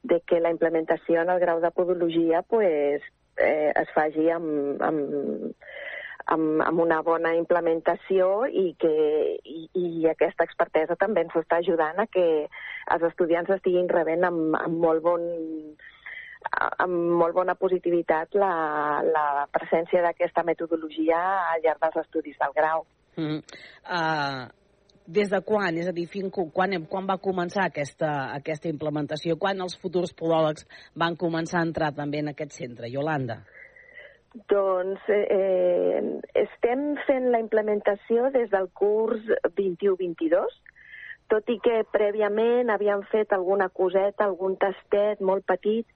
de 0.02 0.22
que 0.26 0.40
la 0.40 0.54
implementació 0.56 1.22
en 1.22 1.30
el 1.30 1.44
grau 1.44 1.62
de 1.62 1.74
podologia 1.76 2.42
pues, 2.42 3.04
eh, 3.38 3.72
es 3.76 3.92
faci 3.96 4.30
amb, 4.32 4.82
amb, 4.84 5.52
amb, 6.36 6.62
amb 6.66 6.80
una 6.82 7.02
bona 7.06 7.34
implementació 7.38 8.46
i 8.48 8.74
que 8.80 8.94
i, 9.44 9.66
i 9.74 10.08
aquesta 10.12 10.48
expertesa 10.48 10.98
també 11.00 11.26
ens 11.26 11.36
està 11.40 11.60
ajudant 11.62 12.00
a 12.02 12.08
que 12.12 12.26
els 12.96 13.08
estudiants 13.12 13.52
estiguin 13.58 13.90
rebent 13.92 14.26
amb, 14.28 14.58
amb 14.60 14.82
molt 14.88 15.04
bon 15.06 15.28
amb 16.56 17.16
molt 17.20 17.34
bona 17.34 17.56
positivitat 17.58 18.36
la, 18.38 19.02
la 19.02 19.48
presència 19.52 20.04
d'aquesta 20.06 20.44
metodologia 20.46 21.18
al 21.54 21.64
llarg 21.64 21.82
dels 21.82 21.98
estudis 22.06 22.38
del 22.42 22.54
grau. 22.56 22.86
Mm 23.18 23.26
-hmm. 23.26 23.42
uh, 23.90 24.65
des 25.06 25.30
de 25.30 25.42
quan? 25.46 25.78
És 25.78 25.90
a 25.90 25.94
dir, 25.96 26.08
fin, 26.10 26.30
quan, 26.32 26.76
quan 26.90 27.08
va 27.10 27.18
començar 27.22 27.68
aquesta, 27.70 28.12
aquesta 28.36 28.70
implementació? 28.72 29.38
Quan 29.38 29.62
els 29.62 29.78
futurs 29.82 30.14
podòlegs 30.18 30.66
van 30.96 31.16
començar 31.16 31.62
a 31.62 31.68
entrar 31.70 31.92
també 31.96 32.24
en 32.24 32.34
aquest 32.34 32.58
centre? 32.58 32.90
Yolanda? 32.90 33.44
Doncs 34.52 35.06
eh, 35.14 36.02
estem 36.36 36.96
fent 37.08 37.30
la 37.32 37.40
implementació 37.40 38.32
des 38.34 38.50
del 38.52 38.68
curs 38.76 39.24
21-22, 39.56 40.58
tot 41.32 41.48
i 41.50 41.56
que 41.64 41.86
prèviament 41.94 42.70
havíem 42.70 43.06
fet 43.14 43.32
alguna 43.34 43.70
coseta, 43.70 44.26
algun 44.26 44.58
tastet 44.60 45.22
molt 45.22 45.46
petit 45.48 45.88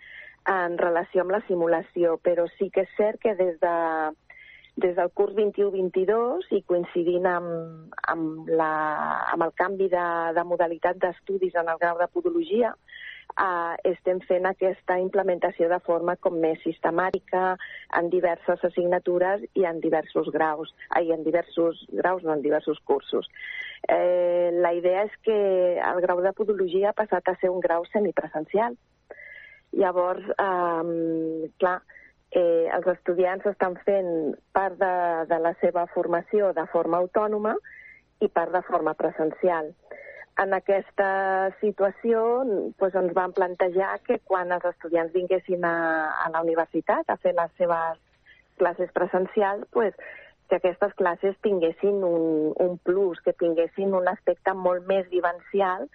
en 0.49 0.77
relació 0.79 1.25
amb 1.25 1.35
la 1.35 1.43
simulació, 1.49 2.15
però 2.23 2.47
sí 2.55 2.69
que 2.73 2.87
és 2.87 2.95
cert 2.97 3.19
que 3.21 3.35
des 3.35 3.59
de 3.59 3.75
des 4.79 4.95
del 4.95 5.11
curs 5.11 5.35
21-22 5.35 6.49
i 6.55 6.61
coincidint 6.67 7.27
amb, 7.27 7.93
amb, 8.11 8.49
la, 8.49 8.71
amb 9.33 9.45
el 9.45 9.53
canvi 9.59 9.89
de, 9.91 10.07
de 10.35 10.43
modalitat 10.47 10.99
d'estudis 11.01 11.55
en 11.59 11.69
el 11.71 11.79
grau 11.81 11.99
de 11.99 12.07
podologia, 12.13 12.73
eh, 13.35 13.75
estem 13.91 14.21
fent 14.27 14.47
aquesta 14.49 14.97
implementació 15.01 15.69
de 15.71 15.79
forma 15.85 16.15
com 16.23 16.39
més 16.41 16.61
sistemàtica 16.65 17.55
en 17.99 18.09
diverses 18.13 18.63
assignatures 18.71 19.45
i 19.59 19.67
en 19.69 19.81
diversos 19.83 20.31
graus, 20.35 20.73
ai, 20.89 21.11
en 21.15 21.23
diversos 21.27 21.85
graus, 21.91 22.23
no 22.23 22.33
en 22.33 22.45
diversos 22.45 22.79
cursos. 22.85 23.29
Eh, 23.87 24.49
la 24.53 24.73
idea 24.75 25.05
és 25.07 25.13
que 25.23 25.39
el 25.79 26.01
grau 26.05 26.23
de 26.23 26.33
podologia 26.35 26.91
ha 26.91 26.97
passat 26.97 27.27
a 27.27 27.37
ser 27.41 27.51
un 27.51 27.61
grau 27.63 27.85
semipresencial. 27.93 28.75
Llavors, 29.71 30.25
eh, 30.33 31.49
clar, 31.61 31.79
eh, 32.31 32.69
els 32.75 32.87
estudiants 32.93 33.45
estan 33.49 33.77
fent 33.85 34.35
part 34.53 34.77
de, 34.81 34.93
de 35.29 35.39
la 35.41 35.53
seva 35.61 35.85
formació 35.93 36.53
de 36.57 36.65
forma 36.73 37.01
autònoma 37.01 37.55
i 38.21 38.27
part 38.27 38.53
de 38.53 38.61
forma 38.67 38.93
presencial. 38.99 39.71
En 40.39 40.53
aquesta 40.55 41.09
situació 41.59 42.21
doncs, 42.45 42.95
ens 42.95 43.15
vam 43.15 43.33
plantejar 43.35 43.97
que 44.05 44.19
quan 44.29 44.53
els 44.55 44.67
estudiants 44.69 45.13
vinguessin 45.15 45.65
a, 45.67 45.75
a 46.25 46.29
la 46.31 46.43
universitat 46.45 47.09
a 47.09 47.17
fer 47.19 47.33
les 47.35 47.51
seves 47.59 47.99
classes 48.59 48.91
presencials, 48.95 49.65
doncs, 49.75 49.97
que 50.49 50.57
aquestes 50.57 50.95
classes 50.97 51.35
tinguessin 51.45 51.99
un, 52.03 52.53
un 52.57 52.77
plus, 52.81 53.19
que 53.21 53.35
tinguessin 53.37 53.93
un 53.93 54.07
aspecte 54.09 54.55
molt 54.57 54.87
més 54.89 55.05
vivencial 55.11 55.85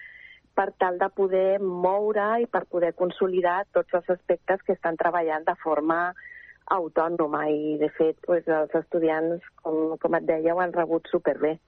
per 0.55 0.71
tal 0.79 0.99
de 1.01 1.09
poder 1.15 1.59
moure 1.61 2.29
i 2.43 2.47
per 2.51 2.65
poder 2.71 2.95
consolidar 2.99 3.65
tots 3.75 3.95
els 3.99 4.09
aspectes 4.17 4.63
que 4.67 4.77
estan 4.77 4.99
treballant 5.01 5.47
de 5.47 5.55
forma 5.63 5.99
autònoma 6.75 7.45
i, 7.53 7.77
de 7.81 7.91
fet, 7.99 8.17
pues, 8.25 8.47
els 8.49 8.73
estudiants, 8.79 9.45
com, 9.61 9.99
com 10.01 10.17
et 10.17 10.27
deia, 10.29 10.55
ho 10.55 10.63
han 10.63 10.73
rebut 10.73 11.11
superbé. 11.13 11.59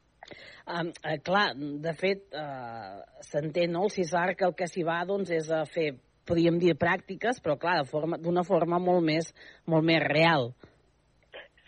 Um, 0.66 0.88
uh, 1.04 1.18
clar, 1.22 1.50
de 1.54 1.92
fet, 1.98 2.24
uh, 2.34 3.02
s'entén, 3.22 3.74
no? 3.74 3.84
El 3.86 3.92
CISAR 3.94 4.32
que 4.38 4.48
el 4.48 4.56
que 4.58 4.70
s'hi 4.70 4.86
va 4.86 5.02
doncs, 5.06 5.30
és 5.36 5.50
a 5.52 5.62
fer, 5.68 5.92
podríem 6.26 6.56
dir, 6.62 6.74
pràctiques, 6.80 7.42
però 7.44 7.58
clar, 7.60 7.82
d'una 7.84 8.42
forma, 8.46 8.48
forma 8.48 8.80
molt 8.82 9.04
més, 9.06 9.30
molt 9.68 9.86
més 9.86 10.02
real. 10.06 10.50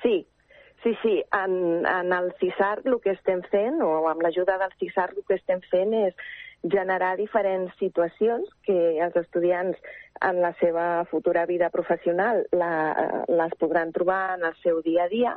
Sí, 0.03 0.25
Sí, 0.83 0.93
sí, 1.03 1.23
en, 1.35 1.85
en 1.87 2.13
el 2.13 2.29
CISAR 2.39 2.85
el 2.85 3.01
que 3.03 3.11
estem 3.11 3.41
fent, 3.51 3.81
o 3.83 4.07
amb 4.07 4.23
l'ajuda 4.23 4.55
del 4.61 4.77
CISAR 4.79 5.09
el 5.11 5.25
que 5.27 5.35
estem 5.35 5.59
fent 5.73 5.91
és 6.05 6.15
generar 6.63 7.17
diferents 7.17 7.75
situacions 7.79 8.49
que 8.67 8.99
els 9.05 9.17
estudiants 9.17 9.79
en 10.27 10.41
la 10.43 10.53
seva 10.59 11.05
futura 11.11 11.47
vida 11.47 11.71
professional 11.71 12.45
la, 12.51 13.23
les 13.29 13.55
podran 13.61 13.93
trobar 13.93 14.39
en 14.39 14.45
el 14.49 14.57
seu 14.63 14.83
dia 14.83 15.07
a 15.07 15.13
dia. 15.13 15.37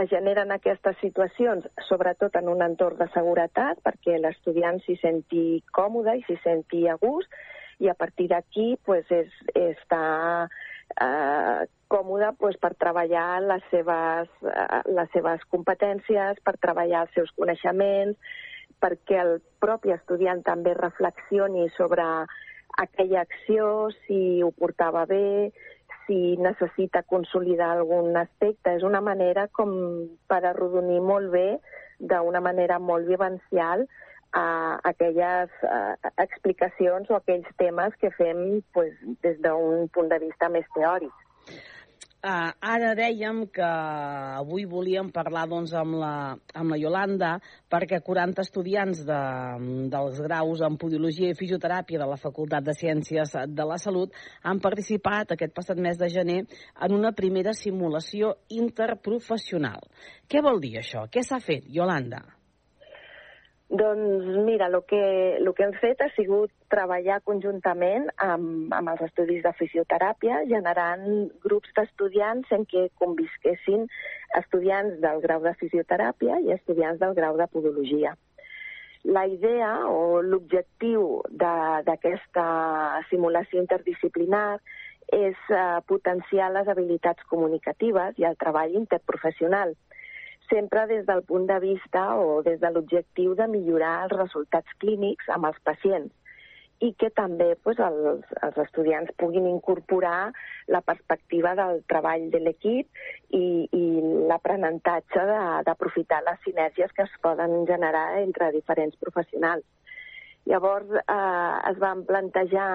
Es 0.00 0.08
generen 0.08 0.52
aquestes 0.54 0.96
situacions, 1.02 1.66
sobretot 1.88 2.36
en 2.38 2.48
un 2.48 2.62
entorn 2.62 2.96
de 3.00 3.08
seguretat, 3.12 3.80
perquè 3.84 4.20
l'estudiant 4.20 4.78
s'hi 4.84 4.96
senti 5.02 5.62
còmode 5.74 6.14
i 6.20 6.24
s'hi 6.28 6.38
senti 6.44 6.86
a 6.88 6.96
gust, 7.00 7.28
i 7.80 7.88
a 7.88 7.96
partir 7.96 8.28
d'aquí 8.30 8.76
pues, 8.84 9.08
és, 9.10 9.32
està 9.56 10.46
eh, 10.46 11.66
còmode 11.90 12.30
pues, 12.38 12.56
per 12.60 12.74
treballar 12.78 13.40
les 13.42 13.64
seves, 13.72 14.30
eh, 14.46 14.80
les 14.94 15.10
seves 15.16 15.42
competències, 15.50 16.38
per 16.44 16.56
treballar 16.60 17.06
els 17.06 17.16
seus 17.16 17.32
coneixements, 17.36 18.16
perquè 18.80 19.18
el 19.22 19.34
propi 19.62 19.92
estudiant 19.94 20.42
també 20.46 20.74
reflexioni 20.76 21.68
sobre 21.76 22.04
aquella 22.80 23.24
acció, 23.26 23.90
si 24.06 24.42
ho 24.42 24.50
portava 24.56 25.04
bé, 25.06 25.50
si 26.06 26.36
necessita 26.42 27.02
consolidar 27.02 27.74
algun 27.76 28.16
aspecte. 28.16 28.76
És 28.78 28.86
una 28.86 29.02
manera 29.04 29.48
com 29.52 29.72
per 30.30 30.42
arrodonir 30.44 31.00
molt 31.04 31.30
bé, 31.34 31.48
d'una 32.00 32.40
manera 32.40 32.78
molt 32.80 33.06
vivencial, 33.06 33.86
a 34.32 34.78
aquelles 34.86 35.50
a, 35.66 35.96
explicacions 36.22 37.10
o 37.10 37.16
aquells 37.18 37.48
temes 37.58 37.94
que 38.00 38.12
fem 38.14 38.60
pues, 38.72 38.94
des 39.26 39.40
d'un 39.42 39.88
punt 39.94 40.10
de 40.10 40.20
vista 40.22 40.48
més 40.48 40.66
teòric. 40.76 41.12
Uh, 42.20 42.50
ara 42.60 42.90
dèiem 42.92 43.46
que 43.48 43.64
avui 43.64 44.66
volíem 44.68 45.06
parlar 45.08 45.46
doncs, 45.48 45.70
amb, 45.72 45.94
la, 46.02 46.36
amb 46.52 46.74
la 46.74 46.76
Yolanda 46.76 47.30
perquè 47.72 48.02
40 48.04 48.42
estudiants 48.44 49.00
de, 49.08 49.20
dels 49.94 50.18
graus 50.26 50.60
en 50.66 50.76
Podiologia 50.76 51.30
i 51.32 51.38
Fisioteràpia 51.38 52.02
de 52.02 52.08
la 52.10 52.18
Facultat 52.20 52.66
de 52.66 52.74
Ciències 52.76 53.32
de 53.48 53.66
la 53.70 53.78
Salut 53.80 54.12
han 54.44 54.60
participat 54.60 55.32
aquest 55.32 55.54
passat 55.56 55.80
mes 55.80 55.96
de 55.96 56.10
gener 56.12 56.42
en 56.44 56.98
una 56.98 57.14
primera 57.16 57.56
simulació 57.56 58.34
interprofessional. 58.52 59.80
Què 60.28 60.44
vol 60.44 60.60
dir 60.60 60.74
això? 60.82 61.06
Què 61.08 61.24
s'ha 61.24 61.40
fet, 61.40 61.72
Yolanda? 61.72 62.20
Doncs 63.70 64.24
mira, 64.44 64.66
el 64.66 64.82
que, 64.82 65.36
el 65.38 65.48
que 65.54 65.62
hem 65.62 65.72
fet 65.78 66.00
ha 66.02 66.08
sigut 66.16 66.50
treballar 66.74 67.20
conjuntament 67.22 68.08
amb, 68.18 68.72
amb 68.74 68.90
els 68.90 69.04
estudis 69.06 69.44
de 69.44 69.52
fisioteràpia, 69.60 70.40
generant 70.50 71.04
grups 71.44 71.70
d'estudiants 71.76 72.50
en 72.56 72.66
què 72.72 72.88
convisquessin 72.98 73.84
estudiants 74.40 74.98
del 75.04 75.22
grau 75.22 75.46
de 75.46 75.54
fisioteràpia 75.60 76.40
i 76.42 76.50
estudiants 76.56 76.98
del 76.98 77.14
grau 77.14 77.38
de 77.38 77.46
podologia. 77.52 78.16
La 79.04 79.22
idea 79.30 79.70
o 79.86 80.18
l'objectiu 80.20 81.22
d'aquesta 81.30 82.48
simulació 83.08 83.62
interdisciplinar 83.62 84.58
és 85.14 85.38
uh, 85.54 85.78
potenciar 85.86 86.50
les 86.50 86.66
habilitats 86.68 87.22
comunicatives 87.30 88.18
i 88.18 88.26
el 88.26 88.36
treball 88.42 88.74
interprofessional, 88.82 89.76
sempre 90.50 90.86
des 90.90 91.06
del 91.06 91.22
punt 91.22 91.46
de 91.48 91.58
vista 91.62 92.16
o 92.18 92.42
des 92.42 92.60
de 92.60 92.70
l'objectiu 92.70 93.34
de 93.38 93.46
millorar 93.48 93.94
els 94.04 94.16
resultats 94.18 94.78
clínics 94.82 95.28
amb 95.28 95.46
els 95.50 95.60
pacients 95.64 96.12
i 96.80 96.92
que 96.96 97.10
també 97.12 97.54
pues, 97.62 97.78
els, 97.84 98.24
els 98.42 98.58
estudiants 98.64 99.12
puguin 99.20 99.46
incorporar 99.48 100.32
la 100.72 100.80
perspectiva 100.80 101.52
del 101.58 101.82
treball 101.92 102.30
de 102.32 102.40
l'equip 102.40 102.88
i, 103.36 103.68
i 103.68 103.84
l'aprenentatge 104.30 105.26
d'aprofitar 105.68 106.22
les 106.24 106.40
sinergies 106.46 106.94
que 106.96 107.04
es 107.04 107.18
poden 107.22 107.66
generar 107.68 108.06
entre 108.22 108.50
diferents 108.56 108.96
professionals. 109.04 109.66
Llavors 110.48 110.88
eh, 111.02 111.56
es 111.70 111.78
van 111.84 112.06
plantejar 112.08 112.70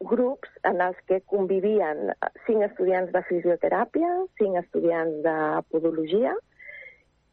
grups 0.00 0.50
en 0.68 0.80
els 0.84 0.98
que 1.08 1.20
convivien 1.30 2.10
cinc 2.46 2.64
estudiants 2.66 3.12
de 3.14 3.22
fisioteràpia, 3.28 4.10
cinc 4.40 4.58
estudiants 4.60 5.22
de 5.24 5.36
podologia, 5.70 6.34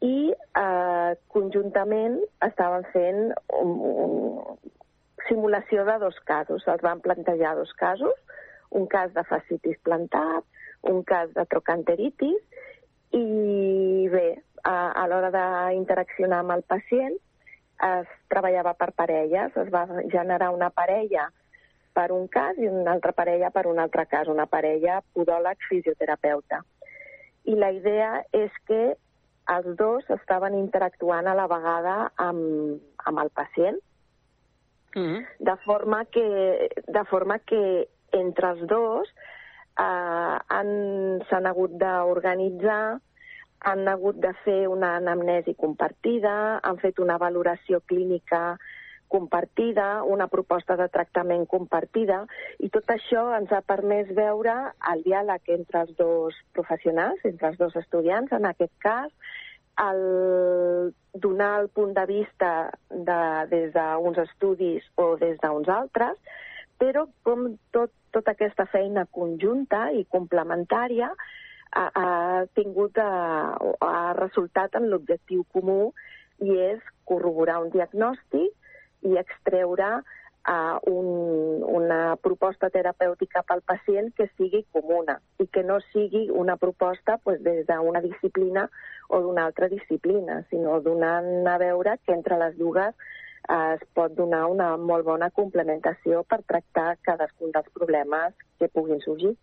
i 0.02 0.32
eh, 0.34 1.10
conjuntament 1.30 2.18
estaven 2.42 2.86
fent 2.94 3.20
un, 3.58 3.74
un, 4.04 4.72
simulació 5.28 5.84
de 5.86 5.98
dos 6.02 6.18
casos. 6.26 6.64
Se'ls 6.64 6.82
van 6.82 7.02
plantejar 7.04 7.54
dos 7.58 7.72
casos, 7.78 8.14
un 8.70 8.88
cas 8.90 9.12
de 9.14 9.22
fascitis 9.28 9.78
plantar, 9.86 10.42
un 10.90 11.04
cas 11.06 11.30
de 11.36 11.44
trocanteritis, 11.46 12.40
i 13.14 14.08
bé, 14.10 14.26
a, 14.64 14.74
a 14.96 15.06
l'hora 15.10 15.30
d'interaccionar 15.34 16.40
amb 16.42 16.56
el 16.56 16.64
pacient 16.66 17.14
es 17.82 18.10
treballava 18.30 18.74
per 18.78 18.92
parelles, 18.96 19.54
es 19.58 19.70
va 19.74 19.84
generar 20.10 20.52
una 20.54 20.70
parella 20.70 21.28
per 21.92 22.10
un 22.12 22.26
cas 22.28 22.58
i 22.58 22.66
una 22.66 22.92
altra 22.92 23.12
parella 23.12 23.50
per 23.50 23.66
un 23.66 23.78
altre 23.78 24.06
cas, 24.06 24.28
una 24.28 24.46
parella 24.46 25.00
podòleg-fisioterapeuta. 25.14 26.62
I 27.44 27.56
la 27.58 27.70
idea 27.74 28.22
és 28.32 28.52
que 28.66 28.82
els 29.52 29.72
dos 29.76 30.04
estaven 30.14 30.54
interactuant 30.54 31.26
a 31.26 31.34
la 31.34 31.48
vegada 31.50 31.96
amb, 32.16 32.78
amb 33.04 33.24
el 33.24 33.32
pacient, 33.34 33.80
Mm. 34.94 35.24
De 35.38 35.56
forma 35.64 36.04
que, 36.04 36.70
de 36.86 37.04
forma 37.04 37.38
que 37.38 37.88
entre 38.12 38.50
els 38.52 38.66
dos 38.68 39.08
eh, 39.80 40.36
s'han 41.28 41.48
hagut 41.48 41.78
d'organitzar, 41.80 42.98
han 43.62 43.88
hagut 43.88 44.18
de 44.20 44.32
fer 44.44 44.66
una 44.68 44.96
anamnesi 44.98 45.54
compartida, 45.54 46.60
han 46.62 46.78
fet 46.82 46.98
una 47.00 47.16
valoració 47.16 47.80
clínica 47.86 48.58
compartida, 49.12 50.02
una 50.08 50.26
proposta 50.32 50.76
de 50.80 50.88
tractament 50.88 51.44
compartida, 51.50 52.22
i 52.64 52.70
tot 52.72 52.88
això 52.94 53.26
ens 53.36 53.52
ha 53.52 53.60
permès 53.68 54.10
veure 54.16 54.54
el 54.92 55.04
diàleg 55.04 55.52
entre 55.56 55.84
els 55.84 55.96
dos 55.98 56.38
professionals, 56.56 57.20
entre 57.28 57.52
els 57.52 57.58
dos 57.60 57.76
estudiants, 57.82 58.32
en 58.32 58.48
aquest 58.48 58.72
cas, 58.80 59.10
el 59.82 60.94
donar 61.12 61.60
el 61.60 61.68
punt 61.68 61.92
de 61.96 62.06
vista 62.06 62.70
de, 62.90 63.20
des 63.50 63.72
d'uns 63.76 64.18
estudis 64.24 64.88
o 64.96 65.14
des 65.20 65.36
d'uns 65.44 65.68
altres, 65.68 66.16
però 66.80 67.06
com 67.22 67.52
tot, 67.72 67.92
tota 68.12 68.32
aquesta 68.32 68.66
feina 68.72 69.06
conjunta 69.10 69.90
i 69.92 70.04
complementària 70.08 71.12
ha, 71.72 71.84
ha 71.94 72.08
tingut, 72.56 72.98
a, 72.98 73.56
ha 73.80 74.12
resultat 74.18 74.80
en 74.80 74.88
l'objectiu 74.90 75.44
comú 75.52 75.92
i 76.42 76.56
és 76.72 76.82
corroborar 77.08 77.60
un 77.62 77.70
diagnòstic 77.72 78.52
i 79.02 79.16
extreure 79.20 80.02
a 80.44 80.80
un, 80.90 81.62
una 81.62 82.16
proposta 82.18 82.68
terapèutica 82.70 83.44
pel 83.46 83.62
pacient 83.62 84.10
que 84.16 84.26
sigui 84.34 84.64
comuna 84.74 85.20
i 85.38 85.46
que 85.46 85.62
no 85.62 85.78
sigui 85.92 86.28
una 86.30 86.56
proposta 86.58 87.18
pues, 87.22 87.40
des 87.42 87.64
d'una 87.68 88.02
disciplina 88.02 88.66
o 89.08 89.20
d'una 89.22 89.46
altra 89.46 89.68
disciplina, 89.68 90.42
sinó 90.50 90.80
donant 90.80 91.46
a 91.46 91.58
veure 91.62 91.98
que 92.02 92.14
entre 92.14 92.38
les 92.40 92.56
dues 92.58 92.90
eh, 92.90 93.74
es 93.76 93.86
pot 93.94 94.14
donar 94.18 94.46
una 94.50 94.76
molt 94.76 95.06
bona 95.06 95.30
complementació 95.30 96.24
per 96.24 96.42
tractar 96.42 96.96
cadascun 97.02 97.54
dels 97.54 97.70
problemes 97.74 98.34
que 98.58 98.68
puguin 98.68 99.02
sorgir. 99.04 99.36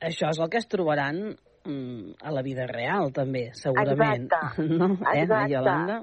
Això 0.00 0.30
és 0.32 0.40
el 0.40 0.48
que 0.52 0.60
es 0.60 0.68
trobaran 0.68 1.36
mm, 1.64 2.20
a 2.24 2.32
la 2.32 2.42
vida 2.44 2.66
real, 2.68 3.12
també, 3.16 3.50
segurament. 3.56 4.28
Exacte. 4.28 4.68
No? 4.80 4.94
Eh, 5.08 5.22
Exacte. 5.22 6.00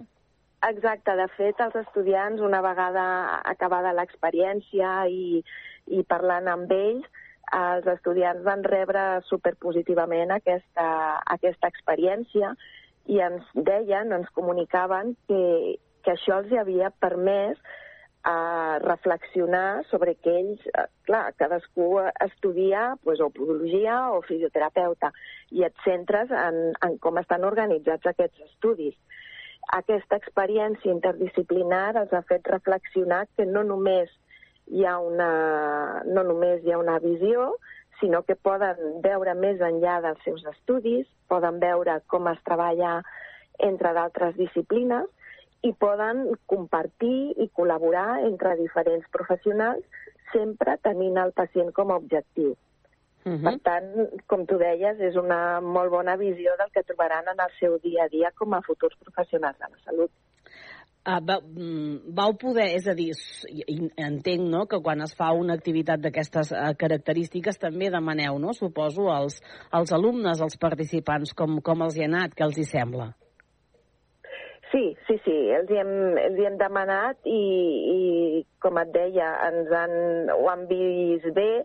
Exacte, 0.66 1.14
de 1.14 1.28
fet, 1.36 1.60
els 1.62 1.76
estudiants, 1.84 2.41
una 2.41 2.64
vegada 2.66 3.05
acabada 3.45 3.93
l'experiència 3.93 5.05
i, 5.05 5.43
i 5.93 6.01
parlant 6.10 6.49
amb 6.49 6.72
ells, 6.74 7.05
els 7.53 7.86
estudiants 7.93 8.41
van 8.43 8.64
rebre 8.66 9.03
superpositivament 9.30 10.34
aquesta, 10.34 10.88
aquesta 11.38 11.70
experiència 11.70 12.55
i 13.05 13.22
ens 13.24 13.45
deien, 13.53 14.12
ens 14.12 14.32
comunicaven 14.36 15.14
que, 15.30 15.78
que 16.03 16.16
això 16.18 16.41
els 16.41 16.51
havia 16.58 16.89
permès 17.05 17.62
a 18.28 18.34
eh, 18.34 18.80
reflexionar 18.84 19.86
sobre 19.91 20.16
que 20.18 20.34
ells, 20.41 20.66
eh, 20.74 20.88
clar, 21.05 21.36
cadascú 21.38 22.01
estudia 22.26 22.95
pues, 23.03 23.22
o 23.22 23.30
podologia 23.30 24.10
o 24.18 24.24
fisioterapeuta 24.26 25.14
i 25.53 25.64
et 25.70 25.86
centres 25.86 26.34
en, 26.34 26.74
en 26.82 26.97
com 26.97 27.22
estan 27.22 27.45
organitzats 27.47 28.10
aquests 28.10 28.49
estudis 28.49 28.97
aquesta 29.76 30.15
experiència 30.22 30.93
interdisciplinar 30.93 31.97
els 32.03 32.13
ha 32.13 32.24
fet 32.30 32.47
reflexionar 32.47 33.26
que 33.36 33.45
no 33.45 33.63
només 33.68 34.11
hi 34.72 34.86
ha 34.86 34.97
una, 34.99 35.30
no 36.07 36.24
només 36.28 36.63
hi 36.63 36.72
ha 36.72 36.80
una 36.80 36.97
visió, 37.03 37.53
sinó 37.99 38.22
que 38.24 38.36
poden 38.36 39.01
veure 39.03 39.34
més 39.36 39.61
enllà 39.63 39.99
dels 40.05 40.22
seus 40.24 40.43
estudis, 40.53 41.07
poden 41.28 41.59
veure 41.59 41.99
com 42.07 42.28
es 42.32 42.39
treballa 42.45 43.01
entre 43.59 43.93
d'altres 43.97 44.36
disciplines 44.38 45.07
i 45.65 45.74
poden 45.74 46.28
compartir 46.45 47.34
i 47.41 47.49
col·laborar 47.57 48.22
entre 48.28 48.55
diferents 48.59 49.07
professionals 49.11 49.84
sempre 50.32 50.78
tenint 50.84 51.18
el 51.18 51.34
pacient 51.34 51.74
com 51.74 51.91
a 51.91 51.97
objectiu. 51.97 52.53
Uh 53.28 53.34
-huh. 53.34 53.43
Per 53.43 53.59
tant, 53.59 53.88
com 54.32 54.45
tu 54.45 54.57
deies, 54.57 54.99
és 54.99 55.15
una 55.15 55.59
molt 55.59 55.91
bona 55.91 56.15
visió 56.15 56.55
del 56.59 56.71
que 56.71 56.84
trobaran 56.84 57.25
en 57.28 57.39
el 57.45 57.51
seu 57.59 57.78
dia 57.84 58.05
a 58.05 58.07
dia 58.07 58.32
com 58.32 58.53
a 58.53 58.61
futurs 58.61 58.95
professionals 59.03 59.57
de 59.59 59.67
la 59.71 59.80
salut. 59.84 60.11
Uh, 61.07 61.21
va, 61.28 61.39
mm, 61.39 62.13
vau 62.15 62.34
poder, 62.36 62.67
és 62.75 62.88
a 62.88 62.93
dir, 62.93 63.11
entenc 63.95 64.41
no, 64.53 64.65
que 64.65 64.80
quan 64.84 65.01
es 65.01 65.13
fa 65.15 65.32
una 65.32 65.53
activitat 65.53 65.99
d'aquestes 65.99 66.51
uh, 66.51 66.73
característiques 66.75 67.57
també 67.57 67.89
demaneu, 67.89 68.39
no, 68.39 68.51
suposo, 68.53 69.07
als, 69.09 69.41
als 69.71 69.93
alumnes, 69.93 70.41
als 70.41 70.57
participants, 70.57 71.34
com, 71.34 71.61
com 71.61 71.82
els 71.82 71.95
hi 71.95 72.03
ha 72.03 72.09
anat, 72.11 72.36
què 72.36 72.43
els 72.43 72.57
hi 72.57 72.63
sembla? 72.63 73.13
Sí, 74.71 74.84
sí, 75.07 75.15
sí, 75.23 75.38
els 75.55 75.69
hi 75.71 75.80
hem, 75.80 76.17
els 76.17 76.39
hi 76.39 76.45
hem 76.45 76.57
demanat 76.57 77.17
i, 77.23 77.41
i, 77.95 78.45
com 78.59 78.78
et 78.78 78.91
deia, 78.91 79.32
ens 79.47 79.71
han, 79.71 79.95
ho 80.36 80.49
han 80.51 80.67
vist 80.67 81.32
bé, 81.36 81.63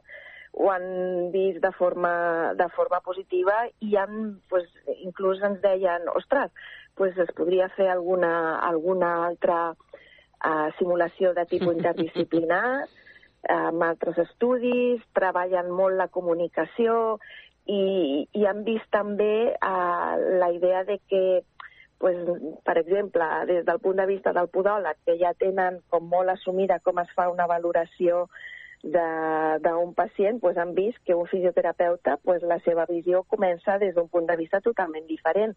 ho 0.53 0.70
han 0.70 1.30
vist 1.32 1.62
de 1.64 1.72
forma, 1.72 2.55
de 2.55 2.68
forma 2.76 3.00
positiva 3.00 3.55
i 3.80 3.96
han, 3.96 4.40
pues, 4.48 4.68
inclús 5.00 5.40
ens 5.42 5.62
deien, 5.64 6.09
ostres, 6.12 6.53
pues 6.94 7.16
es 7.18 7.30
podria 7.36 7.70
fer 7.76 7.88
alguna, 7.88 8.59
alguna 8.61 9.12
altra 9.26 9.72
uh, 9.72 10.68
simulació 10.78 11.32
de 11.32 11.46
tipus 11.48 11.78
interdisciplinar, 11.78 12.84
uh, 12.84 13.55
amb 13.70 13.86
altres 13.88 14.20
estudis, 14.26 15.00
treballen 15.16 15.72
molt 15.72 15.96
la 15.96 16.11
comunicació 16.12 17.16
i, 17.64 18.28
i 18.36 18.44
han 18.44 18.61
vist 18.68 18.90
també 18.92 19.55
uh, 19.57 20.20
la 20.42 20.53
idea 20.53 20.84
de 20.84 21.00
que 21.09 21.24
pues, 22.03 22.18
per 22.66 22.76
exemple, 22.80 23.24
des 23.46 23.64
del 23.64 23.78
punt 23.78 24.00
de 24.03 24.09
vista 24.11 24.32
del 24.34 24.48
podòleg, 24.50 24.96
que 25.07 25.14
ja 25.20 25.30
tenen 25.38 25.78
com 25.88 26.09
molt 26.11 26.32
assumida 26.32 26.80
com 26.82 26.98
es 26.98 27.12
fa 27.14 27.28
una 27.30 27.46
valoració 27.46 28.26
d'un 28.83 29.95
pacient 29.95 30.41
pues, 30.41 30.57
han 30.59 30.74
vist 30.74 30.99
que 31.07 31.14
un 31.14 31.26
fisioterapeuta 31.26 32.16
pues, 32.18 32.43
la 32.43 32.59
seva 32.66 32.87
visió 32.87 33.22
comença 33.22 33.78
des 33.78 33.95
d'un 33.95 34.09
punt 34.09 34.26
de 34.26 34.37
vista 34.37 34.61
totalment 34.61 35.07
diferent. 35.07 35.55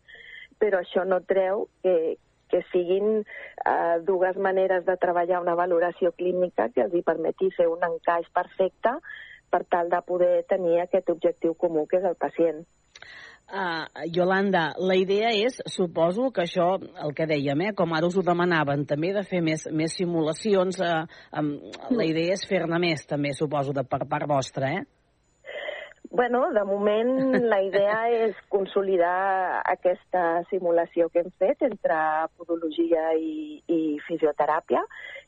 Però 0.59 0.79
això 0.79 1.03
no 1.03 1.19
treu 1.25 1.67
que, 1.83 2.17
que 2.49 2.61
siguin 2.71 3.25
eh, 3.25 3.97
dues 4.05 4.37
maneres 4.37 4.85
de 4.85 4.95
treballar 4.97 5.41
una 5.41 5.55
valoració 5.55 6.13
clínica 6.13 6.69
que 6.69 6.85
els 6.85 6.93
hi 6.93 7.01
permeti 7.01 7.49
fer 7.57 7.67
un 7.67 7.83
encaix 7.83 8.29
perfecte 8.31 8.93
per 9.49 9.65
tal 9.65 9.89
de 9.89 10.01
poder 10.05 10.45
tenir 10.47 10.79
aquest 10.81 11.09
objectiu 11.09 11.55
comú 11.55 11.85
que 11.87 11.97
és 11.97 12.07
el 12.07 12.15
pacient. 12.15 12.63
Uh, 13.45 13.85
Yolanda, 14.09 14.71
la 14.81 14.95
idea 14.97 15.29
és, 15.37 15.59
suposo 15.69 16.31
que 16.33 16.41
això, 16.47 16.79
el 16.81 17.13
que 17.13 17.27
dèiem, 17.29 17.61
eh, 17.67 17.73
com 17.77 17.93
ara 17.93 18.07
us 18.09 18.17
ho 18.17 18.23
demanaven, 18.25 18.87
també 18.89 19.11
de 19.13 19.21
fer 19.21 19.43
més, 19.45 19.67
més 19.69 19.93
simulacions, 19.93 20.79
uh, 20.81 21.03
um, 21.37 21.51
la 21.93 22.07
idea 22.09 22.33
és 22.33 22.45
fer-ne 22.49 22.79
més, 22.81 23.05
també, 23.05 23.35
suposo, 23.37 23.75
de 23.77 23.85
per 23.85 24.01
part 24.09 24.25
vostra, 24.25 24.73
eh? 24.79 24.83
Bueno, 26.09 26.47
de 26.57 26.63
moment 26.65 27.37
la 27.45 27.61
idea 27.61 27.99
és 28.25 28.41
consolidar 28.49 29.61
aquesta 29.61 30.41
simulació 30.49 31.09
que 31.13 31.21
hem 31.21 31.31
fet 31.37 31.61
entre 31.69 32.01
podologia 32.37 33.11
i, 33.13 33.61
i 33.67 33.79
fisioteràpia. 34.07 34.81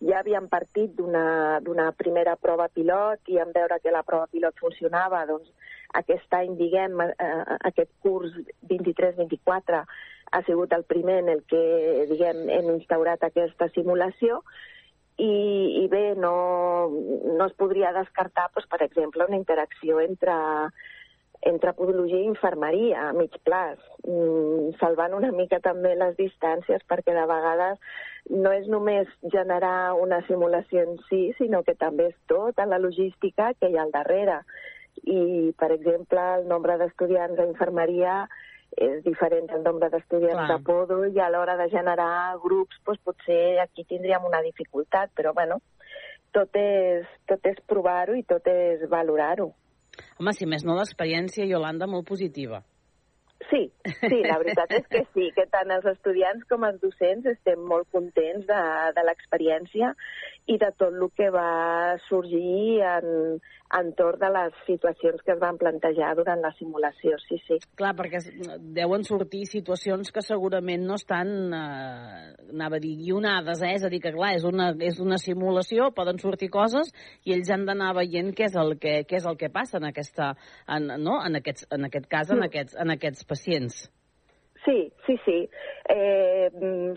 Ja 0.09 0.21
havíem 0.23 0.49
partit 0.49 0.93
d'una 0.97 1.91
primera 2.01 2.37
prova 2.41 2.69
pilot 2.73 3.29
i 3.29 3.37
en 3.45 3.53
veure 3.53 3.77
que 3.83 3.93
la 3.93 4.05
prova 4.07 4.29
pilot 4.31 4.57
funcionava, 4.61 5.25
doncs 5.29 5.53
aquest 5.95 6.33
any, 6.33 6.55
diguem, 6.59 6.99
eh, 7.01 7.57
aquest 7.69 7.91
curs 8.03 8.33
23-24 8.69 9.83
ha 10.31 10.41
sigut 10.43 10.73
el 10.73 10.83
primer 10.83 11.19
en 11.23 11.29
el 11.29 11.43
que, 11.47 11.61
diguem, 12.09 12.49
hem 12.51 12.73
instaurat 12.75 13.23
aquesta 13.23 13.69
simulació 13.75 14.41
i, 15.17 15.31
i 15.83 15.87
bé, 15.89 16.13
no, 16.19 16.89
no 16.91 17.47
es 17.47 17.55
podria 17.57 17.93
descartar, 17.95 18.49
doncs, 18.53 18.67
per 18.69 18.83
exemple, 18.85 19.25
una 19.25 19.39
interacció 19.39 20.01
entre, 20.03 20.35
entre 21.41 21.73
podologia 21.73 22.19
i 22.21 22.29
infermeria 22.29 23.07
a 23.07 23.15
mig 23.17 23.33
plaç, 23.47 23.81
mm, 24.05 24.75
salvant 24.81 25.15
una 25.17 25.31
mica 25.31 25.59
també 25.63 25.95
les 25.95 26.15
distàncies 26.19 26.85
perquè 26.89 27.15
de 27.17 27.25
vegades 27.29 27.81
no 28.29 28.51
és 28.51 28.67
només 28.67 29.09
generar 29.31 29.93
una 29.95 30.21
simulació 30.27 30.83
en 30.83 30.97
si, 31.07 31.31
sinó 31.37 31.63
que 31.63 31.75
també 31.75 32.11
és 32.11 32.17
tota 32.27 32.65
la 32.65 32.79
logística 32.79 33.53
que 33.59 33.71
hi 33.71 33.77
ha 33.77 33.85
al 33.87 33.93
darrere. 33.95 34.41
I, 35.03 35.53
per 35.57 35.71
exemple, 35.75 36.23
el 36.39 36.47
nombre 36.49 36.77
d'estudiants 36.81 37.37
d'infermeria 37.37 38.23
és 38.77 39.03
diferent 39.05 39.47
del 39.49 39.63
nombre 39.63 39.89
d'estudiants 39.89 40.49
de 40.51 40.57
Podo 40.65 40.99
i 41.07 41.19
a 41.23 41.29
l'hora 41.31 41.55
de 41.57 41.69
generar 41.71 42.37
grups 42.43 42.77
doncs 42.85 43.01
potser 43.05 43.59
aquí 43.63 43.85
tindríem 43.87 44.25
una 44.27 44.41
dificultat, 44.45 45.13
però 45.15 45.33
bueno, 45.33 45.61
tot 46.35 46.55
és, 46.59 47.07
tot 47.29 47.45
és 47.47 47.59
provar-ho 47.65 48.17
i 48.17 48.25
tot 48.27 48.47
és 48.51 48.83
valorar-ho. 48.91 49.51
Home, 50.19 50.33
si 50.33 50.45
més 50.45 50.65
no, 50.65 50.75
l'experiència, 50.77 51.47
Yolanda, 51.49 51.87
molt 51.89 52.05
positiva. 52.07 52.61
Sí, 53.47 53.67
sí, 54.01 54.17
la 54.25 54.37
veritat 54.41 54.71
és 54.75 54.87
que 54.91 55.03
sí, 55.13 55.29
que 55.35 55.45
tant 55.53 55.71
els 55.71 55.85
estudiants 55.93 56.43
com 56.49 56.65
els 56.67 56.79
docents 56.81 57.27
estem 57.31 57.61
molt 57.69 57.87
contents 57.93 58.47
de, 58.49 58.61
de 58.97 59.03
l'experiència 59.07 59.93
i 60.47 60.57
de 60.57 60.69
tot 60.79 60.95
el 60.95 61.09
que 61.15 61.27
va 61.33 61.97
sorgir 62.07 62.79
en, 62.87 63.39
entorn 63.75 64.19
de 64.19 64.29
les 64.31 64.53
situacions 64.65 65.19
que 65.25 65.33
es 65.33 65.39
van 65.41 65.57
plantejar 65.59 66.13
durant 66.15 66.39
la 66.43 66.53
simulació, 66.55 67.17
sí, 67.25 67.39
sí. 67.47 67.57
Clar, 67.79 67.93
perquè 67.97 68.21
deuen 68.77 69.03
sortir 69.07 69.43
situacions 69.49 70.11
que 70.15 70.23
segurament 70.23 70.85
no 70.87 70.95
estan, 70.95 71.33
eh, 71.51 72.31
anava 72.53 72.79
a 72.79 72.83
dir, 72.83 72.95
guionades, 73.01 73.61
eh? 73.61 73.73
és 73.75 73.83
a 73.83 73.91
dir, 73.91 74.01
que 74.03 74.13
clar, 74.15 74.33
és 74.39 74.47
una, 74.47 74.71
és 74.79 75.01
una 75.03 75.19
simulació, 75.19 75.91
poden 75.97 76.21
sortir 76.23 76.51
coses 76.53 76.93
i 77.25 77.35
ells 77.35 77.51
han 77.51 77.67
d'anar 77.67 77.93
veient 77.99 78.31
què 78.35 78.47
és 78.47 78.55
el 78.55 78.77
que, 78.79 79.01
què 79.09 79.19
és 79.19 79.27
el 79.27 79.39
que 79.39 79.51
passa 79.51 79.81
en, 79.81 79.91
aquesta, 79.91 80.33
en, 80.67 80.93
no? 81.03 81.19
en, 81.25 81.41
aquests, 81.41 81.67
en 81.75 81.91
aquest 81.91 82.07
cas, 82.07 82.31
en, 82.31 82.47
aquests, 82.47 82.79
en 82.79 82.95
aquests 82.95 83.27
pacients. 83.27 83.87
Sí, 84.67 84.91
sí, 85.05 85.15
sí. 85.23 85.49
Eh, 85.87 86.49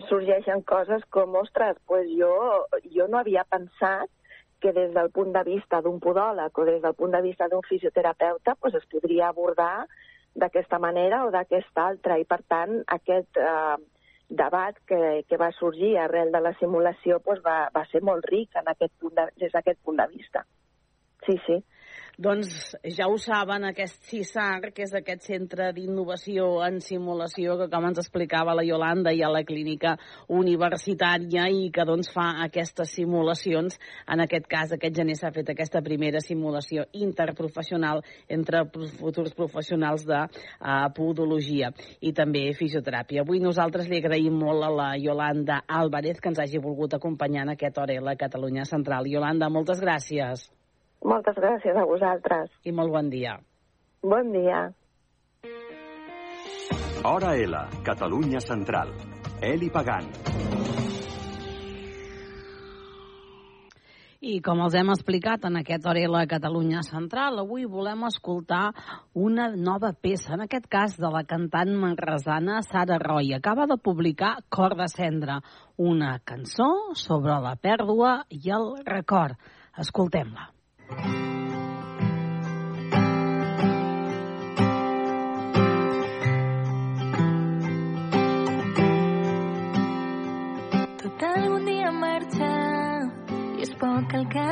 sorgeixen 0.09 0.59
coses 0.67 1.05
com, 1.07 1.37
ostres, 1.39 1.77
pues 1.87 2.09
jo, 2.11 2.33
jo 2.91 3.05
no 3.07 3.21
havia 3.21 3.45
pensat 3.47 4.11
que 4.59 4.73
des 4.75 4.91
del 4.93 5.07
punt 5.15 5.31
de 5.31 5.45
vista 5.47 5.79
d'un 5.81 6.01
podòleg 6.03 6.59
o 6.59 6.65
des 6.67 6.81
del 6.83 6.97
punt 6.99 7.15
de 7.15 7.21
vista 7.23 7.47
d'un 7.47 7.63
fisioterapeuta 7.63 8.57
pues, 8.59 8.75
es 8.75 8.83
podria 8.91 9.29
abordar 9.29 9.87
d'aquesta 10.35 10.79
manera 10.83 11.23
o 11.25 11.31
d'aquesta 11.31 11.87
altra. 11.93 12.19
I, 12.19 12.27
per 12.27 12.41
tant, 12.43 12.81
aquest 12.99 13.39
eh, 13.39 13.79
debat 14.27 14.75
que, 14.87 15.23
que 15.29 15.39
va 15.39 15.53
sorgir 15.55 15.95
arrel 15.97 16.35
de 16.35 16.43
la 16.43 16.51
simulació 16.59 17.21
pues, 17.23 17.39
va, 17.39 17.69
va 17.71 17.85
ser 17.87 18.03
molt 18.03 18.27
ric 18.27 18.59
en 18.59 18.67
aquest 18.67 18.93
punt 18.99 19.15
de, 19.15 19.29
des 19.39 19.55
d'aquest 19.55 19.79
punt 19.79 20.03
de 20.03 20.11
vista. 20.11 20.43
Sí, 21.23 21.39
sí. 21.47 21.61
Doncs 22.21 22.75
ja 22.85 23.07
ho 23.09 23.15
saben, 23.17 23.63
aquest 23.65 24.03
CISAR, 24.05 24.67
que 24.75 24.83
és 24.85 24.91
aquest 24.93 25.23
centre 25.25 25.71
d'innovació 25.73 26.59
en 26.61 26.75
simulació 26.85 27.55
que, 27.57 27.65
com 27.71 27.87
ens 27.87 27.97
explicava 28.03 28.53
la 28.53 28.65
Yolanda, 28.67 29.09
hi 29.09 29.23
ha 29.25 29.31
la 29.33 29.41
clínica 29.47 29.95
universitària 30.29 31.47
i 31.49 31.71
que 31.73 31.87
doncs 31.89 32.11
fa 32.13 32.27
aquestes 32.45 32.93
simulacions. 32.99 33.79
En 34.05 34.21
aquest 34.27 34.45
cas, 34.53 34.75
aquest 34.77 34.99
gener 35.01 35.17
s'ha 35.17 35.33
fet 35.33 35.49
aquesta 35.49 35.81
primera 35.81 36.21
simulació 36.21 36.85
interprofessional 37.07 38.05
entre 38.29 38.67
futurs 38.99 39.33
professionals 39.33 40.05
de 40.05 40.21
uh, 40.21 40.93
podologia 40.93 41.73
i 42.05 42.13
també 42.13 42.51
fisioteràpia. 42.53 43.25
Avui 43.25 43.41
nosaltres 43.41 43.89
li 43.89 43.97
agraïm 43.97 44.37
molt 44.45 44.69
a 44.69 44.73
la 44.77 44.89
Yolanda 45.01 45.63
Álvarez 45.65 46.21
que 46.21 46.29
ens 46.35 46.45
hagi 46.45 46.61
volgut 46.61 46.93
acompanyar 46.93 47.47
en 47.47 47.57
aquest 47.57 47.81
hora 47.81 47.97
a 47.97 48.09
la 48.13 48.19
Catalunya 48.25 48.69
Central. 48.69 49.09
Yolanda, 49.09 49.49
moltes 49.49 49.81
gràcies. 49.81 50.51
Moltes 51.01 51.37
gràcies 51.37 51.77
a 51.77 51.85
vosaltres. 51.89 52.51
I 52.63 52.71
molt 52.77 52.93
bon 52.93 53.09
dia. 53.09 53.39
Bon 54.05 54.31
dia. 54.33 54.67
Hora 57.03 57.33
L, 57.41 57.57
Catalunya 57.81 58.39
Central. 58.39 58.93
Eli 59.41 59.71
Pagant. 59.73 60.11
I 64.21 64.35
com 64.45 64.59
els 64.61 64.75
hem 64.77 64.91
explicat 64.93 65.47
en 65.49 65.57
aquest 65.57 65.87
Orela 65.89 66.21
Catalunya 66.29 66.83
Central, 66.85 67.39
avui 67.41 67.65
volem 67.65 68.05
escoltar 68.05 68.67
una 69.17 69.47
nova 69.55 69.95
peça, 69.97 70.35
en 70.35 70.45
aquest 70.45 70.69
cas 70.69 70.93
de 71.01 71.09
la 71.09 71.23
cantant 71.25 71.73
manresana 71.73 72.61
Sara 72.61 73.01
Roy. 73.01 73.33
Acaba 73.33 73.65
de 73.65 73.81
publicar 73.81 74.35
Cor 74.53 74.77
de 74.77 74.85
Cendra, 74.93 75.41
una 75.81 76.19
cançó 76.21 76.93
sobre 76.93 77.41
la 77.41 77.57
pèrdua 77.57 78.19
i 78.29 78.53
el 78.53 78.75
record. 78.85 79.41
Escoltem-la. 79.81 80.51
Tot 91.01 91.23
algun 91.29 91.65
dia 91.65 91.91
marxa 92.03 92.51
i 93.57 93.63
és 93.63 93.73
poc 93.81 94.19
el 94.19 94.27
que 94.35 94.47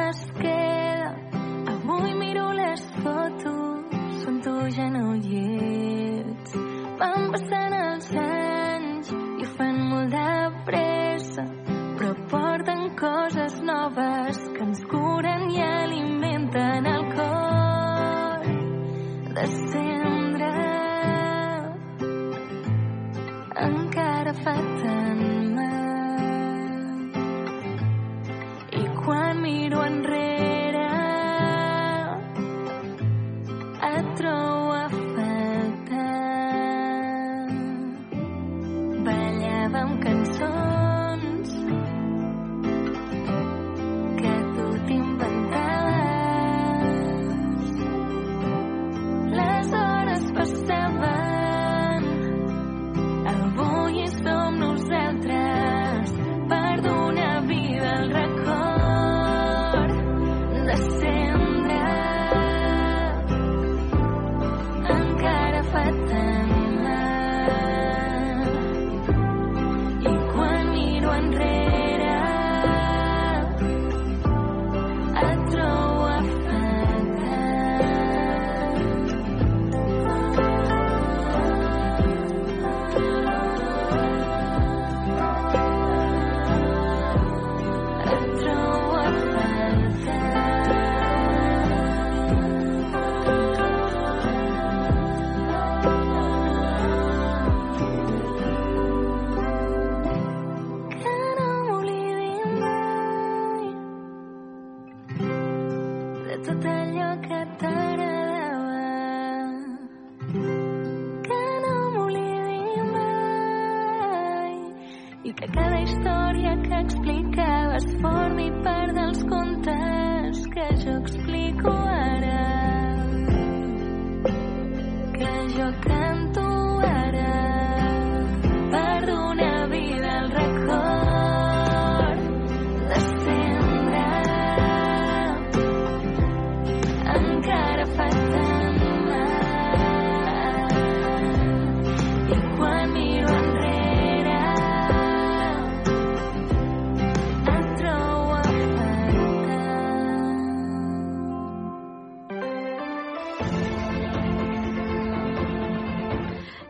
que 116.57 116.75
explicaves 116.85 117.85
formi 118.01 118.49
part 118.63 118.95
dels 118.97 119.23
contes 119.23 119.48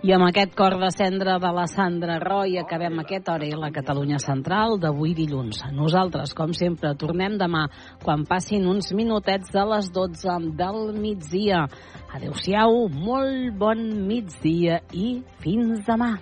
I 0.10 0.14
amb 0.16 0.26
aquest 0.26 0.56
cor 0.58 0.74
de 0.82 0.88
cendra 0.90 1.36
de 1.38 1.50
la 1.54 1.68
Sandra 1.70 2.16
Roy 2.24 2.56
acabem 2.58 2.98
aquest 2.98 3.28
hora 3.30 3.46
i 3.46 3.54
la 3.54 3.70
Catalunya 3.70 4.18
Central 4.24 4.80
d'avui 4.82 5.12
dilluns. 5.14 5.60
Nosaltres, 5.70 6.34
com 6.34 6.50
sempre, 6.58 6.96
tornem 6.98 7.36
demà 7.38 7.68
quan 8.02 8.24
passin 8.26 8.66
uns 8.66 8.90
minutets 8.98 9.54
de 9.54 9.68
les 9.70 9.92
12 9.94 10.40
del 10.58 10.96
migdia. 10.98 11.68
Adéu-siau, 12.10 12.88
molt 12.90 13.54
bon 13.62 13.86
migdia 14.10 14.82
i 14.90 15.20
fins 15.46 15.86
demà. 15.86 16.16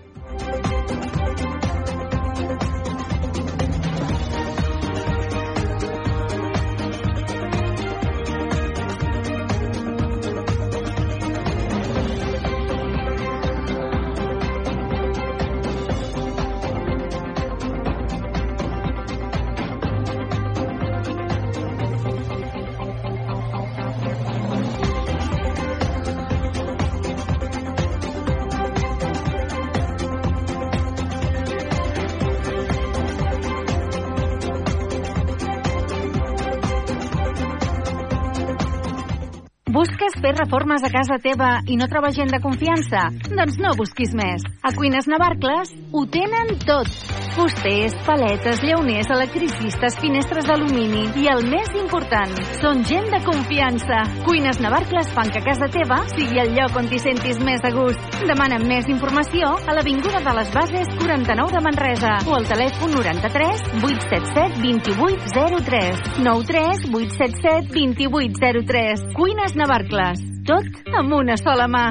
Busques 39.78 40.16
fer 40.18 40.32
reformes 40.34 40.82
a 40.82 40.90
casa 40.90 41.20
teva 41.22 41.48
i 41.70 41.76
no 41.78 41.86
trobes 41.86 42.16
gent 42.18 42.32
de 42.34 42.40
confiança? 42.42 43.04
Doncs 43.30 43.60
no 43.62 43.76
busquis 43.78 44.16
més. 44.18 44.42
A 44.66 44.72
Cuines 44.74 45.06
Navarcles 45.06 45.70
ho 45.94 46.02
tenen 46.10 46.56
tot. 46.64 46.90
Fusters, 47.36 47.94
paletes, 48.08 48.64
llauners, 48.66 49.12
electricistes, 49.14 50.00
finestres 50.02 50.50
d'alumini 50.50 51.04
i 51.22 51.30
el 51.30 51.46
més 51.52 51.70
important, 51.78 52.34
són 52.58 52.82
gent 52.90 53.06
de 53.14 53.22
confiança. 53.28 54.02
Cuines 54.26 54.58
Navarcles 54.66 55.14
fan 55.14 55.30
que 55.30 55.46
casa 55.46 55.70
teva 55.70 56.02
sigui 56.16 56.42
el 56.42 56.56
lloc 56.58 56.82
on 56.82 56.90
t'hi 56.90 57.04
sentis 57.04 57.38
més 57.46 57.62
a 57.62 57.76
gust. 57.78 58.07
Demana 58.26 58.58
més 58.58 58.88
informació 58.90 59.52
a 59.70 59.76
l'Avinguda 59.78 60.24
de 60.26 60.34
les 60.40 60.50
Bases 60.56 60.90
49 60.98 61.54
de 61.54 61.62
Manresa 61.64 62.16
o 62.26 62.34
al 62.38 62.48
telèfon 62.50 62.96
93 62.98 63.66
877 63.84 64.62
2803 64.66 66.22
93 66.26 66.88
877 66.92 67.74
2803 67.78 69.10
Cuines 69.18 69.60
Navarcles. 69.60 70.24
Tot 70.50 70.96
amb 70.98 71.20
una 71.22 71.38
sola 71.38 71.70
mà. 71.70 71.88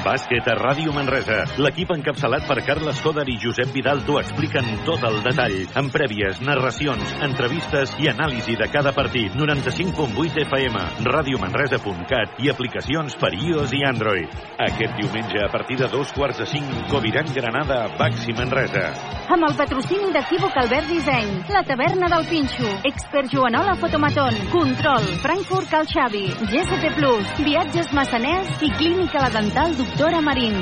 Bàsquet 0.00 0.46
a 0.48 0.54
Ràdio 0.56 0.94
Manresa. 0.96 1.42
L'equip 1.60 1.90
encapçalat 1.92 2.46
per 2.48 2.62
Carles 2.64 3.00
Coder 3.04 3.26
i 3.28 3.34
Josep 3.42 3.68
Vidal 3.74 4.00
t'ho 4.06 4.16
expliquen 4.20 4.64
tot 4.86 5.02
el 5.04 5.18
detall, 5.26 5.56
amb 5.76 5.92
prèvies, 5.92 6.40
narracions, 6.40 7.12
entrevistes 7.26 7.92
i 8.00 8.08
anàlisi 8.08 8.56
de 8.56 8.68
cada 8.72 8.94
partit. 8.96 9.36
95.8 9.36 10.40
FM, 10.46 10.84
radiomanresa.cat 11.04 12.40
i 12.40 12.48
aplicacions 12.48 13.18
per 13.20 13.34
iOS 13.36 13.74
i 13.76 13.82
Android. 13.84 14.38
Aquest 14.70 14.96
diumenge, 15.02 15.42
a 15.44 15.50
partir 15.52 15.76
de 15.82 15.90
dos 15.92 16.14
quarts 16.16 16.40
de 16.40 16.48
cinc, 16.48 16.72
Coviran 16.88 17.28
Granada, 17.36 17.82
Baxi 18.00 18.32
Manresa. 18.32 18.86
Amb 19.30 19.50
el 19.50 19.58
patrocini 19.58 20.14
d'Equívoc 20.16 20.56
Albert 20.64 20.88
Disseny, 20.88 21.28
la 21.52 21.62
taverna 21.68 22.08
del 22.14 22.24
Pinxo, 22.30 22.72
Expert 22.88 23.28
Joanola 23.34 23.76
Fotomaton, 23.76 24.40
Control, 24.54 25.12
Frankfurt 25.20 25.68
Cal 25.70 25.86
Xavi, 25.92 26.24
GST 26.48 26.96
Plus, 26.96 27.36
Viatges 27.44 27.92
Massaners 27.92 28.56
i 28.64 28.72
Clínica 28.80 29.20
La 29.26 29.30
Dental 29.36 29.76
Doctora 29.90 30.20
Marín. 30.20 30.54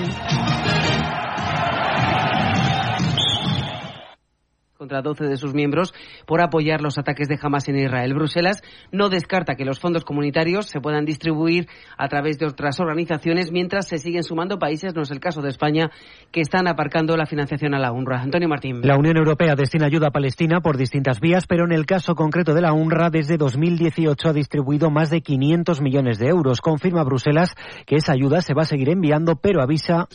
Contra 4.78 5.02
12 5.02 5.24
de 5.24 5.36
sus 5.36 5.54
miembros 5.54 5.92
por 6.24 6.40
apoyar 6.40 6.80
los 6.82 6.98
ataques 6.98 7.26
de 7.26 7.36
Hamas 7.42 7.68
en 7.68 7.80
Israel. 7.80 8.14
Bruselas 8.14 8.62
no 8.92 9.08
descarta 9.08 9.56
que 9.56 9.64
los 9.64 9.80
fondos 9.80 10.04
comunitarios 10.04 10.66
se 10.66 10.80
puedan 10.80 11.04
distribuir 11.04 11.66
a 11.96 12.06
través 12.06 12.38
de 12.38 12.46
otras 12.46 12.78
organizaciones 12.78 13.50
mientras 13.50 13.88
se 13.88 13.98
siguen 13.98 14.22
sumando 14.22 14.60
países, 14.60 14.94
no 14.94 15.02
es 15.02 15.10
el 15.10 15.18
caso 15.18 15.42
de 15.42 15.48
España, 15.48 15.90
que 16.30 16.40
están 16.40 16.68
aparcando 16.68 17.16
la 17.16 17.26
financiación 17.26 17.74
a 17.74 17.80
la 17.80 17.90
UNRWA. 17.90 18.20
Antonio 18.20 18.48
Martín. 18.48 18.80
La 18.84 18.96
Unión 18.96 19.16
Europea 19.16 19.56
destina 19.56 19.86
ayuda 19.86 20.08
a 20.08 20.12
Palestina 20.12 20.60
por 20.60 20.76
distintas 20.76 21.18
vías, 21.18 21.48
pero 21.48 21.64
en 21.64 21.72
el 21.72 21.84
caso 21.84 22.14
concreto 22.14 22.54
de 22.54 22.60
la 22.60 22.72
UNRWA, 22.72 23.10
desde 23.10 23.36
2018 23.36 24.28
ha 24.28 24.32
distribuido 24.32 24.90
más 24.90 25.10
de 25.10 25.22
500 25.22 25.80
millones 25.80 26.20
de 26.20 26.28
euros. 26.28 26.60
Confirma 26.60 27.02
Bruselas 27.02 27.56
que 27.84 27.96
esa 27.96 28.12
ayuda 28.12 28.42
se 28.42 28.54
va 28.54 28.62
a 28.62 28.66
seguir 28.66 28.90
enviando, 28.90 29.34
pero 29.34 29.60
avisa. 29.60 30.06